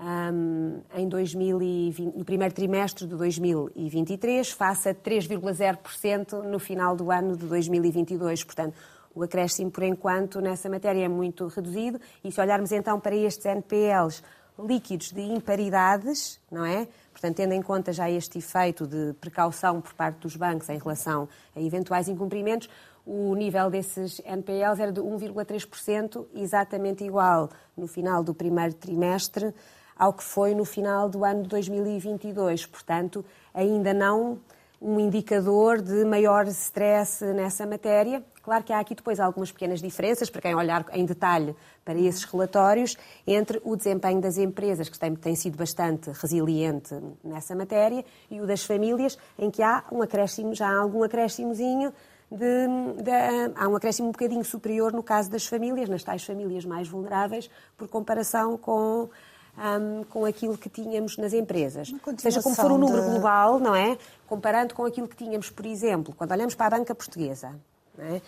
um, 0.00 0.80
em 0.94 1.08
2020, 1.08 2.16
no 2.16 2.24
primeiro 2.24 2.54
trimestre 2.54 3.08
de 3.08 3.16
2023, 3.16 4.52
face 4.52 4.90
a 4.90 4.94
3,0% 4.94 6.44
no 6.44 6.60
final 6.60 6.94
do 6.94 7.10
ano 7.10 7.36
de 7.36 7.44
2022. 7.46 8.44
Portanto, 8.44 8.76
o 9.12 9.20
acréscimo, 9.24 9.68
por 9.68 9.82
enquanto, 9.82 10.40
nessa 10.40 10.70
matéria 10.70 11.06
é 11.06 11.08
muito 11.08 11.48
reduzido. 11.48 12.00
E 12.22 12.30
se 12.30 12.40
olharmos 12.40 12.70
então 12.70 13.00
para 13.00 13.16
estes 13.16 13.44
NPLs 13.44 14.22
líquidos 14.56 15.10
de 15.10 15.22
imparidades, 15.22 16.38
não 16.48 16.64
é? 16.64 16.86
Portanto, 17.12 17.36
tendo 17.36 17.52
em 17.52 17.62
conta 17.62 17.92
já 17.92 18.10
este 18.10 18.38
efeito 18.38 18.86
de 18.86 19.12
precaução 19.20 19.80
por 19.80 19.92
parte 19.94 20.18
dos 20.20 20.34
bancos 20.34 20.68
em 20.68 20.78
relação 20.78 21.28
a 21.54 21.60
eventuais 21.60 22.08
incumprimentos, 22.08 22.68
o 23.04 23.34
nível 23.34 23.70
desses 23.70 24.20
NPLs 24.24 24.80
era 24.80 24.92
de 24.92 25.00
1,3%, 25.00 26.26
exatamente 26.34 27.04
igual 27.04 27.50
no 27.76 27.86
final 27.86 28.22
do 28.22 28.32
primeiro 28.32 28.74
trimestre 28.74 29.52
ao 29.96 30.12
que 30.12 30.22
foi 30.22 30.54
no 30.54 30.64
final 30.64 31.08
do 31.08 31.24
ano 31.24 31.42
de 31.42 31.48
2022. 31.48 32.66
Portanto, 32.66 33.24
ainda 33.54 33.92
não 33.92 34.40
um 34.80 34.98
indicador 34.98 35.80
de 35.80 36.04
maior 36.04 36.46
stress 36.48 37.24
nessa 37.24 37.64
matéria. 37.64 38.22
Claro 38.42 38.64
que 38.64 38.72
há 38.72 38.80
aqui 38.80 38.94
depois 38.94 39.20
algumas 39.20 39.52
pequenas 39.52 39.80
diferenças, 39.80 40.28
para 40.28 40.42
quem 40.42 40.54
olhar 40.54 40.84
em 40.92 41.04
detalhe 41.04 41.54
para 41.84 41.98
esses 41.98 42.24
relatórios, 42.24 42.96
entre 43.26 43.60
o 43.64 43.76
desempenho 43.76 44.20
das 44.20 44.36
empresas, 44.36 44.88
que 44.88 44.98
tem, 44.98 45.14
tem 45.14 45.36
sido 45.36 45.56
bastante 45.56 46.10
resiliente 46.10 46.94
nessa 47.22 47.54
matéria, 47.54 48.04
e 48.30 48.40
o 48.40 48.46
das 48.46 48.64
famílias, 48.64 49.16
em 49.38 49.50
que 49.50 49.62
há 49.62 49.84
um 49.92 50.02
acréscimo, 50.02 50.54
já 50.54 50.68
há 50.68 50.76
algum 50.76 51.04
acréscimozinho 51.04 51.92
de, 52.30 53.02
de, 53.02 53.10
há 53.54 53.68
um 53.68 53.76
acréscimo 53.76 54.08
um 54.08 54.12
bocadinho 54.12 54.44
superior 54.44 54.92
no 54.92 55.02
caso 55.02 55.30
das 55.30 55.46
famílias, 55.46 55.88
nas 55.88 56.02
tais 56.02 56.24
famílias 56.24 56.64
mais 56.64 56.88
vulneráveis, 56.88 57.48
por 57.76 57.86
comparação 57.88 58.56
com, 58.56 59.08
um, 59.56 60.04
com 60.04 60.24
aquilo 60.24 60.56
que 60.56 60.68
tínhamos 60.68 61.16
nas 61.16 61.32
empresas. 61.32 61.92
Seja 62.18 62.42
como 62.42 62.56
for 62.56 62.72
o 62.72 62.78
número 62.78 63.02
de... 63.02 63.10
global, 63.10 63.60
não 63.60 63.74
é? 63.74 63.98
Comparando 64.26 64.74
com 64.74 64.84
aquilo 64.84 65.06
que 65.06 65.16
tínhamos, 65.16 65.50
por 65.50 65.66
exemplo, 65.66 66.14
quando 66.16 66.32
olhamos 66.32 66.54
para 66.54 66.74
a 66.74 66.78
banca 66.78 66.94
portuguesa, 66.94 67.54
é? 67.98 68.20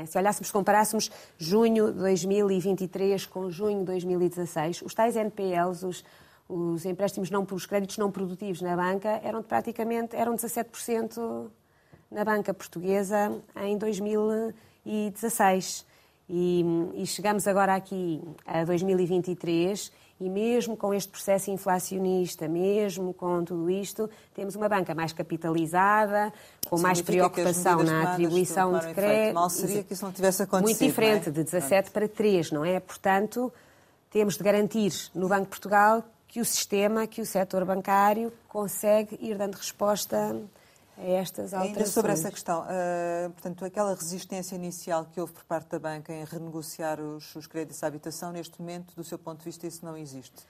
É? 0.00 0.06
Se 0.06 0.18
olhássemos, 0.18 0.50
comparássemos 0.50 1.10
junho 1.38 1.92
de 1.92 1.98
2023 1.98 3.26
com 3.26 3.48
junho 3.50 3.80
de 3.80 3.86
2016, 3.86 4.82
os 4.82 4.94
tais 4.94 5.16
NPLs, 5.16 5.86
os, 5.86 6.04
os 6.48 6.84
empréstimos 6.84 7.30
não, 7.30 7.46
os 7.50 7.66
créditos 7.66 7.98
não 7.98 8.10
produtivos 8.10 8.60
na 8.60 8.76
banca 8.76 9.20
eram 9.22 9.40
de 9.40 9.46
praticamente 9.46 10.16
eram 10.16 10.34
17% 10.34 11.48
na 12.10 12.24
banca 12.24 12.52
portuguesa 12.52 13.32
em 13.56 13.78
2016. 13.78 15.86
E, 16.28 16.64
e, 16.94 17.06
chegamos 17.06 17.46
agora 17.46 17.74
aqui 17.74 18.20
a 18.46 18.64
2023 18.64 19.92
e 20.22 20.30
mesmo 20.30 20.76
com 20.76 20.94
este 20.94 21.10
processo 21.10 21.50
inflacionista, 21.50 22.46
mesmo 22.46 23.12
com 23.12 23.42
tudo 23.44 23.68
isto, 23.68 24.08
temos 24.32 24.54
uma 24.54 24.68
banca 24.68 24.94
mais 24.94 25.12
capitalizada, 25.12 26.32
com 26.68 26.78
mais 26.78 27.02
preocupação 27.02 27.82
na 27.82 28.12
atribuição 28.12 28.78
de 28.78 28.94
crédito. 28.94 29.34
Mal 29.34 29.50
seria 29.50 29.82
que 29.82 29.92
isso 29.92 30.04
não 30.04 30.12
tivesse 30.12 30.44
acontecido. 30.44 30.78
Muito 30.78 30.88
diferente, 30.88 31.28
é? 31.28 31.32
de 31.32 31.42
17 31.42 31.90
para 31.90 32.06
3, 32.06 32.52
não 32.52 32.64
é? 32.64 32.78
Portanto, 32.78 33.52
temos 34.12 34.36
de 34.36 34.44
garantir 34.44 34.92
no 35.12 35.26
Banco 35.26 35.42
de 35.42 35.48
Portugal 35.48 36.04
que 36.28 36.40
o 36.40 36.44
sistema, 36.44 37.04
que 37.04 37.20
o 37.20 37.26
setor 37.26 37.64
bancário 37.64 38.32
consegue 38.48 39.18
ir 39.20 39.36
dando 39.36 39.56
resposta 39.56 40.36
a 40.96 41.02
estas 41.02 41.54
alterações. 41.54 41.76
Ainda 41.76 41.90
sobre 41.90 42.12
essa 42.12 42.30
questão, 42.30 42.62
uh, 42.62 43.30
portanto, 43.32 43.64
aquela 43.64 43.94
resistência 43.94 44.54
inicial 44.54 45.06
que 45.06 45.20
houve 45.20 45.32
por 45.32 45.44
parte 45.44 45.68
da 45.70 45.78
banca 45.78 46.12
em 46.12 46.24
renegociar 46.24 47.00
os, 47.00 47.34
os 47.34 47.46
créditos 47.46 47.82
à 47.82 47.86
habitação, 47.86 48.32
neste 48.32 48.60
momento, 48.60 48.94
do 48.94 49.04
seu 49.04 49.18
ponto 49.18 49.38
de 49.38 49.44
vista, 49.44 49.66
isso 49.66 49.84
não 49.84 49.96
existe? 49.96 50.46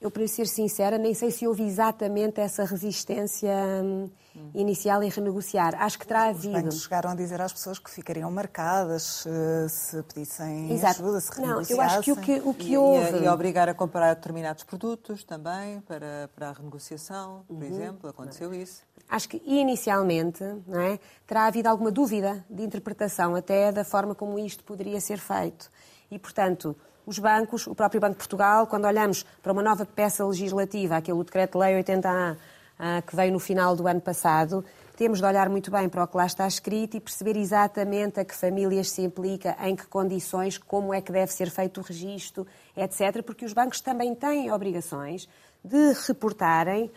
Eu, 0.00 0.12
para 0.12 0.26
ser 0.28 0.46
sincera, 0.46 0.96
nem 0.96 1.12
sei 1.12 1.32
se 1.32 1.44
houve 1.44 1.64
exatamente 1.64 2.40
essa 2.40 2.64
resistência 2.64 3.50
hum, 3.82 4.08
inicial 4.54 5.02
em 5.02 5.08
renegociar. 5.08 5.74
Acho 5.82 5.98
que 5.98 6.06
terá 6.06 6.28
havido. 6.28 6.54
Os 6.56 6.62
bancos 6.62 6.82
chegaram 6.82 7.10
a 7.10 7.14
dizer 7.16 7.40
às 7.40 7.52
pessoas 7.52 7.80
que 7.80 7.90
ficariam 7.90 8.30
marcadas 8.30 9.26
eh, 9.26 9.66
se 9.68 10.00
pedissem 10.04 10.72
Exato. 10.72 11.02
ajuda, 11.02 11.20
se 11.20 11.32
renegociassem. 11.32 11.76
Não, 11.76 11.84
eu 11.84 11.90
acho 11.90 12.02
que 12.02 12.12
o 12.12 12.16
que, 12.16 12.48
o 12.48 12.54
que 12.54 12.72
e, 12.72 12.78
houve... 12.78 13.18
E, 13.24 13.26
a 13.26 13.34
obrigar 13.34 13.68
a 13.68 13.74
comprar 13.74 14.14
determinados 14.14 14.62
produtos 14.62 15.24
também 15.24 15.80
para, 15.80 16.30
para 16.32 16.50
a 16.50 16.52
renegociação, 16.52 17.44
por 17.48 17.56
uhum. 17.56 17.64
exemplo, 17.64 18.08
aconteceu 18.08 18.54
isso. 18.54 18.82
Acho 19.08 19.28
que 19.28 19.42
inicialmente 19.44 20.44
não 20.64 20.80
é, 20.80 21.00
terá 21.26 21.46
havido 21.46 21.68
alguma 21.68 21.90
dúvida 21.90 22.44
de 22.48 22.62
interpretação 22.62 23.34
até 23.34 23.72
da 23.72 23.82
forma 23.82 24.14
como 24.14 24.38
isto 24.38 24.62
poderia 24.62 25.00
ser 25.00 25.18
feito. 25.18 25.68
E, 26.10 26.18
portanto, 26.18 26.76
os 27.08 27.18
bancos, 27.18 27.66
o 27.66 27.74
próprio 27.74 28.02
Banco 28.02 28.12
de 28.12 28.18
Portugal, 28.18 28.66
quando 28.66 28.84
olhamos 28.84 29.24
para 29.42 29.50
uma 29.50 29.62
nova 29.62 29.86
peça 29.86 30.26
legislativa, 30.26 30.98
aquele 30.98 31.24
Decreto-Lei 31.24 31.82
80A, 31.82 32.36
ah, 32.78 33.02
que 33.02 33.16
veio 33.16 33.32
no 33.32 33.38
final 33.38 33.74
do 33.74 33.88
ano 33.88 34.00
passado, 34.00 34.62
temos 34.94 35.18
de 35.18 35.24
olhar 35.24 35.48
muito 35.48 35.70
bem 35.70 35.88
para 35.88 36.04
o 36.04 36.06
que 36.06 36.16
lá 36.18 36.26
está 36.26 36.46
escrito 36.46 36.98
e 36.98 37.00
perceber 37.00 37.38
exatamente 37.38 38.20
a 38.20 38.26
que 38.26 38.34
famílias 38.34 38.90
se 38.90 39.00
implica, 39.00 39.56
em 39.62 39.74
que 39.74 39.86
condições, 39.86 40.58
como 40.58 40.92
é 40.92 41.00
que 41.00 41.10
deve 41.10 41.32
ser 41.32 41.48
feito 41.48 41.80
o 41.80 41.82
registro, 41.82 42.46
etc., 42.76 43.22
porque 43.22 43.46
os 43.46 43.54
bancos 43.54 43.80
também 43.80 44.14
têm 44.14 44.52
obrigações 44.52 45.26
de 45.64 45.94
reportarem 46.06 46.90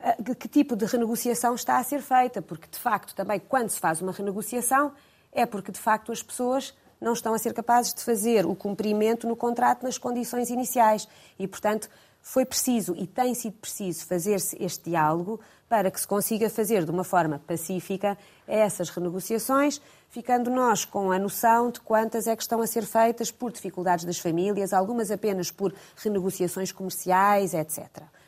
ah, 0.00 0.14
de 0.20 0.36
que 0.36 0.46
tipo 0.46 0.76
de 0.76 0.84
renegociação 0.84 1.56
está 1.56 1.78
a 1.78 1.82
ser 1.82 2.00
feita, 2.00 2.40
porque 2.40 2.68
de 2.70 2.78
facto 2.78 3.12
também 3.12 3.40
quando 3.40 3.70
se 3.70 3.80
faz 3.80 4.00
uma 4.00 4.12
renegociação 4.12 4.92
é 5.32 5.44
porque 5.44 5.72
de 5.72 5.80
facto 5.80 6.12
as 6.12 6.22
pessoas 6.22 6.72
não 7.00 7.12
estão 7.12 7.34
a 7.34 7.38
ser 7.38 7.52
capazes 7.52 7.94
de 7.94 8.02
fazer 8.02 8.46
o 8.46 8.54
cumprimento 8.54 9.26
no 9.26 9.36
contrato 9.36 9.82
nas 9.82 9.98
condições 9.98 10.50
iniciais. 10.50 11.08
E, 11.38 11.46
portanto, 11.46 11.88
foi 12.20 12.44
preciso 12.44 12.94
e 12.96 13.06
tem 13.06 13.34
sido 13.34 13.54
preciso 13.54 14.04
fazer-se 14.04 14.56
este 14.62 14.90
diálogo 14.90 15.40
para 15.68 15.90
que 15.90 16.00
se 16.00 16.06
consiga 16.06 16.48
fazer 16.48 16.84
de 16.84 16.90
uma 16.90 17.04
forma 17.04 17.40
pacífica 17.46 18.16
essas 18.46 18.88
renegociações, 18.88 19.80
ficando 20.08 20.50
nós 20.50 20.84
com 20.84 21.12
a 21.12 21.18
noção 21.18 21.70
de 21.70 21.80
quantas 21.80 22.26
é 22.26 22.34
que 22.34 22.42
estão 22.42 22.60
a 22.62 22.66
ser 22.66 22.84
feitas 22.84 23.30
por 23.30 23.52
dificuldades 23.52 24.04
das 24.04 24.18
famílias, 24.18 24.72
algumas 24.72 25.10
apenas 25.10 25.50
por 25.50 25.74
renegociações 25.96 26.72
comerciais, 26.72 27.52
etc. 27.52 27.86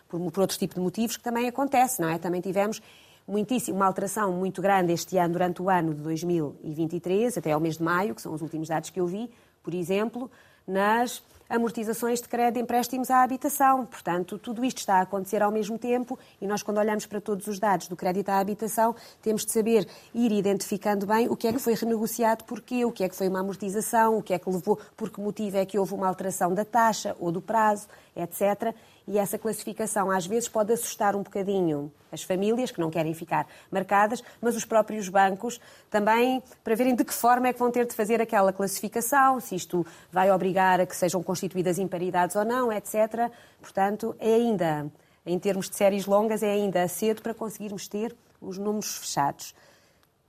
Por, 0.08 0.20
por 0.30 0.40
outros 0.40 0.58
tipos 0.58 0.74
de 0.74 0.80
motivos 0.80 1.16
que 1.16 1.22
também 1.22 1.48
acontece, 1.48 2.00
não 2.00 2.10
é? 2.10 2.18
Também 2.18 2.40
tivemos 2.40 2.82
muitíssimo, 3.26 3.76
uma 3.76 3.86
alteração 3.86 4.32
muito 4.32 4.60
grande 4.60 4.92
este 4.92 5.16
ano, 5.16 5.32
durante 5.32 5.62
o 5.62 5.70
ano 5.70 5.94
de 5.94 6.02
2023, 6.02 7.38
até 7.38 7.52
ao 7.52 7.60
mês 7.60 7.76
de 7.76 7.82
maio, 7.82 8.14
que 8.14 8.22
são 8.22 8.32
os 8.32 8.42
últimos 8.42 8.68
dados 8.68 8.90
que 8.90 9.00
eu 9.00 9.06
vi, 9.06 9.30
por 9.62 9.74
exemplo, 9.74 10.30
nas 10.66 11.22
amortizações 11.50 12.22
de 12.22 12.28
crédito 12.28 12.54
de 12.54 12.60
empréstimos 12.60 13.10
à 13.10 13.22
habitação. 13.22 13.84
Portanto, 13.84 14.38
tudo 14.38 14.64
isto 14.64 14.78
está 14.78 14.98
a 14.98 15.00
acontecer 15.00 15.42
ao 15.42 15.50
mesmo 15.50 15.76
tempo 15.76 16.16
e 16.40 16.46
nós, 16.46 16.62
quando 16.62 16.78
olhamos 16.78 17.06
para 17.06 17.20
todos 17.20 17.48
os 17.48 17.58
dados 17.58 17.88
do 17.88 17.96
crédito 17.96 18.28
à 18.28 18.38
habitação, 18.38 18.94
temos 19.20 19.44
de 19.44 19.50
saber 19.50 19.86
ir 20.14 20.30
identificando 20.30 21.04
bem 21.06 21.28
o 21.28 21.36
que 21.36 21.48
é 21.48 21.52
que 21.52 21.58
foi 21.58 21.74
renegociado, 21.74 22.44
porquê, 22.44 22.84
o 22.84 22.92
que 22.92 23.02
é 23.02 23.08
que 23.08 23.16
foi 23.16 23.28
uma 23.28 23.40
amortização, 23.40 24.16
o 24.16 24.22
que 24.22 24.32
é 24.32 24.38
que 24.38 24.48
levou, 24.48 24.78
por 24.96 25.10
que 25.10 25.20
motivo 25.20 25.56
é 25.56 25.66
que 25.66 25.76
houve 25.76 25.92
uma 25.92 26.06
alteração 26.06 26.54
da 26.54 26.64
taxa 26.64 27.16
ou 27.18 27.32
do 27.32 27.40
prazo, 27.40 27.88
etc. 28.14 28.72
E 29.06 29.18
essa 29.18 29.38
classificação 29.38 30.10
às 30.10 30.26
vezes 30.26 30.48
pode 30.48 30.72
assustar 30.72 31.16
um 31.16 31.22
bocadinho 31.22 31.92
as 32.12 32.22
famílias 32.22 32.70
que 32.70 32.80
não 32.80 32.90
querem 32.90 33.14
ficar 33.14 33.46
marcadas, 33.70 34.22
mas 34.40 34.56
os 34.56 34.64
próprios 34.64 35.08
bancos 35.08 35.60
também 35.88 36.42
para 36.64 36.74
verem 36.74 36.94
de 36.94 37.04
que 37.04 37.14
forma 37.14 37.48
é 37.48 37.52
que 37.52 37.58
vão 37.58 37.70
ter 37.70 37.86
de 37.86 37.94
fazer 37.94 38.20
aquela 38.20 38.52
classificação, 38.52 39.40
se 39.40 39.54
isto 39.54 39.86
vai 40.10 40.30
obrigar 40.30 40.80
a 40.80 40.86
que 40.86 40.96
sejam 40.96 41.22
constituídas 41.22 41.78
imparidades 41.78 42.36
ou 42.36 42.44
não, 42.44 42.72
etc. 42.72 43.30
Portanto, 43.60 44.14
é 44.18 44.34
ainda, 44.34 44.90
em 45.24 45.38
termos 45.38 45.68
de 45.70 45.76
séries 45.76 46.06
longas, 46.06 46.42
é 46.42 46.50
ainda 46.50 46.86
cedo 46.88 47.22
para 47.22 47.34
conseguirmos 47.34 47.86
ter 47.86 48.14
os 48.40 48.58
números 48.58 48.98
fechados. 48.98 49.54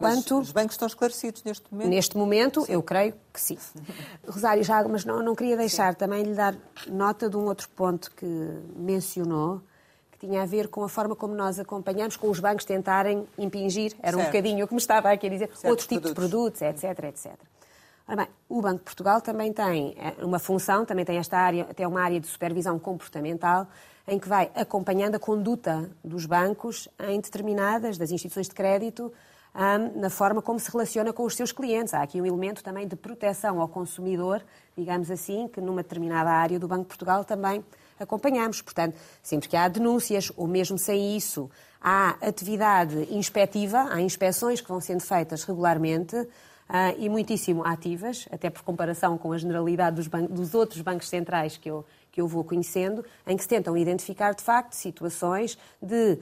Quanto... 0.01 0.37
Mas 0.37 0.47
os 0.47 0.51
bancos 0.51 0.73
estão 0.73 0.87
esclarecidos 0.87 1.43
neste 1.43 1.65
momento? 1.71 1.89
Neste 1.89 2.17
momento, 2.17 2.65
sim. 2.65 2.73
eu 2.73 2.83
creio 2.83 3.13
que 3.31 3.39
sim. 3.39 3.57
Rosário, 4.27 4.63
já, 4.63 4.83
mas 4.87 5.05
não, 5.05 5.21
não 5.21 5.35
queria 5.35 5.55
deixar 5.55 5.93
sim. 5.93 5.99
também 5.99 6.23
lhe 6.23 6.33
dar 6.33 6.55
nota 6.87 7.29
de 7.29 7.37
um 7.37 7.45
outro 7.45 7.69
ponto 7.69 8.11
que 8.11 8.25
mencionou, 8.75 9.61
que 10.11 10.25
tinha 10.25 10.41
a 10.41 10.45
ver 10.45 10.67
com 10.67 10.83
a 10.83 10.89
forma 10.89 11.15
como 11.15 11.33
nós 11.33 11.59
acompanhamos, 11.59 12.17
com 12.17 12.29
os 12.29 12.39
bancos 12.39 12.65
tentarem 12.65 13.27
impingir, 13.37 13.93
era 14.01 14.17
certo. 14.17 14.21
um 14.21 14.25
bocadinho 14.25 14.65
o 14.65 14.67
que 14.67 14.73
me 14.73 14.81
estava 14.81 15.11
aqui 15.11 15.27
a 15.27 15.29
dizer, 15.29 15.49
certo, 15.53 15.69
outros 15.69 15.87
tipos 15.87 16.09
de 16.09 16.15
produtos, 16.15 16.61
etc, 16.61 16.83
etc. 17.05 17.31
Ora 18.07 18.17
bem, 18.17 18.27
o 18.49 18.61
Banco 18.61 18.79
de 18.79 18.83
Portugal 18.83 19.21
também 19.21 19.53
tem 19.53 19.95
eh, 19.97 20.25
uma 20.25 20.39
função, 20.39 20.83
também 20.83 21.05
tem 21.05 21.17
esta 21.17 21.37
área, 21.37 21.67
até 21.69 21.87
uma 21.87 22.01
área 22.01 22.19
de 22.19 22.27
supervisão 22.27 22.77
comportamental, 22.77 23.67
em 24.07 24.19
que 24.19 24.27
vai 24.27 24.51
acompanhando 24.55 25.15
a 25.15 25.19
conduta 25.19 25.89
dos 26.03 26.25
bancos 26.25 26.89
em 26.99 27.21
determinadas, 27.21 27.97
das 27.97 28.11
instituições 28.11 28.49
de 28.49 28.53
crédito, 28.53 29.13
na 29.53 30.09
forma 30.09 30.41
como 30.41 30.59
se 30.59 30.71
relaciona 30.71 31.11
com 31.11 31.23
os 31.23 31.35
seus 31.35 31.51
clientes. 31.51 31.93
Há 31.93 32.01
aqui 32.01 32.21
um 32.21 32.25
elemento 32.25 32.63
também 32.63 32.87
de 32.87 32.95
proteção 32.95 33.59
ao 33.59 33.67
consumidor, 33.67 34.41
digamos 34.77 35.11
assim, 35.11 35.47
que 35.47 35.59
numa 35.59 35.83
determinada 35.83 36.29
área 36.29 36.57
do 36.57 36.67
Banco 36.67 36.83
de 36.83 36.87
Portugal 36.87 37.23
também 37.25 37.63
acompanhamos. 37.99 38.61
Portanto, 38.61 38.95
sempre 39.21 39.49
que 39.49 39.57
há 39.57 39.67
denúncias, 39.67 40.31
ou 40.35 40.47
mesmo 40.47 40.77
sem 40.77 41.15
isso, 41.15 41.49
há 41.81 42.15
atividade 42.21 43.07
inspectiva, 43.11 43.87
há 43.91 44.01
inspeções 44.01 44.61
que 44.61 44.69
vão 44.69 44.79
sendo 44.79 45.01
feitas 45.01 45.43
regularmente 45.43 46.15
uh, 46.15 46.27
e 46.97 47.09
muitíssimo 47.09 47.65
ativas, 47.65 48.27
até 48.31 48.49
por 48.49 48.63
comparação 48.63 49.17
com 49.17 49.33
a 49.33 49.37
generalidade 49.37 49.97
dos, 49.97 50.07
dos 50.29 50.53
outros 50.53 50.81
bancos 50.81 51.09
centrais 51.09 51.57
que 51.57 51.69
eu 51.69 51.85
que 52.11 52.19
eu 52.19 52.27
vou 52.27 52.43
conhecendo, 52.43 53.05
em 53.25 53.37
que 53.37 53.43
se 53.43 53.49
tentam 53.49 53.77
identificar, 53.77 54.33
de 54.33 54.43
facto, 54.43 54.73
situações 54.73 55.57
de 55.81 56.19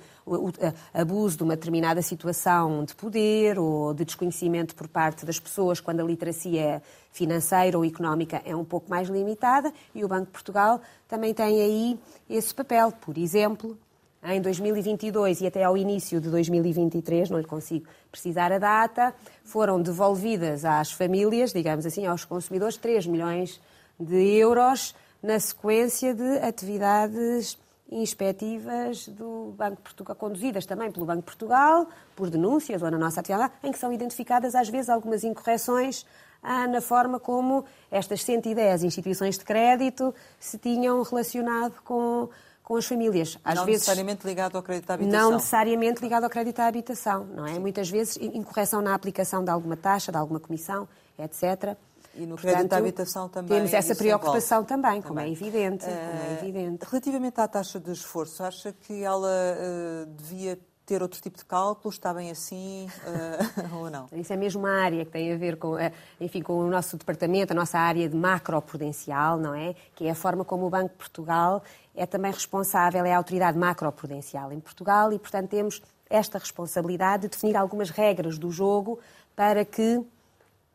abuso 0.93 1.38
de 1.38 1.43
uma 1.43 1.56
determinada 1.56 2.02
situação 2.02 2.86
de 2.86 2.93
poder 2.93 3.58
ou 3.58 3.93
de 3.93 4.06
desconhecimento 4.06 4.75
por 4.75 4.88
parte 4.88 5.25
das 5.25 5.39
pessoas 5.39 5.80
quando 5.80 6.02
a 6.02 6.04
literacia 6.04 6.82
financeira 7.12 7.78
ou 7.78 7.84
económica 7.84 8.41
é 8.45 8.56
um 8.56 8.63
pouco 8.63 8.89
mais 8.89 9.10
limitada 9.10 9.73
e 9.95 10.06
o 10.06 10.08
Banco 10.08 10.28
de 10.28 10.32
Portugal 10.32 10.80
também 11.08 11.34
tem 11.34 11.62
aí 11.62 11.99
esse 12.30 12.54
papel. 12.54 12.91
Por 12.91 13.17
exemplo, 13.17 13.75
em 14.23 14.39
2022 14.41 15.41
e 15.41 15.47
até 15.47 15.63
ao 15.63 15.75
início 15.75 16.21
de 16.21 16.30
2023, 16.30 17.32
não 17.32 17.39
lhe 17.39 17.45
consigo 17.45 17.88
precisar 18.12 18.52
a 18.52 18.60
data, 18.60 19.13
foram 19.43 19.82
devolvidas 19.82 20.65
às 20.65 20.91
famílias, 20.91 21.52
digamos 21.52 21.86
assim, 21.86 22.06
aos 22.06 22.25
consumidores, 22.25 22.78
3 22.78 23.08
milhões 23.08 23.60
de 23.99 24.15
euros 24.15 24.93
na 25.21 25.39
sequência 25.39 26.13
de 26.13 26.38
atividades 26.39 27.58
inspectivas 27.91 29.08
do 29.08 29.53
Banco 29.58 29.77
de 29.77 29.82
Portugal, 29.82 30.15
conduzidas 30.15 30.65
também 30.65 30.91
pelo 30.91 31.05
Banco 31.05 31.21
de 31.21 31.25
Portugal, 31.25 31.88
por 32.15 32.29
denúncias 32.29 32.82
ou 32.82 32.91
na 32.91 32.97
nossa 32.97 33.19
atividade, 33.19 33.53
em 33.63 33.71
que 33.71 33.79
são 33.79 33.91
identificadas 33.91 34.55
às 34.55 34.69
vezes 34.69 34.89
algumas 34.89 35.23
incorreções 35.23 36.05
ah, 36.41 36.67
na 36.67 36.82
forma 36.82 37.19
como 37.19 37.65
estas 37.91 38.23
110 38.23 38.84
instituições 38.84 39.38
de 39.38 39.43
crédito 39.43 40.13
se 40.39 40.58
tinham 40.58 41.01
relacionado 41.01 41.82
com, 41.84 42.29
com 42.63 42.75
as 42.75 42.86
famílias. 42.86 43.38
Às 43.43 43.55
não 43.55 43.65
vezes, 43.65 43.82
necessariamente 43.82 44.25
ligado 44.25 44.55
ao 44.55 44.63
crédito 44.63 44.89
à 44.89 44.93
habitação. 44.93 45.21
Não 45.21 45.32
necessariamente 45.32 46.01
ligado 46.01 46.23
ao 46.23 46.29
crédito 46.29 46.60
à 46.60 46.67
habitação, 46.67 47.25
não 47.25 47.45
é? 47.45 47.53
Sim. 47.53 47.60
Muitas 47.60 47.89
vezes 47.89 48.17
incorreção 48.17 48.82
na 48.82 48.93
aplicação 48.93 49.43
de 49.43 49.49
alguma 49.49 49.75
taxa, 49.75 50.12
de 50.12 50.17
alguma 50.17 50.39
comissão, 50.39 50.88
etc. 51.17 51.75
E 52.15 52.22
no 52.22 52.36
Portanto, 52.36 52.52
crédito 52.54 52.74
à 52.74 52.78
habitação 52.78 53.30
também. 53.30 53.58
Temos 53.58 53.74
essa 53.74 53.95
preocupação 53.95 54.63
também, 54.63 55.02
como 55.02 55.19
é 55.19 55.30
evidente, 55.30 55.86
uh, 55.86 55.88
como 55.88 56.24
é 56.24 56.28
eh, 56.28 56.39
evidente. 56.41 56.86
Relativamente 56.86 57.39
à 57.39 57.48
taxa 57.48 57.80
de 57.80 57.91
esforço, 57.91 58.43
acha 58.43 58.74
que 58.74 59.04
ela 59.04 59.28
uh, 59.28 60.06
devia 60.08 60.60
ter 60.86 61.04
outro 61.04 61.22
tipo 61.22 61.38
de 61.38 61.45
cálculos? 61.45 61.95
Está 61.95 62.13
bem 62.13 62.32
assim 62.32 62.88
uh, 62.88 63.76
ou 63.78 63.89
não? 63.89 64.08
Isso 64.12 64.34
é 64.34 64.36
mesmo 64.36 64.62
uma 64.62 64.72
área 64.72 65.06
que 65.06 65.12
tem 65.12 65.32
a 65.32 65.38
ver 65.38 65.58
com, 65.58 65.76
enfim, 66.19 66.41
com 66.41 66.54
o 66.60 66.67
nosso 66.67 66.98
departamento, 66.98 67.54
a 67.54 67.56
nossa 67.56 67.78
área 67.78 68.10
de 68.10 68.15
macroprudencial, 68.15 69.38
não 69.38 69.54
é? 69.54 69.76
Que 69.95 70.08
é 70.08 70.12
a 70.12 70.15
forma 70.15 70.43
como 70.43 70.65
o 70.65 70.69
Banco 70.69 70.89
de 70.89 70.95
Portugal 70.95 71.63
é 71.95 72.06
também 72.06 72.32
responsável, 72.32 73.06
é 73.06 73.13
a 73.13 73.17
autoridade 73.17 73.58
macroprudencial 73.58 74.52
em 74.52 74.60
Portugal 74.60 75.12
e, 75.12 75.19
portanto, 75.19 75.50
temos 75.50 75.82
esta 76.10 76.39
responsabilidade 76.39 77.24
de 77.24 77.28
definir 77.30 77.56
algumas 77.56 77.89
regras 77.89 78.38
do 78.38 78.50
jogo 78.50 79.00
para 79.36 79.63
que 79.63 80.02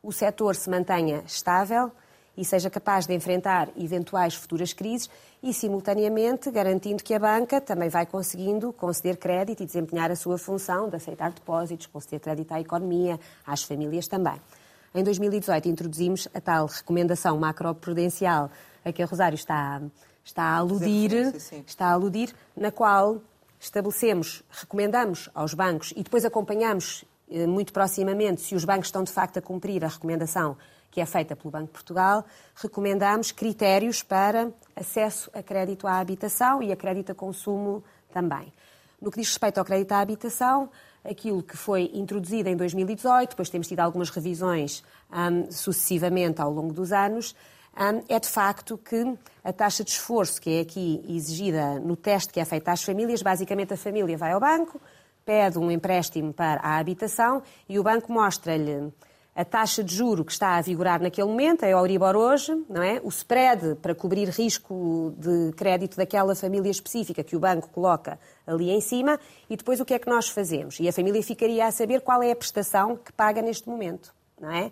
o 0.05 0.11
setor 0.11 0.55
se 0.55 0.69
mantenha 0.69 1.23
estável 1.25 1.91
e 2.37 2.45
seja 2.45 2.69
capaz 2.69 3.07
de 3.07 3.13
enfrentar 3.13 3.69
eventuais 3.75 4.35
futuras 4.35 4.71
crises 4.71 5.09
e, 5.41 5.51
simultaneamente, 5.51 6.51
garantindo 6.51 7.03
que 7.03 7.13
a 7.13 7.19
banca 7.19 7.59
também 7.59 7.89
vai 7.89 8.05
conseguindo 8.05 8.71
conceder 8.71 9.17
crédito 9.17 9.63
e 9.63 9.65
desempenhar 9.65 10.11
a 10.11 10.15
sua 10.15 10.37
função 10.37 10.89
de 10.89 10.97
aceitar 10.97 11.31
depósitos, 11.31 11.87
conceder 11.87 12.19
crédito 12.19 12.51
à 12.51 12.61
economia, 12.61 13.19
às 13.47 13.63
famílias 13.63 14.07
também. 14.07 14.39
Em 14.93 15.03
2018 15.03 15.67
introduzimos 15.67 16.27
a 16.33 16.39
tal 16.39 16.67
recomendação 16.67 17.37
macroprudencial 17.39 18.51
a 18.83 18.91
que 18.91 19.01
a 19.01 19.05
Rosário 19.07 19.35
está, 19.35 19.81
está 20.23 20.43
a 20.43 20.57
aludir, 20.57 21.33
está 21.65 21.87
a 21.87 21.93
aludir, 21.93 22.33
na 22.55 22.71
qual 22.71 23.21
estabelecemos, 23.59 24.43
recomendamos 24.51 25.29
aos 25.33 25.55
bancos 25.55 25.93
e 25.95 26.03
depois 26.03 26.23
acompanhamos 26.23 27.03
muito 27.47 27.73
proximamente 27.73 28.41
se 28.41 28.55
os 28.55 28.65
bancos 28.65 28.87
estão 28.87 29.03
de 29.03 29.11
facto 29.11 29.37
a 29.37 29.41
cumprir 29.41 29.83
a 29.83 29.87
recomendação 29.87 30.57
que 30.95 31.01
é 31.01 31.05
feita 31.05 31.35
pelo 31.35 31.51
Banco 31.51 31.65
de 31.65 31.71
Portugal, 31.73 32.25
recomendamos 32.55 33.29
critérios 33.29 34.01
para 34.01 34.49
acesso 34.73 35.29
a 35.33 35.43
crédito 35.43 35.85
à 35.85 35.99
habitação 35.99 36.63
e 36.63 36.71
a 36.71 36.75
crédito 36.75 37.11
a 37.11 37.15
consumo 37.15 37.83
também. 38.13 38.53
No 39.01 39.11
que 39.11 39.19
diz 39.19 39.27
respeito 39.27 39.57
ao 39.57 39.65
crédito 39.65 39.91
à 39.91 39.99
habitação, 39.99 40.69
aquilo 41.03 41.43
que 41.43 41.57
foi 41.57 41.91
introduzido 41.93 42.47
em 42.47 42.55
2018, 42.55 43.31
depois 43.31 43.49
temos 43.49 43.67
tido 43.67 43.81
algumas 43.81 44.09
revisões 44.09 44.85
um, 45.11 45.51
sucessivamente 45.51 46.41
ao 46.41 46.49
longo 46.49 46.73
dos 46.73 46.93
anos, 46.93 47.35
um, 47.77 48.01
é 48.07 48.17
de 48.17 48.29
facto 48.29 48.77
que 48.77 49.17
a 49.43 49.51
taxa 49.51 49.83
de 49.83 49.91
esforço 49.91 50.39
que 50.39 50.49
é 50.49 50.61
aqui 50.61 51.03
exigida 51.09 51.77
no 51.81 51.97
teste 51.97 52.31
que 52.31 52.39
é 52.39 52.45
feito 52.45 52.69
às 52.69 52.81
famílias, 52.81 53.21
basicamente 53.21 53.73
a 53.73 53.77
família 53.77 54.17
vai 54.17 54.31
ao 54.31 54.39
banco, 54.39 54.79
pede 55.25 55.57
um 55.57 55.71
empréstimo 55.71 56.31
para 56.31 56.61
a 56.61 56.77
habitação 56.77 57.41
e 57.67 57.79
o 57.79 57.83
banco 57.83 58.11
mostra-lhe 58.11 58.93
a 59.35 59.43
taxa 59.43 59.83
de 59.83 59.93
juro 59.93 60.23
que 60.23 60.31
está 60.31 60.55
a 60.55 60.61
vigorar 60.61 61.01
naquele 61.01 61.27
momento, 61.27 61.63
é 61.63 61.67
a 61.67 61.71
Euribor 61.71 62.15
hoje, 62.15 62.53
não 62.69 62.81
é? 62.81 63.01
O 63.03 63.09
spread 63.09 63.75
para 63.81 63.93
cobrir 63.93 64.29
risco 64.29 65.13
de 65.17 65.51
crédito 65.57 65.97
daquela 65.97 66.33
família 66.35 66.71
específica 66.71 67.21
que 67.21 67.35
o 67.35 67.39
banco 67.39 67.67
coloca 67.69 68.17
ali 68.47 68.69
em 68.69 68.79
cima 68.79 69.19
e 69.49 69.57
depois 69.57 69.81
o 69.81 69.85
que 69.85 69.93
é 69.93 69.99
que 69.99 70.09
nós 70.09 70.29
fazemos? 70.29 70.79
E 70.79 70.87
a 70.87 70.93
família 70.93 71.21
ficaria 71.21 71.67
a 71.67 71.71
saber 71.71 71.99
qual 71.99 72.23
é 72.23 72.31
a 72.31 72.35
prestação 72.35 72.95
que 72.95 73.11
paga 73.11 73.41
neste 73.41 73.67
momento, 73.67 74.15
não 74.39 74.49
é? 74.49 74.71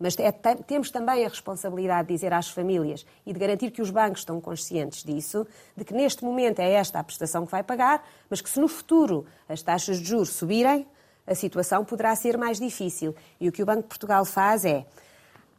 Mas 0.00 0.18
é, 0.18 0.32
temos 0.66 0.90
também 0.90 1.26
a 1.26 1.28
responsabilidade 1.28 2.08
de 2.08 2.14
dizer 2.14 2.32
às 2.32 2.48
famílias 2.48 3.04
e 3.26 3.34
de 3.34 3.38
garantir 3.38 3.70
que 3.70 3.82
os 3.82 3.90
bancos 3.90 4.20
estão 4.20 4.40
conscientes 4.40 5.04
disso, 5.04 5.46
de 5.76 5.84
que 5.84 5.92
neste 5.92 6.24
momento 6.24 6.60
é 6.60 6.72
esta 6.72 6.98
a 6.98 7.04
prestação 7.04 7.44
que 7.44 7.52
vai 7.52 7.62
pagar, 7.62 8.02
mas 8.30 8.40
que 8.40 8.48
se 8.48 8.58
no 8.58 8.66
futuro 8.66 9.26
as 9.46 9.60
taxas 9.62 9.98
de 9.98 10.08
juros 10.08 10.30
subirem, 10.30 10.86
a 11.26 11.34
situação 11.34 11.84
poderá 11.84 12.16
ser 12.16 12.38
mais 12.38 12.58
difícil. 12.58 13.14
E 13.38 13.46
o 13.46 13.52
que 13.52 13.62
o 13.62 13.66
Banco 13.66 13.82
de 13.82 13.88
Portugal 13.88 14.24
faz 14.24 14.64
é, 14.64 14.86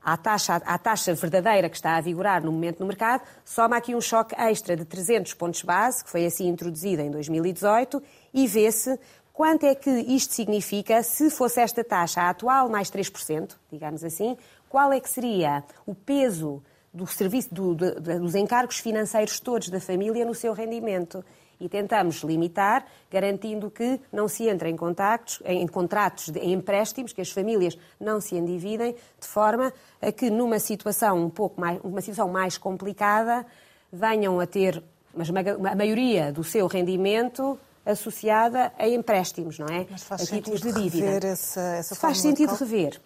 à 0.04 0.17
taxa, 0.17 0.56
à 0.56 0.77
taxa 0.77 1.13
verdadeira 1.13 1.69
que 1.69 1.75
está 1.75 1.95
a 1.95 2.01
vigorar 2.01 2.43
no 2.43 2.51
momento 2.51 2.80
no 2.80 2.88
mercado, 2.88 3.21
soma 3.45 3.77
aqui 3.77 3.93
um 3.93 4.01
choque 4.01 4.34
extra 4.36 4.75
de 4.75 4.86
300 4.86 5.36
pontos 5.36 5.62
base, 5.62 6.04
que 6.04 6.10
foi 6.10 6.25
assim 6.25 6.47
introduzido 6.47 7.04
em 7.04 7.12
2018, 7.12 8.01
e 8.34 8.47
vê-se 8.47 8.99
quanto 9.34 9.65
é 9.65 9.76
que 9.76 9.89
isto 9.89 10.34
significa? 10.34 11.02
Se 11.04 11.30
fosse 11.30 11.60
esta 11.60 11.84
taxa 11.84 12.30
atual 12.30 12.70
mais 12.70 12.89
3%, 12.89 13.56
digamos 13.72 14.04
assim, 14.04 14.38
qual 14.70 14.91
é 14.94 15.00
que 15.00 15.10
seria 15.10 15.63
o 15.86 15.94
peso 15.94 16.63
do 16.94 17.08
serviço, 17.08 17.54
do, 17.54 17.74
do, 17.76 18.20
dos 18.20 18.36
encargos 18.36 18.80
financeiros 18.80 19.39
todos 19.39 19.70
da 19.70 19.80
família 19.80 20.26
no 20.26 20.36
seu 20.36 20.54
rendimento? 20.54 21.24
E 21.60 21.70
tentamos 21.70 22.24
limitar, 22.24 22.86
garantindo 23.12 23.70
que 23.70 24.00
não 24.12 24.28
se 24.28 24.50
entre 24.50 24.70
em, 24.70 24.76
contactos, 24.76 25.41
em 25.46 25.67
contratos, 25.67 26.30
de, 26.30 26.39
em 26.39 26.54
empréstimos, 26.54 27.13
que 27.13 27.22
as 27.22 27.30
famílias 27.30 27.78
não 28.00 28.20
se 28.20 28.36
endividem, 28.36 28.96
de 29.20 29.28
forma 29.28 29.72
a 30.02 30.12
que 30.12 30.32
numa 30.32 30.58
situação 30.58 31.24
um 31.24 31.30
pouco 31.30 31.62
mais, 31.62 31.80
uma 31.84 32.02
situação 32.02 32.30
mais 32.30 32.58
complicada, 32.58 33.46
venham 33.91 34.39
a 34.39 34.48
ter 34.48 34.84
mas 35.13 35.30
a 35.30 35.76
maioria 35.76 36.32
do 36.32 36.44
seu 36.44 36.67
rendimento 36.67 37.60
associada 37.86 38.72
a 38.78 38.88
empréstimos, 38.88 39.58
não 39.60 39.67
é? 39.67 39.88
Mas 39.89 40.04
faz 40.04 40.22
a 40.22 40.26
títulos 40.26 40.62
de 40.62 40.72
dívida. 40.72 41.28
Essa, 41.28 41.62
essa 41.62 41.96
faz 41.96 42.20
sentido 42.20 42.54
rever. 42.54 43.00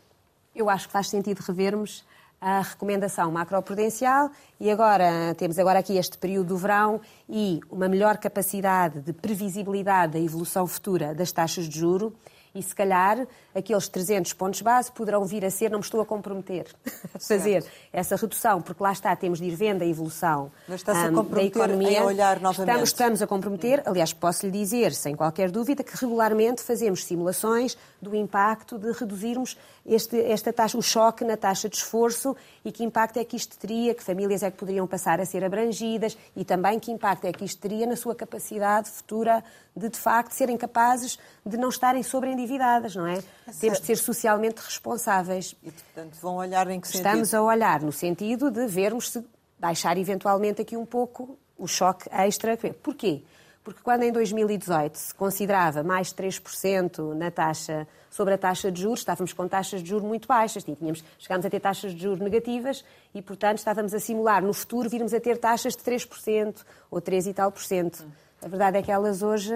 Eu 0.55 0.69
acho 0.69 0.87
que 0.87 0.93
faz 0.93 1.09
sentido 1.09 1.39
revermos 1.39 2.03
a 2.39 2.61
recomendação 2.61 3.31
macroprudencial 3.31 4.29
e 4.59 4.69
agora 4.69 5.33
temos 5.35 5.57
agora 5.57 5.79
aqui 5.79 5.97
este 5.97 6.17
período 6.17 6.49
do 6.49 6.57
verão 6.57 7.01
e 7.27 7.59
uma 7.69 7.87
melhor 7.87 8.17
capacidade 8.17 9.01
de 9.01 9.13
previsibilidade 9.13 10.13
da 10.13 10.19
evolução 10.19 10.67
futura 10.67 11.15
das 11.15 11.31
taxas 11.31 11.67
de 11.67 11.79
juro 11.79 12.13
e 12.55 12.63
se 12.63 12.73
calhar 12.73 13.27
aqueles 13.53 13.87
300 13.89 14.31
pontos 14.33 14.61
base 14.61 14.89
poderão 14.91 15.25
vir 15.25 15.43
a 15.43 15.51
ser, 15.51 15.69
não 15.69 15.79
me 15.79 15.83
estou 15.83 15.99
a 15.99 16.05
comprometer 16.05 16.67
a 17.13 17.19
fazer 17.19 17.61
certo. 17.61 17.71
essa 17.91 18.15
redução, 18.15 18.61
porque 18.61 18.81
lá 18.81 18.93
está, 18.93 19.13
temos 19.15 19.39
de 19.39 19.45
ir 19.45 19.55
vendo 19.55 19.81
a 19.81 19.85
evolução 19.85 20.49
Mas 20.67 20.79
está 20.79 20.93
um, 20.93 21.19
a 21.19 21.23
da 21.23 21.43
economia. 21.43 22.01
A 22.01 22.05
olhar 22.05 22.39
novamente. 22.39 22.69
Estamos, 22.69 22.89
estamos 22.89 23.21
a 23.21 23.27
comprometer, 23.27 23.83
aliás, 23.85 24.13
posso 24.13 24.45
lhe 24.45 24.51
dizer, 24.51 24.93
sem 24.93 25.15
qualquer 25.15 25.51
dúvida, 25.51 25.83
que 25.83 25.95
regularmente 25.97 26.63
fazemos 26.63 27.03
simulações 27.03 27.77
do 28.09 28.15
impacto 28.15 28.77
de 28.77 28.91
reduzirmos 28.91 29.57
este, 29.85 30.19
esta 30.21 30.51
taxa, 30.51 30.77
o 30.77 30.81
choque 30.81 31.23
na 31.23 31.35
taxa 31.37 31.69
de 31.69 31.75
esforço 31.75 32.35
e 32.63 32.71
que 32.71 32.83
impacto 32.83 33.17
é 33.17 33.25
que 33.25 33.35
isto 33.35 33.57
teria, 33.57 33.93
que 33.93 34.03
famílias 34.03 34.43
é 34.43 34.49
que 34.49 34.57
poderiam 34.57 34.87
passar 34.87 35.19
a 35.19 35.25
ser 35.25 35.43
abrangidas 35.43 36.17
e 36.35 36.43
também 36.43 36.79
que 36.79 36.91
impacto 36.91 37.25
é 37.25 37.31
que 37.31 37.43
isto 37.45 37.59
teria 37.59 37.85
na 37.85 37.95
sua 37.95 38.15
capacidade 38.15 38.89
futura 38.89 39.43
de, 39.75 39.89
de 39.89 39.97
facto, 39.97 40.31
serem 40.31 40.57
capazes 40.57 41.19
de 41.45 41.57
não 41.57 41.69
estarem 41.69 42.01
sobreendividadas, 42.01 42.95
não 42.95 43.05
é? 43.05 43.17
é 43.17 43.51
Temos 43.59 43.79
de 43.79 43.85
ser 43.85 43.97
socialmente 43.97 44.61
responsáveis. 44.61 45.55
E, 45.63 45.71
portanto, 45.71 46.17
vão 46.21 46.35
olhar 46.37 46.69
em 46.69 46.79
que 46.79 46.87
sentido? 46.87 47.05
Estamos 47.05 47.33
a 47.33 47.41
olhar 47.41 47.81
no 47.81 47.91
sentido 47.91 48.49
de 48.49 48.65
vermos 48.67 49.11
se 49.11 49.25
baixar 49.59 49.97
eventualmente 49.97 50.61
aqui 50.61 50.77
um 50.77 50.85
pouco 50.85 51.37
o 51.57 51.67
choque 51.67 52.09
extra. 52.11 52.57
Porquê? 52.81 53.23
Porque 53.65 53.81
quando 53.81 54.03
em 54.03 54.11
2018 54.11 54.95
se 54.95 55.15
considerava 55.15 55.81
mais 55.81 56.13
3% 56.13 57.15
na 57.15 57.31
taxa, 57.31 57.87
sobre 58.11 58.35
a 58.35 58.37
taxa 58.37 58.71
de 58.71 58.83
juros, 58.83 58.99
estávamos 58.99 59.33
com 59.33 59.47
taxas 59.47 59.81
de 59.81 59.89
juros 59.89 60.07
muito 60.07 60.27
baixas, 60.27 60.63
tínhamos, 60.63 61.03
chegámos 61.17 61.47
a 61.47 61.49
ter 61.49 61.59
taxas 61.59 61.91
de 61.91 61.99
juros 61.99 62.19
negativas 62.19 62.85
e, 63.11 63.23
portanto, 63.23 63.57
estávamos 63.57 63.91
a 63.95 63.99
simular 63.99 64.43
no 64.43 64.53
futuro 64.53 64.87
virmos 64.87 65.15
a 65.15 65.19
ter 65.19 65.39
taxas 65.39 65.75
de 65.75 65.81
3% 65.81 66.63
ou 66.91 67.01
3 67.01 67.25
e 67.25 67.33
tal 67.33 67.51
por 67.51 67.63
cento. 67.63 68.05
A 68.39 68.47
verdade 68.47 68.77
é 68.77 68.83
que 68.83 68.91
elas 68.91 69.23
hoje 69.23 69.51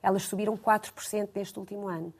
elas 0.00 0.22
subiram 0.22 0.56
4% 0.56 1.28
neste 1.34 1.58
último 1.58 1.88
ano. 1.88 2.14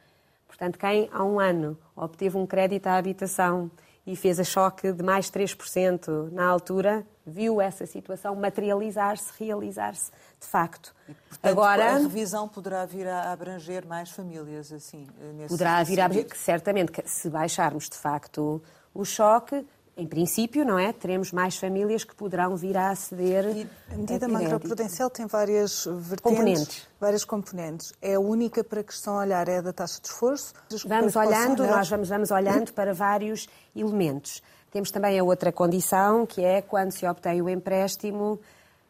Portanto, 0.49 0.77
quem 0.77 1.09
há 1.13 1.23
um 1.23 1.39
ano 1.39 1.79
obteve 1.95 2.37
um 2.37 2.47
crédito 2.47 2.89
à 2.89 2.97
habitação 2.97 3.71
e 4.07 4.17
fez 4.17 4.41
a 4.41 4.45
choque 4.45 4.93
de 4.93 5.03
mais 5.03 5.31
3% 5.31 6.31
na 6.33 6.47
altura, 6.47 7.07
viu 7.25 7.61
essa 7.61 7.87
situação 7.87 8.35
materializar-se, 8.35 9.33
realizar-se 9.39 10.11
de 10.41 10.47
facto. 10.47 10.93
E, 11.09 11.15
portanto, 11.15 11.51
Agora, 11.51 11.95
a 11.95 11.99
revisão 11.99 12.49
poderá 12.49 12.85
vir 12.85 13.07
a 13.07 13.33
abranger 13.33 13.87
mais 13.87 14.11
famílias, 14.11 14.73
assim, 14.73 15.07
nesse 15.35 15.49
Poderá 15.49 15.83
vir 15.85 16.01
a 16.01 16.07
abranger, 16.07 16.37
certamente, 16.37 16.93
se 17.05 17.31
baixarmos 17.31 17.89
de 17.89 17.97
facto 17.97 18.61
o 18.93 19.05
choque, 19.05 19.65
em 20.03 20.07
princípio, 20.07 20.65
não 20.65 20.79
é? 20.79 20.93
Teremos 20.93 21.33
mais 21.33 21.57
famílias 21.57 22.05
que 22.05 22.15
poderão 22.15 22.57
vir 22.57 22.77
a 22.77 22.91
aceder. 22.91 23.45
E 23.57 23.67
a 23.93 23.97
medida 23.97 24.27
a 24.27 24.29
macroprudencial 24.29 25.09
tem 25.09 25.27
várias 25.27 25.85
vertentes, 25.85 26.23
componentes. 26.23 26.89
várias 27.01 27.25
componentes. 27.25 27.93
É 28.03 28.15
a 28.15 28.21
única 28.21 28.63
para 28.63 28.83
que 28.83 28.93
estão 28.93 29.19
a 29.19 29.21
olhar 29.21 29.49
é 29.49 29.59
a 29.59 29.61
da 29.61 29.73
taxa 29.73 30.01
de 30.01 30.09
esforço. 30.09 30.53
Vamos 30.87 31.17
olhando, 31.17 31.63
olhar... 31.63 31.77
nós 31.77 31.89
vamos, 31.89 32.09
vamos 32.09 32.31
olhando 32.31 32.73
para 32.73 32.93
vários 32.93 33.49
elementos. 33.75 34.43
Temos 34.71 34.91
também 34.91 35.19
a 35.19 35.25
outra 35.25 35.53
condição, 35.53 36.27
que 36.27 36.43
é 36.43 36.63
quando 36.63 36.93
se 36.93 37.07
obtém 37.07 37.41
o 37.43 37.49
empréstimo 37.49 38.41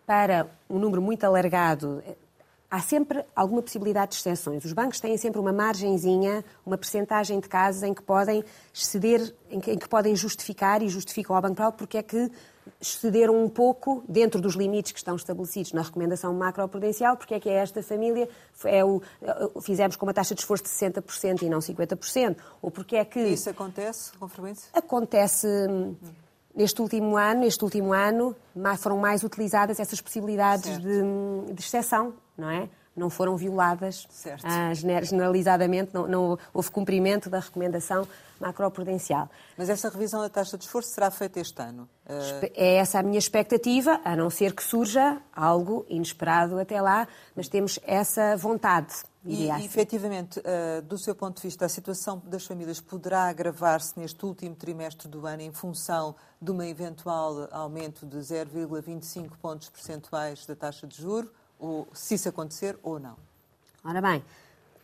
para 0.06 0.46
um 0.68 0.78
número 0.78 1.02
muito 1.02 1.24
alargado 1.24 2.02
há 2.72 2.80
sempre 2.80 3.22
alguma 3.36 3.60
possibilidade 3.60 4.12
de 4.12 4.16
exceções. 4.16 4.64
Os 4.64 4.72
bancos 4.72 4.98
têm 4.98 5.14
sempre 5.18 5.38
uma 5.38 5.52
margenzinha, 5.52 6.42
uma 6.64 6.78
percentagem 6.78 7.38
de 7.38 7.46
casos 7.46 7.82
em 7.82 7.92
que 7.92 8.02
podem 8.02 8.42
exceder, 8.72 9.34
em 9.50 9.60
que, 9.60 9.72
em 9.72 9.78
que 9.78 9.86
podem 9.86 10.16
justificar 10.16 10.82
e 10.82 10.88
justificam 10.88 11.36
ao 11.36 11.42
Banco 11.42 11.52
Central 11.52 11.72
porque 11.72 11.98
é 11.98 12.02
que 12.02 12.30
excederam 12.80 13.44
um 13.44 13.48
pouco 13.48 14.02
dentro 14.08 14.40
dos 14.40 14.54
limites 14.54 14.90
que 14.90 14.98
estão 14.98 15.16
estabelecidos 15.16 15.74
na 15.74 15.82
recomendação 15.82 16.32
macroprudencial, 16.32 17.14
porque 17.14 17.34
é 17.34 17.40
que 17.40 17.50
é 17.50 17.56
esta 17.56 17.82
família, 17.82 18.26
é 18.64 18.82
o, 18.82 19.02
fizemos 19.60 19.94
com 19.96 20.06
uma 20.06 20.14
taxa 20.14 20.34
de 20.34 20.40
esforço 20.40 20.64
de 20.64 20.70
60% 20.70 21.42
e 21.42 21.50
não 21.50 21.58
50%, 21.58 22.36
ou 22.62 22.70
porque 22.70 22.96
é 22.96 23.04
que... 23.04 23.20
Isso 23.20 23.50
acontece 23.50 24.12
com 24.16 24.26
frequência? 24.28 24.70
Acontece... 24.72 25.46
Hum. 25.46 25.94
Neste 26.54 26.82
último 26.82 27.16
ano, 27.16 27.40
neste 27.40 27.64
último 27.64 27.94
ano, 27.94 28.36
foram 28.78 28.98
mais 28.98 29.24
utilizadas 29.24 29.80
essas 29.80 30.02
possibilidades 30.02 30.78
de, 30.78 31.02
de 31.50 31.62
exceção 31.62 32.12
não 32.36 32.50
é? 32.50 32.68
não 32.94 33.08
foram 33.08 33.36
violadas 33.36 34.06
ah, 34.44 34.72
generalizadamente, 34.74 35.94
não, 35.94 36.06
não, 36.06 36.38
houve 36.52 36.70
cumprimento 36.70 37.30
da 37.30 37.40
recomendação 37.40 38.06
macroprudencial. 38.38 39.30
Mas 39.56 39.70
essa 39.70 39.88
revisão 39.88 40.20
da 40.20 40.28
taxa 40.28 40.58
de 40.58 40.64
esforço 40.64 40.90
será 40.90 41.10
feita 41.10 41.40
este 41.40 41.60
ano? 41.62 41.88
É 42.54 42.76
essa 42.76 42.98
a 42.98 43.02
minha 43.02 43.18
expectativa, 43.18 44.00
a 44.04 44.14
não 44.16 44.28
ser 44.28 44.54
que 44.54 44.62
surja 44.62 45.20
algo 45.34 45.86
inesperado 45.88 46.58
até 46.58 46.80
lá, 46.80 47.08
mas 47.34 47.48
temos 47.48 47.78
essa 47.84 48.36
vontade. 48.36 48.92
E, 49.24 49.48
assim. 49.48 49.64
efetivamente, 49.64 50.40
uh, 50.40 50.82
do 50.82 50.98
seu 50.98 51.14
ponto 51.14 51.36
de 51.36 51.42
vista, 51.42 51.64
a 51.64 51.68
situação 51.68 52.20
das 52.26 52.44
famílias 52.44 52.80
poderá 52.80 53.28
agravar-se 53.28 53.96
neste 53.96 54.26
último 54.26 54.56
trimestre 54.56 55.06
do 55.08 55.24
ano 55.24 55.42
em 55.42 55.52
função 55.52 56.16
de 56.40 56.50
um 56.50 56.60
eventual 56.60 57.48
aumento 57.52 58.04
de 58.04 58.16
0,25 58.16 59.30
pontos 59.40 59.68
percentuais 59.68 60.44
da 60.44 60.56
taxa 60.56 60.88
de 60.88 61.00
juro, 61.00 61.30
ou 61.62 61.86
se 61.94 62.16
isso 62.16 62.28
acontecer 62.28 62.76
ou 62.82 62.98
não? 62.98 63.16
Ora 63.84 64.02
bem, 64.02 64.22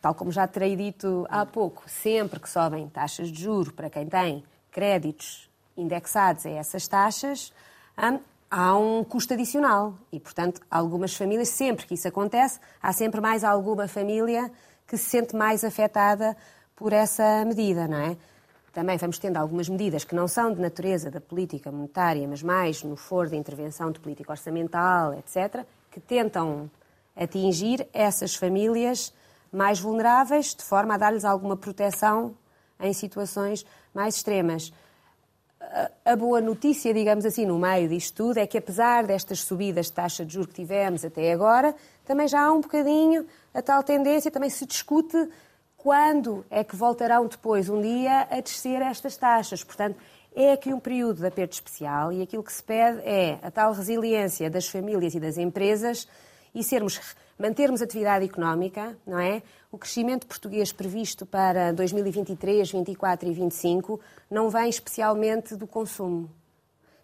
tal 0.00 0.14
como 0.14 0.30
já 0.30 0.46
terei 0.46 0.76
dito 0.76 1.26
há 1.28 1.44
pouco, 1.44 1.82
sempre 1.88 2.38
que 2.38 2.48
sobem 2.48 2.88
taxas 2.88 3.32
de 3.32 3.42
juro 3.42 3.72
para 3.72 3.90
quem 3.90 4.06
tem 4.06 4.44
créditos 4.70 5.50
indexados 5.76 6.46
a 6.46 6.50
essas 6.50 6.86
taxas, 6.86 7.52
hum, 7.98 8.20
há 8.48 8.76
um 8.76 9.02
custo 9.02 9.34
adicional 9.34 9.94
e, 10.12 10.20
portanto, 10.20 10.60
algumas 10.70 11.14
famílias, 11.14 11.48
sempre 11.48 11.84
que 11.84 11.94
isso 11.94 12.06
acontece, 12.06 12.60
há 12.80 12.92
sempre 12.92 13.20
mais 13.20 13.42
alguma 13.42 13.88
família 13.88 14.50
que 14.86 14.96
se 14.96 15.10
sente 15.10 15.34
mais 15.34 15.64
afetada 15.64 16.36
por 16.76 16.92
essa 16.92 17.44
medida, 17.44 17.88
não 17.88 17.98
é? 17.98 18.16
Também 18.72 18.96
vamos 18.96 19.18
tendo 19.18 19.36
algumas 19.36 19.68
medidas 19.68 20.04
que 20.04 20.14
não 20.14 20.28
são 20.28 20.54
de 20.54 20.60
natureza 20.60 21.10
da 21.10 21.20
política 21.20 21.72
monetária, 21.72 22.26
mas 22.28 22.42
mais 22.42 22.84
no 22.84 22.94
foro 22.96 23.30
da 23.30 23.36
intervenção 23.36 23.90
de 23.90 23.98
política 23.98 24.30
orçamental, 24.30 25.14
etc., 25.14 25.66
que 25.91 26.01
tentam 26.01 26.70
atingir 27.16 27.86
essas 27.93 28.34
famílias 28.34 29.12
mais 29.53 29.80
vulneráveis, 29.80 30.55
de 30.55 30.62
forma 30.62 30.95
a 30.95 30.99
dar-lhes 30.99 31.24
alguma 31.24 31.57
proteção 31.57 32.36
em 32.80 32.93
situações 32.93 33.64
mais 33.93 34.16
extremas 34.16 34.72
a 36.05 36.16
boa 36.16 36.41
notícia, 36.41 36.95
digamos 36.95 37.24
assim, 37.26 37.45
no 37.45 37.59
meio 37.59 37.89
disto 37.89 38.14
tudo 38.14 38.39
é 38.39 38.47
que, 38.47 38.59
apesar 38.59 39.07
destas 39.07 39.41
subidas 39.41 39.86
de 39.86 39.93
taxa 39.93 40.24
de 40.24 40.34
juros 40.34 40.49
que 40.49 40.62
tivemos 40.62 41.05
até 41.05 41.32
agora, 41.32 41.74
também 42.05 42.26
já 42.28 42.43
há 42.43 42.53
um 42.53 42.61
bocadinho 42.61 43.26
a 43.53 43.61
tal 43.61 43.82
tendência, 43.82 44.30
também 44.30 44.51
se 44.51 44.64
discute 44.64 45.28
quando 45.76 46.45
é 46.51 46.64
que 46.64 46.74
voltarão 46.74 47.26
depois, 47.26 47.68
um 47.68 47.80
dia, 47.80 48.26
a 48.30 48.41
descer 48.41 48.82
estas 48.82 49.16
taxas. 49.16 49.62
Portanto, 49.62 49.97
é 50.45 50.53
aqui 50.53 50.72
um 50.72 50.78
período 50.78 51.18
de 51.18 51.26
aperto 51.26 51.55
especial 51.55 52.12
e 52.12 52.22
aquilo 52.22 52.45
que 52.45 52.53
se 52.53 52.62
pede 52.62 53.01
é 53.01 53.41
a 53.43 53.51
tal 53.51 53.72
resiliência 53.72 54.49
das 54.49 54.68
famílias 54.68 55.12
e 55.12 55.18
das 55.18 55.36
empresas 55.36 56.07
e 56.55 56.62
sermos 56.62 57.01
mantermos 57.36 57.82
atividade 57.82 58.24
económica, 58.24 58.97
não 59.05 59.18
é? 59.18 59.43
O 59.72 59.76
crescimento 59.76 60.28
português 60.28 60.72
previsto 60.72 61.26
para 61.26 61.72
2023, 61.72 62.70
2024 62.70 63.26
e 63.26 63.34
2025 63.34 64.01
não 64.30 64.49
vem 64.49 64.68
especialmente 64.68 65.57
do 65.57 65.66
consumo. 65.66 66.30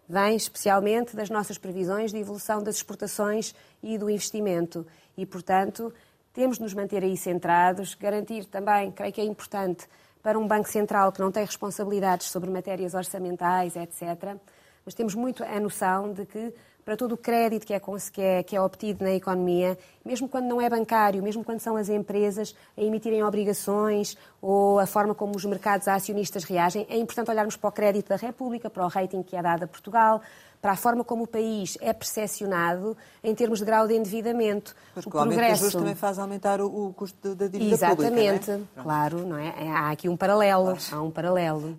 Vem 0.07 0.37
especialmente 0.37 1.13
das 1.13 1.29
nossas 1.29 1.57
previsões 1.57 2.11
de 2.11 2.17
evolução 2.17 2.63
das 2.63 2.75
exportações 2.75 3.53
e 3.83 3.97
do 3.97 4.09
investimento. 4.09 4.87
E, 5.17 5.25
portanto, 5.25 5.93
temos 6.31 6.55
de 6.55 6.63
nos 6.63 6.73
manter 6.73 7.03
aí 7.03 7.17
centrados, 7.17 7.95
garantir 7.95 8.45
também, 8.45 8.91
creio 8.91 9.11
que 9.11 9.19
é 9.19 9.25
importante, 9.25 9.87
para 10.25 10.39
um 10.39 10.47
Banco 10.47 10.67
Central 10.67 11.11
que 11.11 11.21
não 11.21 11.31
tem 11.31 11.45
responsabilidades 11.45 12.31
sobre 12.31 12.49
matérias 12.49 12.95
orçamentais, 12.95 13.75
etc., 13.75 14.35
mas 14.83 14.95
temos 14.95 15.13
muito 15.13 15.43
a 15.43 15.59
noção 15.59 16.13
de 16.13 16.25
que 16.25 16.51
para 16.83 16.97
todo 16.97 17.11
o 17.11 17.17
crédito 17.17 17.63
que 17.63 17.73
é, 17.73 17.79
que, 18.11 18.21
é, 18.21 18.41
que 18.41 18.55
é 18.55 18.61
obtido 18.61 19.03
na 19.03 19.11
economia, 19.11 19.77
mesmo 20.03 20.27
quando 20.27 20.45
não 20.45 20.59
é 20.59 20.67
bancário, 20.67 21.21
mesmo 21.21 21.43
quando 21.43 21.59
são 21.59 21.75
as 21.75 21.89
empresas 21.89 22.55
a 22.75 22.81
emitirem 22.81 23.23
obrigações 23.23 24.17
ou 24.41 24.79
a 24.79 24.87
forma 24.87 25.13
como 25.13 25.35
os 25.35 25.45
mercados 25.45 25.87
acionistas 25.87 26.43
reagem, 26.43 26.87
é 26.89 26.97
importante 26.97 27.29
olharmos 27.29 27.55
para 27.55 27.67
o 27.67 27.71
crédito 27.71 28.09
da 28.09 28.15
República, 28.15 28.67
para 28.67 28.83
o 28.83 28.87
rating 28.87 29.21
que 29.21 29.35
é 29.35 29.43
dado 29.43 29.63
a 29.63 29.67
Portugal, 29.67 30.21
para 30.65 30.73
a 30.73 30.75
forma 30.75 31.03
como 31.03 31.25
o 31.25 31.27
país 31.27 31.77
é 31.79 31.93
percepcionado 31.93 32.97
em 33.23 33.35
termos 33.35 33.59
de 33.59 33.65
grau 33.65 33.87
de 33.87 33.93
endividamento. 33.93 34.75
Porque 34.95 35.09
o, 35.09 35.11
progresso... 35.11 35.57
juros 35.57 35.75
também 35.75 35.93
faz 35.93 36.17
aumentar 36.17 36.59
o, 36.59 36.87
o 36.87 36.91
custo 36.91 37.35
da 37.35 37.45
dívida 37.45 37.75
Exatamente, 37.75 38.07
pública, 38.07 38.33
Exatamente, 38.33 38.69
é? 38.75 38.81
claro, 38.81 39.27
não 39.27 39.37
é? 39.37 39.69
Há 39.69 39.91
aqui 39.91 40.09
um 40.09 40.17
paralelo, 40.17 40.75
há 40.91 41.01
um 41.03 41.11
paralelo. 41.11 41.67
Uh, 41.73 41.77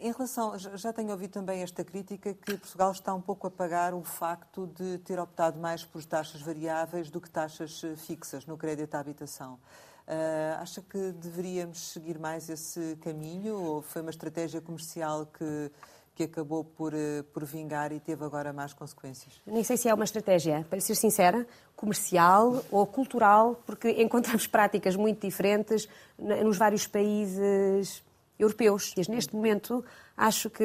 em 0.00 0.10
relação, 0.10 0.58
já 0.58 0.92
tenho 0.92 1.12
ouvido 1.12 1.30
também 1.30 1.62
esta 1.62 1.84
crítica 1.84 2.34
que 2.34 2.56
Portugal 2.56 2.90
está 2.90 3.14
um 3.14 3.20
pouco 3.20 3.46
a 3.46 3.50
pagar 3.52 3.94
o 3.94 4.02
facto 4.02 4.66
de 4.66 4.98
ter 4.98 5.20
optado 5.20 5.60
mais 5.60 5.84
por 5.84 6.04
taxas 6.04 6.42
variáveis 6.42 7.10
do 7.10 7.20
que 7.20 7.30
taxas 7.30 7.82
eh, 7.84 7.94
fixas 7.94 8.46
no 8.46 8.56
crédito 8.56 8.96
à 8.96 8.98
habitação. 8.98 9.60
Uh, 10.08 10.60
acha 10.60 10.82
que 10.82 11.12
deveríamos 11.12 11.92
seguir 11.92 12.18
mais 12.18 12.50
esse 12.50 12.98
caminho 13.00 13.54
ou 13.62 13.80
foi 13.80 14.02
uma 14.02 14.10
estratégia 14.10 14.60
comercial 14.60 15.24
que 15.24 15.70
que 16.14 16.24
acabou 16.24 16.64
por, 16.64 16.94
eh, 16.94 17.22
por 17.32 17.44
vingar 17.44 17.92
e 17.92 17.98
teve 17.98 18.24
agora 18.24 18.52
mais 18.52 18.72
consequências? 18.72 19.40
Nem 19.46 19.64
sei 19.64 19.76
se 19.76 19.88
é 19.88 19.94
uma 19.94 20.04
estratégia, 20.04 20.64
para 20.70 20.80
ser 20.80 20.94
sincera, 20.94 21.46
comercial 21.74 22.62
ou 22.70 22.86
cultural, 22.86 23.60
porque 23.66 23.90
encontramos 23.90 24.46
práticas 24.46 24.94
muito 24.96 25.20
diferentes 25.26 25.88
nos 26.18 26.56
vários 26.56 26.86
países 26.86 28.02
europeus. 28.38 28.94
Neste 29.08 29.34
momento, 29.34 29.84
acho 30.16 30.48
que, 30.50 30.64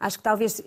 acho 0.00 0.18
que 0.18 0.24
talvez. 0.24 0.62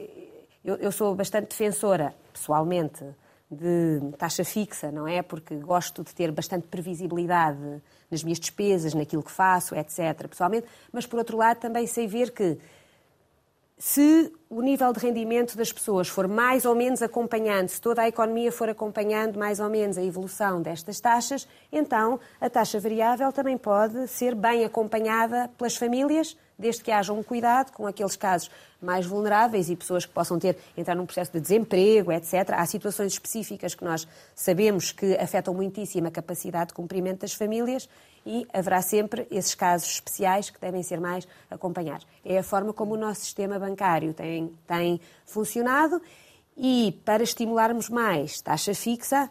Eu, 0.64 0.76
eu 0.76 0.92
sou 0.92 1.16
bastante 1.16 1.50
defensora, 1.50 2.14
pessoalmente, 2.34 3.04
de 3.50 4.02
taxa 4.18 4.44
fixa, 4.44 4.92
não 4.92 5.08
é? 5.08 5.22
Porque 5.22 5.56
gosto 5.56 6.04
de 6.04 6.14
ter 6.14 6.32
bastante 6.32 6.68
previsibilidade 6.68 7.82
nas 8.12 8.24
minhas 8.24 8.40
despesas, 8.40 8.94
naquilo 8.94 9.24
que 9.24 9.32
faço, 9.32 9.74
etc. 9.76 10.28
Pessoalmente, 10.28 10.68
mas 10.92 11.06
por 11.06 11.20
outro 11.20 11.38
lado 11.38 11.60
também 11.60 11.88
sei 11.88 12.08
ver 12.08 12.32
que 12.32 12.58
se 13.80 14.34
o 14.50 14.62
nível 14.62 14.92
de 14.92 15.00
rendimento 15.00 15.56
das 15.56 15.72
pessoas 15.72 16.08
for 16.08 16.28
mais 16.28 16.66
ou 16.66 16.74
menos 16.74 17.04
acompanhando, 17.04 17.70
se 17.70 17.80
toda 17.80 18.02
a 18.02 18.08
economia 18.08 18.52
for 18.52 18.68
acompanhando 18.68 19.38
mais 19.38 19.60
ou 19.60 19.70
menos 19.70 20.00
a 20.00 20.04
evolução 20.04 20.64
destas 20.64 21.00
taxas, 21.00 21.48
então 21.72 22.20
a 22.42 22.50
taxa 22.50 22.80
variável 22.80 23.32
também 23.32 23.56
pode 23.56 24.08
ser 24.08 24.34
bem 24.34 24.66
acompanhada 24.66 25.48
pelas 25.58 25.76
famílias, 25.76 26.36
desde 26.58 26.84
que 26.84 26.92
haja 26.92 27.14
um 27.14 27.22
cuidado 27.22 27.72
com 27.72 27.86
aqueles 27.86 28.16
casos 28.16 28.50
mais 28.82 29.06
vulneráveis 29.06 29.70
e 29.70 29.76
pessoas 29.76 30.08
que 30.08 30.12
possam 30.12 30.40
ter 30.40 30.58
entrar 30.76 30.96
num 30.96 31.06
processo 31.06 31.32
de 31.32 31.40
desemprego, 31.40 32.12
etc. 32.12 32.50
Há 32.54 32.66
situações 32.66 33.14
específicas 33.14 33.76
que 33.76 33.84
nós 33.84 34.08
sabemos 34.34 34.92
que 34.92 35.16
afetam 35.18 35.54
muitíssimo 35.54 36.08
a 36.08 36.12
capacidade 36.12 36.70
de 36.70 36.74
cumprimento 36.74 37.22
das 37.22 37.34
famílias 37.34 37.88
e 38.28 38.46
haverá 38.52 38.82
sempre 38.82 39.26
esses 39.32 39.56
casos 39.56 39.90
especiais 39.90 40.50
que 40.50 40.60
devem 40.60 40.84
ser 40.84 41.00
mais 41.00 41.26
acompanhados. 41.50 42.06
É 42.26 42.38
a 42.38 42.44
forma 42.44 42.74
como 42.74 42.96
o 42.96 42.98
nosso 42.98 43.22
sistema 43.22 43.58
bancário 43.58 44.14
tem, 44.14 44.54
tem 44.68 45.00
funcionado 45.26 46.02
e 46.58 47.00
para 47.06 47.24
estimularmos 47.24 47.88
mais 47.88 48.42
taxa 48.42 48.76
fixa, 48.76 49.30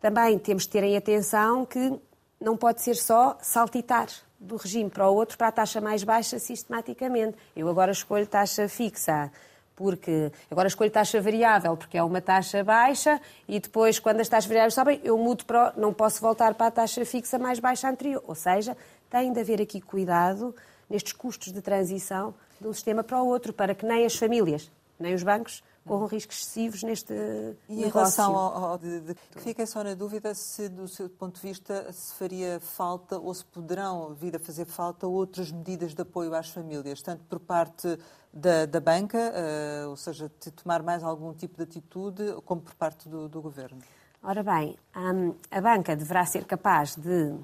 também 0.00 0.38
temos 0.38 0.62
de 0.62 0.70
ter 0.70 0.84
em 0.84 0.96
atenção 0.96 1.66
que 1.66 2.00
não 2.40 2.56
pode 2.56 2.80
ser 2.80 2.94
só 2.94 3.36
saltitar 3.42 4.08
do 4.40 4.56
regime 4.56 4.88
para 4.88 5.10
o 5.10 5.14
outro 5.14 5.36
para 5.36 5.48
a 5.48 5.52
taxa 5.52 5.78
mais 5.78 6.02
baixa 6.02 6.38
sistematicamente. 6.38 7.36
Eu 7.54 7.68
agora 7.68 7.92
escolho 7.92 8.26
taxa 8.26 8.68
fixa 8.70 9.30
porque 9.78 10.32
agora 10.50 10.66
escolho 10.66 10.90
taxa 10.90 11.20
variável 11.20 11.76
porque 11.76 11.96
é 11.96 12.02
uma 12.02 12.20
taxa 12.20 12.64
baixa 12.64 13.20
e 13.46 13.60
depois, 13.60 14.00
quando 14.00 14.20
as 14.20 14.28
taxas 14.28 14.48
variáveis 14.48 14.74
sobem, 14.74 15.00
eu 15.04 15.16
mudo 15.16 15.44
para. 15.44 15.72
não 15.76 15.94
posso 15.94 16.20
voltar 16.20 16.52
para 16.54 16.66
a 16.66 16.70
taxa 16.72 17.04
fixa 17.04 17.38
mais 17.38 17.60
baixa 17.60 17.88
anterior. 17.88 18.20
Ou 18.26 18.34
seja, 18.34 18.76
tem 19.08 19.32
de 19.32 19.38
haver 19.38 19.62
aqui 19.62 19.80
cuidado 19.80 20.52
nestes 20.90 21.12
custos 21.12 21.52
de 21.52 21.62
transição 21.62 22.34
de 22.60 22.66
um 22.66 22.72
sistema 22.72 23.04
para 23.04 23.22
o 23.22 23.26
outro, 23.28 23.52
para 23.52 23.72
que 23.72 23.86
nem 23.86 24.04
as 24.04 24.16
famílias, 24.16 24.68
nem 24.98 25.14
os 25.14 25.22
bancos 25.22 25.62
corram 25.88 26.06
riscos 26.06 26.36
excessivos 26.36 26.82
neste 26.82 27.12
e 27.12 27.16
negócio. 27.16 27.86
em 27.86 27.90
relação 27.90 28.36
ao, 28.36 28.64
ao 28.64 28.78
de, 28.78 29.00
de, 29.00 29.16
fiquei 29.36 29.66
só 29.66 29.82
na 29.82 29.94
dúvida 29.94 30.34
se 30.34 30.68
do 30.68 30.86
seu 30.86 31.08
ponto 31.08 31.40
de 31.40 31.48
vista 31.48 31.92
se 31.92 32.14
faria 32.14 32.60
falta 32.60 33.18
ou 33.18 33.32
se 33.34 33.44
poderão 33.44 34.14
vir 34.14 34.36
a 34.36 34.38
fazer 34.38 34.66
falta 34.66 35.06
outras 35.06 35.50
medidas 35.50 35.94
de 35.94 36.02
apoio 36.02 36.34
às 36.34 36.48
famílias 36.50 37.00
tanto 37.02 37.24
por 37.24 37.40
parte 37.40 37.98
da, 38.32 38.66
da 38.66 38.80
banca, 38.80 39.18
uh, 39.18 39.88
ou 39.90 39.96
seja, 39.96 40.30
de 40.40 40.50
tomar 40.50 40.82
mais 40.82 41.02
algum 41.02 41.32
tipo 41.32 41.56
de 41.56 41.62
atitude, 41.62 42.22
como 42.44 42.60
por 42.60 42.74
parte 42.74 43.08
do, 43.08 43.28
do 43.28 43.40
governo? 43.40 43.80
Ora 44.22 44.42
bem, 44.42 44.76
um, 44.96 45.34
a 45.50 45.60
banca 45.60 45.96
deverá 45.96 46.24
ser 46.26 46.44
capaz 46.44 46.96
de, 46.96 47.34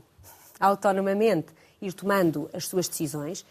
autonomamente, 0.61 1.53
ir 1.81 1.93
tomando 1.93 2.51
as 2.53 2.67
suas 2.67 2.89
decisões. 2.89 3.45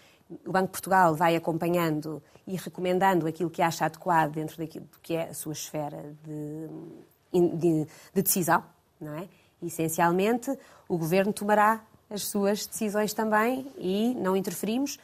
O 0.45 0.51
Banco 0.51 0.67
de 0.67 0.71
Portugal 0.71 1.15
vai 1.15 1.35
acompanhando 1.35 2.21
e 2.47 2.55
recomendando 2.55 3.27
aquilo 3.27 3.49
que 3.49 3.61
acha 3.61 3.85
adequado 3.85 4.33
dentro 4.33 4.57
daquilo 4.57 4.87
que 5.01 5.15
é 5.15 5.29
a 5.29 5.33
sua 5.33 5.53
esfera 5.53 6.15
de, 6.23 7.49
de, 7.57 7.87
de 8.13 8.21
decisão, 8.21 8.63
não 8.99 9.15
é? 9.15 9.27
Essencialmente, 9.61 10.51
o 10.89 10.97
governo 10.97 11.31
tomará 11.31 11.83
as 12.09 12.23
suas 12.23 12.65
decisões 12.65 13.13
também 13.13 13.71
e 13.77 14.13
não 14.15 14.35
interferimos 14.35 14.99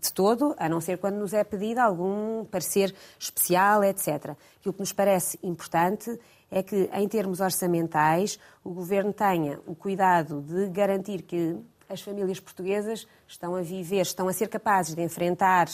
de 0.00 0.12
todo, 0.12 0.54
a 0.58 0.68
não 0.68 0.80
ser 0.80 0.98
quando 0.98 1.16
nos 1.16 1.32
é 1.32 1.42
pedido 1.42 1.78
algum 1.78 2.44
parecer 2.44 2.94
especial, 3.18 3.82
etc. 3.82 4.36
Aquilo 4.60 4.72
que 4.72 4.80
nos 4.80 4.92
parece 4.92 5.38
importante 5.42 6.18
é 6.50 6.62
que, 6.62 6.88
em 6.92 7.08
termos 7.08 7.40
orçamentais, 7.40 8.38
o 8.62 8.70
Governo 8.70 9.12
tenha 9.12 9.60
o 9.66 9.74
cuidado 9.74 10.40
de 10.40 10.68
garantir 10.68 11.22
que 11.22 11.56
as 11.90 12.00
famílias 12.00 12.38
portuguesas 12.38 13.06
estão 13.26 13.54
a 13.56 13.62
viver, 13.62 14.02
estão 14.02 14.28
a 14.28 14.32
ser 14.32 14.48
capazes 14.48 14.94
de 14.94 15.02
enfrentar 15.02 15.68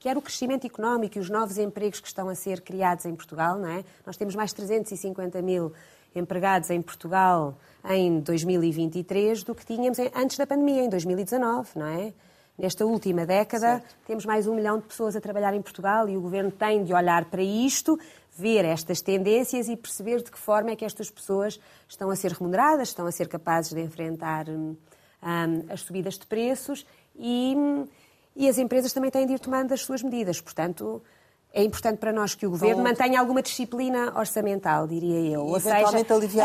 quer 0.00 0.16
o 0.16 0.22
crescimento 0.22 0.66
económico 0.66 1.18
e 1.18 1.20
os 1.20 1.28
novos 1.28 1.58
empregos 1.58 2.00
que 2.00 2.08
estão 2.08 2.28
a 2.28 2.34
ser 2.34 2.62
criados 2.62 3.04
em 3.04 3.14
Portugal, 3.14 3.58
não 3.58 3.68
é? 3.68 3.84
Nós 4.04 4.16
temos 4.16 4.34
mais 4.34 4.50
350 4.52 5.42
mil 5.42 5.72
empregados 6.16 6.70
em 6.70 6.80
Portugal 6.80 7.56
em 7.88 8.18
2023 8.20 9.44
do 9.44 9.54
que 9.54 9.64
tínhamos 9.64 9.98
antes 10.14 10.38
da 10.38 10.46
pandemia, 10.46 10.84
em 10.84 10.88
2019, 10.88 11.70
não 11.76 11.86
é? 11.86 12.14
Nesta 12.58 12.84
última 12.84 13.24
década, 13.24 13.78
certo. 13.78 13.96
temos 14.06 14.26
mais 14.26 14.46
um 14.46 14.54
milhão 14.54 14.78
de 14.78 14.84
pessoas 14.84 15.14
a 15.14 15.20
trabalhar 15.20 15.54
em 15.54 15.62
Portugal 15.62 16.08
e 16.08 16.16
o 16.16 16.20
Governo 16.20 16.50
tem 16.50 16.82
de 16.82 16.92
olhar 16.92 17.26
para 17.26 17.42
isto, 17.42 17.98
ver 18.36 18.64
estas 18.64 19.00
tendências 19.00 19.68
e 19.68 19.76
perceber 19.76 20.22
de 20.22 20.30
que 20.30 20.38
forma 20.38 20.70
é 20.70 20.76
que 20.76 20.84
estas 20.84 21.10
pessoas 21.10 21.60
estão 21.88 22.10
a 22.10 22.16
ser 22.16 22.32
remuneradas, 22.32 22.88
estão 22.88 23.06
a 23.06 23.12
ser 23.12 23.28
capazes 23.28 23.72
de 23.72 23.80
enfrentar 23.80 24.46
hum, 25.22 25.64
as 25.68 25.80
subidas 25.82 26.18
de 26.18 26.26
preços 26.26 26.86
e, 27.18 27.54
e 28.36 28.48
as 28.48 28.58
empresas 28.58 28.92
também 28.92 29.10
têm 29.10 29.26
de 29.26 29.34
ir 29.34 29.40
tomando 29.40 29.72
as 29.72 29.82
suas 29.82 30.02
medidas. 30.02 30.40
Portanto, 30.40 31.02
é 31.52 31.64
importante 31.64 31.98
para 31.98 32.12
nós 32.12 32.34
que 32.34 32.46
o 32.46 32.50
Governo 32.50 32.82
mantenha 32.82 33.18
alguma 33.18 33.42
disciplina 33.42 34.12
orçamental, 34.16 34.86
diria 34.86 35.32
eu. 35.32 35.46
Ou 35.46 35.58
seja, 35.58 35.98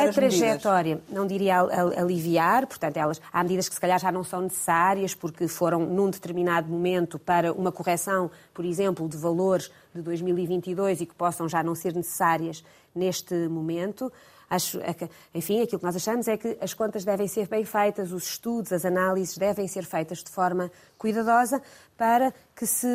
a 0.09 0.11
trajetória, 0.11 0.99
não 1.09 1.27
diria 1.27 1.59
aliviar, 1.95 2.65
portanto, 2.65 2.97
elas, 2.97 3.21
há 3.31 3.43
medidas 3.43 3.69
que 3.69 3.75
se 3.75 3.81
calhar 3.81 3.99
já 3.99 4.11
não 4.11 4.23
são 4.23 4.41
necessárias 4.41 5.13
porque 5.13 5.47
foram 5.47 5.81
num 5.81 6.09
determinado 6.09 6.67
momento 6.67 7.19
para 7.19 7.53
uma 7.53 7.71
correção, 7.71 8.31
por 8.51 8.65
exemplo, 8.65 9.07
de 9.07 9.15
valores 9.15 9.71
de 9.93 10.01
2022 10.01 11.01
e 11.01 11.05
que 11.05 11.13
possam 11.13 11.47
já 11.47 11.61
não 11.61 11.75
ser 11.75 11.93
necessárias 11.93 12.63
neste 12.95 13.47
momento. 13.47 14.11
Acho, 14.49 14.79
é 14.79 14.95
enfim, 15.33 15.61
aquilo 15.61 15.79
que 15.79 15.85
nós 15.85 15.95
achamos 15.95 16.27
é 16.27 16.37
que 16.37 16.57
as 16.61 16.73
contas 16.73 17.03
devem 17.03 17.27
ser 17.27 17.47
bem 17.47 17.65
feitas, 17.65 18.11
os 18.11 18.25
estudos, 18.25 18.71
as 18.71 18.85
análises 18.85 19.37
devem 19.37 19.67
ser 19.67 19.83
feitas 19.85 20.23
de 20.23 20.29
forma 20.29 20.71
cuidadosa 20.97 21.61
para 21.97 22.33
que 22.55 22.65
se 22.65 22.87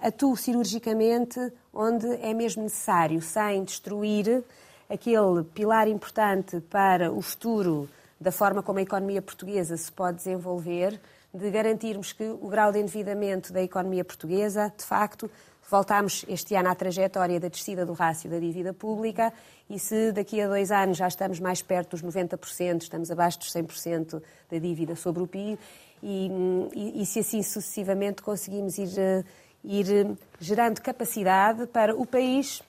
atue 0.00 0.36
cirurgicamente 0.36 1.38
onde 1.72 2.06
é 2.22 2.32
mesmo 2.32 2.62
necessário, 2.62 3.20
sem 3.20 3.64
destruir 3.64 4.42
aquele 4.88 5.42
pilar 5.54 5.88
importante 5.88 6.60
para 6.60 7.12
o 7.12 7.20
futuro 7.20 7.88
da 8.20 8.32
forma 8.32 8.62
como 8.62 8.78
a 8.78 8.82
economia 8.82 9.20
portuguesa 9.20 9.76
se 9.76 9.92
pode 9.92 10.18
desenvolver, 10.18 10.98
de 11.32 11.50
garantirmos 11.50 12.12
que 12.12 12.24
o 12.24 12.48
grau 12.48 12.70
de 12.70 12.78
endividamento 12.78 13.52
da 13.52 13.60
economia 13.60 14.04
portuguesa, 14.04 14.72
de 14.76 14.84
facto, 14.84 15.28
voltámos 15.68 16.24
este 16.28 16.54
ano 16.54 16.68
à 16.68 16.74
trajetória 16.74 17.40
da 17.40 17.48
descida 17.48 17.84
do 17.84 17.92
rácio 17.92 18.30
da 18.30 18.38
dívida 18.38 18.72
pública 18.72 19.32
e 19.68 19.78
se 19.78 20.12
daqui 20.12 20.40
a 20.40 20.48
dois 20.48 20.70
anos 20.70 20.98
já 20.98 21.08
estamos 21.08 21.40
mais 21.40 21.62
perto 21.62 21.90
dos 21.90 22.02
90%, 22.02 22.82
estamos 22.82 23.10
abaixo 23.10 23.38
dos 23.38 23.52
100% 23.52 24.22
da 24.50 24.58
dívida 24.58 24.94
sobre 24.94 25.22
o 25.22 25.26
PIB, 25.26 25.58
e, 26.02 26.30
e, 26.74 27.02
e, 27.02 27.06
se 27.06 27.20
assim 27.20 27.42
sucessivamente 27.42 28.20
conseguimos 28.20 28.76
ir, 28.76 28.90
eh, 28.98 29.24
ir 29.64 29.90
eh, 29.90 30.16
gerando 30.38 30.82
capacidade 30.82 31.66
para 31.66 31.96
o 31.96 32.04
país 32.04 32.62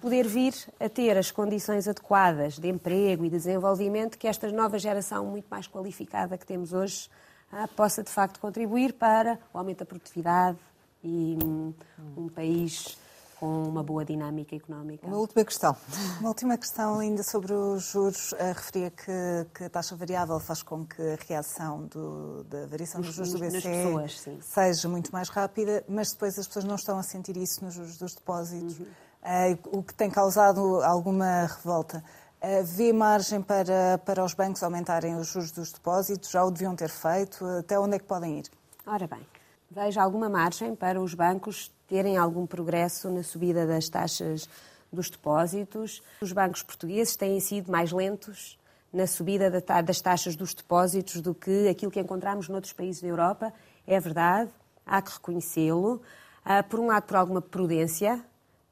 poder 0.00 0.26
vir 0.28 0.54
a 0.78 0.88
ter 0.88 1.16
as 1.16 1.32
condições 1.32 1.88
adequadas 1.88 2.58
de 2.58 2.68
emprego 2.68 3.24
e 3.24 3.28
de 3.28 3.36
desenvolvimento 3.36 4.16
que 4.16 4.28
esta 4.28 4.50
nova 4.52 4.78
geração 4.78 5.26
muito 5.26 5.46
mais 5.48 5.66
qualificada 5.66 6.38
que 6.38 6.46
temos 6.46 6.72
hoje 6.72 7.08
ah, 7.50 7.68
possa 7.68 8.02
de 8.02 8.10
facto 8.10 8.38
contribuir 8.38 8.92
para 8.92 9.38
o 9.52 9.58
aumento 9.58 9.78
da 9.78 9.86
produtividade 9.86 10.58
e 11.02 11.38
um, 11.42 11.74
um 12.16 12.28
país 12.28 12.96
com 13.38 13.64
uma 13.64 13.82
boa 13.82 14.04
dinâmica 14.04 14.56
económica. 14.56 15.06
Uma 15.06 15.18
última 15.18 15.44
questão. 15.44 15.76
Uma 16.20 16.28
última 16.30 16.56
questão 16.56 16.98
ainda 16.98 17.22
sobre 17.22 17.52
os 17.52 17.84
juros. 17.84 18.32
Uh, 18.32 18.36
referia 18.54 18.90
que, 18.90 19.46
que, 19.54 19.64
a 19.64 19.70
taxa 19.70 19.94
variável 19.94 20.40
faz 20.40 20.62
com 20.62 20.84
que 20.84 21.00
a 21.00 21.16
reação 21.28 21.86
do, 21.86 22.44
da 22.44 22.66
variação 22.66 23.00
dos 23.00 23.14
juros 23.14 23.32
do 23.32 23.38
BCE 23.38 23.62
pessoas, 23.62 24.24
seja 24.40 24.88
muito 24.88 25.12
mais 25.12 25.28
rápida, 25.28 25.84
mas 25.88 26.12
depois 26.12 26.38
as 26.38 26.46
pessoas 26.46 26.64
não 26.64 26.76
estão 26.76 26.98
a 26.98 27.02
sentir 27.02 27.36
isso 27.36 27.64
nos 27.64 27.74
juros 27.74 27.98
dos 27.98 28.14
depósitos, 28.14 28.78
uhum. 28.78 28.86
uh, 28.86 29.78
o 29.78 29.82
que 29.82 29.94
tem 29.94 30.10
causado 30.10 30.82
alguma 30.82 31.46
revolta. 31.46 32.02
Uh, 32.42 32.64
vê 32.64 32.92
margem 32.92 33.42
para, 33.42 33.98
para 34.04 34.24
os 34.24 34.34
bancos 34.34 34.62
aumentarem 34.62 35.14
os 35.16 35.28
juros 35.28 35.52
dos 35.52 35.72
depósitos? 35.72 36.30
Já 36.30 36.42
o 36.44 36.50
deviam 36.50 36.74
ter 36.74 36.90
feito? 36.90 37.44
Até 37.44 37.78
onde 37.78 37.96
é 37.96 37.98
que 37.98 38.06
podem 38.06 38.38
ir? 38.38 38.50
Ora 38.86 39.06
bem, 39.06 39.26
vejo 39.70 40.00
alguma 40.00 40.28
margem 40.28 40.74
para 40.74 41.00
os 41.00 41.12
bancos 41.12 41.70
terem 41.86 42.16
algum 42.16 42.46
progresso 42.46 43.10
na 43.10 43.22
subida 43.22 43.66
das 43.66 43.88
taxas 43.88 44.48
dos 44.92 45.10
depósitos. 45.10 46.02
Os 46.20 46.32
bancos 46.32 46.62
portugueses 46.62 47.16
têm 47.16 47.38
sido 47.40 47.70
mais 47.70 47.92
lentos 47.92 48.58
na 48.92 49.06
subida 49.06 49.50
das 49.50 50.00
taxas 50.00 50.36
dos 50.36 50.54
depósitos 50.54 51.20
do 51.20 51.34
que 51.34 51.68
aquilo 51.68 51.90
que 51.90 52.00
encontramos 52.00 52.48
noutros 52.48 52.72
países 52.72 53.02
da 53.02 53.08
Europa. 53.08 53.52
É 53.86 54.00
verdade, 54.00 54.50
há 54.84 55.02
que 55.02 55.12
reconhecê-lo. 55.12 56.00
Ah, 56.44 56.62
por 56.62 56.80
um 56.80 56.86
lado, 56.86 57.02
por 57.02 57.16
alguma 57.16 57.42
prudência, 57.42 58.24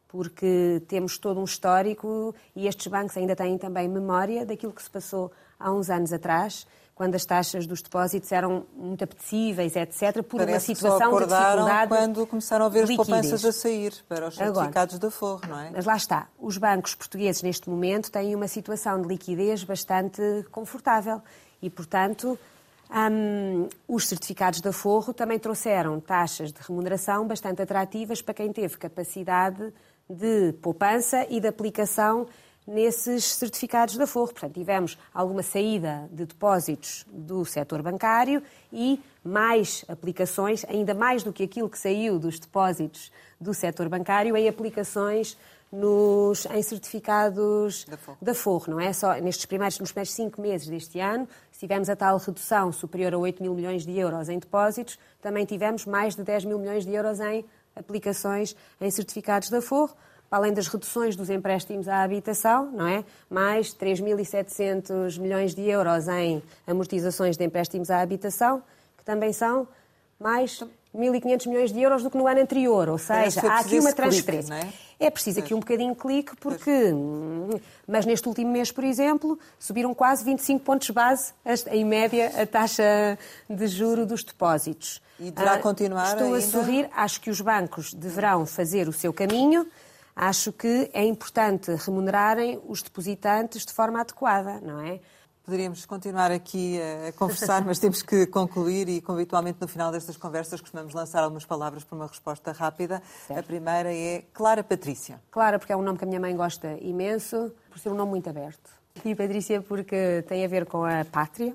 porque 0.08 0.80
temos 0.88 1.18
todo 1.18 1.40
um 1.40 1.44
histórico 1.44 2.34
e 2.54 2.66
estes 2.66 2.86
bancos 2.86 3.16
ainda 3.16 3.34
têm 3.34 3.58
também 3.58 3.88
memória 3.88 4.46
daquilo 4.46 4.72
que 4.72 4.82
se 4.82 4.90
passou 4.90 5.30
há 5.58 5.72
uns 5.72 5.90
anos 5.90 6.12
atrás 6.12 6.66
quando 6.94 7.16
as 7.16 7.24
taxas 7.24 7.66
dos 7.66 7.82
depósitos 7.82 8.30
eram 8.30 8.64
muito 8.76 9.02
apetecíveis, 9.02 9.74
etc., 9.74 10.22
por 10.22 10.38
Parece 10.38 10.70
uma 10.70 10.76
situação 10.76 11.10
que 11.10 11.18
só 11.18 11.18
de 11.18 11.44
dificuldade. 11.44 11.88
quando 11.88 12.26
começaram 12.26 12.66
a 12.66 12.68
ver 12.68 12.84
as 12.84 12.96
poupanças 12.96 13.44
a 13.44 13.52
sair 13.52 13.92
para 14.08 14.28
os 14.28 14.36
certificados 14.36 14.94
Agora, 14.94 14.98
da 14.98 15.10
Forro, 15.10 15.40
não 15.48 15.58
é? 15.58 15.70
Mas 15.72 15.84
lá 15.84 15.96
está. 15.96 16.28
Os 16.38 16.56
bancos 16.56 16.94
portugueses, 16.94 17.42
neste 17.42 17.68
momento, 17.68 18.10
têm 18.10 18.34
uma 18.34 18.46
situação 18.46 19.02
de 19.02 19.08
liquidez 19.08 19.64
bastante 19.64 20.22
confortável 20.52 21.20
e, 21.60 21.68
portanto, 21.68 22.38
um, 22.90 23.68
os 23.88 24.06
certificados 24.06 24.60
da 24.60 24.72
Forro 24.72 25.12
também 25.12 25.38
trouxeram 25.38 25.98
taxas 25.98 26.52
de 26.52 26.60
remuneração 26.60 27.26
bastante 27.26 27.60
atrativas 27.60 28.22
para 28.22 28.34
quem 28.34 28.52
teve 28.52 28.76
capacidade 28.76 29.72
de 30.08 30.52
poupança 30.62 31.26
e 31.28 31.40
de 31.40 31.48
aplicação 31.48 32.26
nesses 32.66 33.24
certificados 33.24 33.96
da 33.96 34.06
Forro. 34.06 34.32
Portanto, 34.32 34.54
tivemos 34.54 34.98
alguma 35.12 35.42
saída 35.42 36.08
de 36.10 36.26
depósitos 36.26 37.04
do 37.10 37.44
setor 37.44 37.82
bancário 37.82 38.42
e 38.72 39.00
mais 39.22 39.84
aplicações, 39.88 40.64
ainda 40.68 40.94
mais 40.94 41.22
do 41.22 41.32
que 41.32 41.42
aquilo 41.42 41.68
que 41.68 41.78
saiu 41.78 42.18
dos 42.18 42.38
depósitos 42.38 43.12
do 43.40 43.52
setor 43.52 43.88
bancário, 43.88 44.36
em 44.36 44.48
aplicações 44.48 45.36
nos, 45.70 46.46
em 46.46 46.62
certificados 46.62 47.84
da 47.84 47.96
Forro. 47.96 48.18
da 48.22 48.34
Forro. 48.34 48.70
Não 48.70 48.80
é 48.80 48.92
só 48.92 49.14
nestes 49.14 49.44
primeiros, 49.44 49.78
nos 49.78 49.90
primeiros 49.90 50.12
cinco 50.12 50.40
meses 50.40 50.68
deste 50.68 51.00
ano, 51.00 51.28
tivemos 51.58 51.88
a 51.88 51.96
tal 51.96 52.16
redução 52.18 52.72
superior 52.72 53.14
a 53.14 53.18
8 53.18 53.42
mil 53.42 53.54
milhões 53.54 53.84
de 53.84 53.98
euros 53.98 54.28
em 54.28 54.38
depósitos, 54.38 54.98
também 55.20 55.44
tivemos 55.44 55.84
mais 55.84 56.14
de 56.14 56.22
10 56.22 56.44
mil 56.44 56.58
milhões 56.58 56.84
de 56.84 56.94
euros 56.94 57.20
em 57.20 57.44
aplicações 57.74 58.54
em 58.80 58.90
certificados 58.90 59.50
da 59.50 59.60
Forro 59.60 59.96
além 60.34 60.52
das 60.52 60.66
reduções 60.66 61.14
dos 61.14 61.30
empréstimos 61.30 61.86
à 61.86 62.02
habitação, 62.02 62.68
não 62.72 62.88
é? 62.88 63.04
Mais 63.30 63.72
3.700 63.72 65.16
milhões 65.20 65.54
de 65.54 65.62
euros 65.62 66.08
em 66.08 66.42
amortizações 66.66 67.36
de 67.36 67.44
empréstimos 67.44 67.88
à 67.88 68.00
habitação, 68.00 68.60
que 68.98 69.04
também 69.04 69.32
são 69.32 69.68
mais 70.18 70.60
1.500 70.92 71.46
milhões 71.46 71.72
de 71.72 71.80
euros 71.80 72.02
do 72.02 72.10
que 72.10 72.18
no 72.18 72.26
ano 72.26 72.40
anterior. 72.40 72.88
Ou 72.88 72.98
seja, 72.98 73.42
há 73.48 73.60
aqui 73.60 73.78
uma 73.78 73.92
transferência. 73.92 74.52
Clique, 74.52 74.74
é? 74.98 75.06
é? 75.06 75.10
preciso 75.10 75.38
aqui 75.38 75.54
um 75.54 75.60
bocadinho 75.60 75.92
de 75.92 76.00
clique, 76.00 76.34
porque. 76.36 76.92
Mas 77.86 78.04
neste 78.04 78.26
último 78.26 78.50
mês, 78.50 78.72
por 78.72 78.82
exemplo, 78.82 79.38
subiram 79.56 79.94
quase 79.94 80.24
25 80.24 80.64
pontos 80.64 80.90
base, 80.90 81.32
em 81.70 81.84
média, 81.84 82.32
a 82.42 82.44
taxa 82.44 83.16
de 83.48 83.66
juro 83.68 84.04
dos 84.04 84.24
depósitos. 84.24 85.00
E 85.20 85.30
deverá 85.30 85.54
ah, 85.54 85.58
continuar 85.60 86.08
Estou 86.08 86.34
ainda? 86.34 86.38
a 86.38 86.42
sorrir. 86.42 86.90
Acho 86.92 87.20
que 87.20 87.30
os 87.30 87.40
bancos 87.40 87.94
deverão 87.94 88.44
fazer 88.44 88.88
o 88.88 88.92
seu 88.92 89.12
caminho 89.12 89.64
acho 90.14 90.52
que 90.52 90.90
é 90.92 91.04
importante 91.04 91.74
remunerarem 91.74 92.60
os 92.66 92.82
depositantes 92.82 93.64
de 93.64 93.72
forma 93.72 94.00
adequada, 94.00 94.60
não 94.60 94.80
é? 94.80 95.00
Poderíamos 95.44 95.84
continuar 95.84 96.32
aqui 96.32 96.80
a 97.06 97.12
conversar, 97.12 97.62
mas 97.66 97.78
temos 97.78 98.00
que 98.00 98.26
concluir 98.26 98.88
e, 98.88 99.02
como 99.02 99.18
habitualmente, 99.18 99.58
no 99.60 99.68
final 99.68 99.92
destas 99.92 100.16
conversas, 100.16 100.58
costumamos 100.58 100.94
lançar 100.94 101.22
algumas 101.22 101.44
palavras 101.44 101.84
para 101.84 101.96
uma 101.96 102.06
resposta 102.06 102.50
rápida. 102.50 103.02
Certo. 103.26 103.40
A 103.40 103.42
primeira 103.42 103.94
é 103.94 104.24
Clara 104.32 104.64
Patrícia. 104.64 105.20
Clara, 105.30 105.58
porque 105.58 105.70
é 105.70 105.76
um 105.76 105.82
nome 105.82 105.98
que 105.98 106.04
a 106.04 106.06
minha 106.06 106.20
mãe 106.20 106.34
gosta 106.34 106.78
imenso, 106.80 107.52
por 107.68 107.78
ser 107.78 107.90
um 107.90 107.94
nome 107.94 108.12
muito 108.12 108.30
aberto. 108.30 108.70
E 109.04 109.14
Patrícia, 109.14 109.60
porque 109.60 110.24
tem 110.26 110.46
a 110.46 110.48
ver 110.48 110.64
com 110.64 110.82
a 110.82 111.04
pátria 111.04 111.54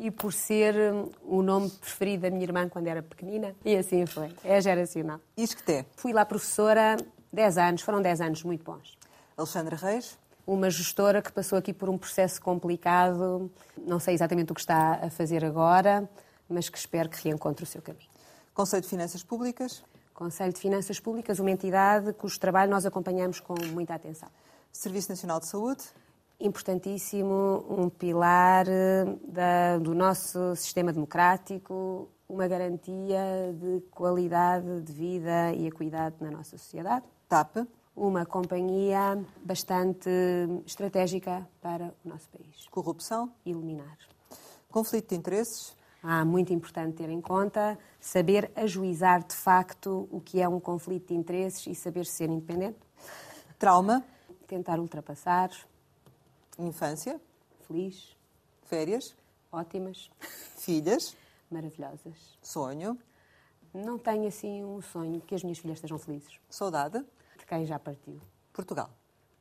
e 0.00 0.10
por 0.10 0.32
ser 0.32 0.74
hum, 0.74 1.08
o 1.22 1.42
nome 1.42 1.70
preferido 1.70 2.22
da 2.22 2.30
minha 2.30 2.42
irmã 2.42 2.68
quando 2.68 2.88
era 2.88 3.02
pequenina. 3.04 3.54
E 3.64 3.76
assim 3.76 4.04
foi. 4.04 4.34
É 4.42 4.60
geracional. 4.60 5.20
Isqueté. 5.36 5.86
Fui 5.94 6.12
lá 6.12 6.24
professora 6.24 6.96
10 7.32 7.58
anos, 7.58 7.82
foram 7.82 8.02
10 8.02 8.20
anos 8.20 8.42
muito 8.42 8.64
bons. 8.64 8.98
Alexandra 9.36 9.76
Reis? 9.76 10.18
Uma 10.46 10.68
gestora 10.70 11.22
que 11.22 11.32
passou 11.32 11.58
aqui 11.58 11.72
por 11.72 11.88
um 11.88 11.96
processo 11.96 12.40
complicado, 12.40 13.50
não 13.78 14.00
sei 14.00 14.14
exatamente 14.14 14.50
o 14.50 14.54
que 14.54 14.60
está 14.60 14.94
a 15.02 15.08
fazer 15.08 15.44
agora, 15.44 16.08
mas 16.48 16.68
que 16.68 16.76
espero 16.76 17.08
que 17.08 17.22
reencontre 17.22 17.64
o 17.64 17.66
seu 17.66 17.80
caminho. 17.80 18.10
Conselho 18.52 18.82
de 18.82 18.88
Finanças 18.88 19.22
Públicas? 19.22 19.84
Conselho 20.12 20.52
de 20.52 20.60
Finanças 20.60 21.00
Públicas, 21.00 21.38
uma 21.38 21.50
entidade 21.50 22.12
cujo 22.12 22.38
trabalho 22.38 22.70
nós 22.70 22.84
acompanhamos 22.84 23.40
com 23.40 23.54
muita 23.72 23.94
atenção. 23.94 24.28
Serviço 24.72 25.10
Nacional 25.10 25.40
de 25.40 25.46
Saúde? 25.46 25.84
importantíssimo, 26.42 27.64
um 27.68 27.88
pilar 27.88 28.66
eh, 28.68 29.04
da, 29.28 29.78
do 29.78 29.94
nosso 29.94 30.56
sistema 30.56 30.92
democrático, 30.92 32.08
uma 32.28 32.48
garantia 32.48 33.54
de 33.54 33.80
qualidade 33.90 34.80
de 34.82 34.92
vida 34.92 35.52
e 35.52 35.66
equidade 35.66 36.16
na 36.20 36.30
nossa 36.30 36.58
sociedade. 36.58 37.04
TAP. 37.32 37.66
Uma 37.96 38.26
companhia 38.26 39.18
bastante 39.42 40.10
estratégica 40.66 41.48
para 41.62 41.94
o 42.04 42.08
nosso 42.10 42.28
país. 42.28 42.68
Corrupção. 42.70 43.32
Eliminar. 43.46 43.96
Conflito 44.70 45.08
de 45.08 45.16
interesses. 45.16 45.74
Ah, 46.02 46.26
muito 46.26 46.52
importante 46.52 46.96
ter 46.96 47.08
em 47.08 47.22
conta 47.22 47.78
saber 47.98 48.52
ajuizar 48.54 49.26
de 49.26 49.34
facto 49.34 50.06
o 50.10 50.20
que 50.20 50.42
é 50.42 50.48
um 50.48 50.60
conflito 50.60 51.08
de 51.08 51.14
interesses 51.14 51.66
e 51.66 51.74
saber 51.74 52.04
ser 52.04 52.28
independente. 52.28 52.78
Trauma. 53.58 54.04
Tentar 54.46 54.78
ultrapassar. 54.78 55.50
Infância. 56.58 57.18
Feliz. 57.66 58.14
Férias. 58.64 59.16
Ótimas. 59.50 60.10
Filhas. 60.58 61.16
Maravilhosas. 61.50 62.36
Sonho. 62.42 62.98
Não 63.72 63.96
tenho 63.96 64.28
assim 64.28 64.62
um 64.62 64.82
sonho 64.82 65.18
que 65.22 65.34
as 65.34 65.42
minhas 65.42 65.58
filhas 65.58 65.78
estejam 65.78 65.98
felizes. 65.98 66.38
Saudade. 66.50 67.02
Quem 67.52 67.66
já 67.66 67.78
partiu. 67.78 68.18
Portugal. 68.50 68.88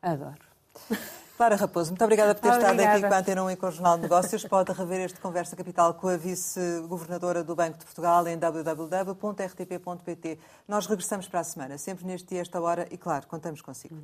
Adoro. 0.01 0.43
Clara 1.37 1.55
Raposo, 1.55 1.91
muito 1.91 2.03
obrigada 2.03 2.35
por 2.35 2.41
ter 2.41 2.49
Obrigada. 2.49 2.75
estado 2.75 2.91
aqui 2.97 3.07
com 3.07 3.13
a 3.13 3.17
Antena 3.19 3.43
1 3.45 3.51
e 3.51 3.55
com 3.55 3.67
o 3.67 3.71
Jornal 3.71 3.95
de 3.95 4.01
Negócios. 4.03 4.43
Pode 4.43 4.73
rever 4.73 5.05
este 5.05 5.17
Conversa 5.21 5.55
Capital 5.55 5.93
com 5.93 6.09
a 6.09 6.17
vice-governadora 6.17 7.41
do 7.41 7.55
Banco 7.55 7.77
de 7.77 7.85
Portugal 7.85 8.27
em 8.27 8.37
www.rtp.pt. 8.37 9.59
Nós 10.67 10.87
regressamos 10.87 11.29
para 11.29 11.39
a 11.39 11.43
semana, 11.45 11.77
sempre 11.77 12.05
neste 12.05 12.27
dia, 12.27 12.41
esta 12.41 12.59
hora, 12.59 12.85
e 12.91 12.97
claro, 12.97 13.25
contamos 13.27 13.61
consigo. 13.61 14.03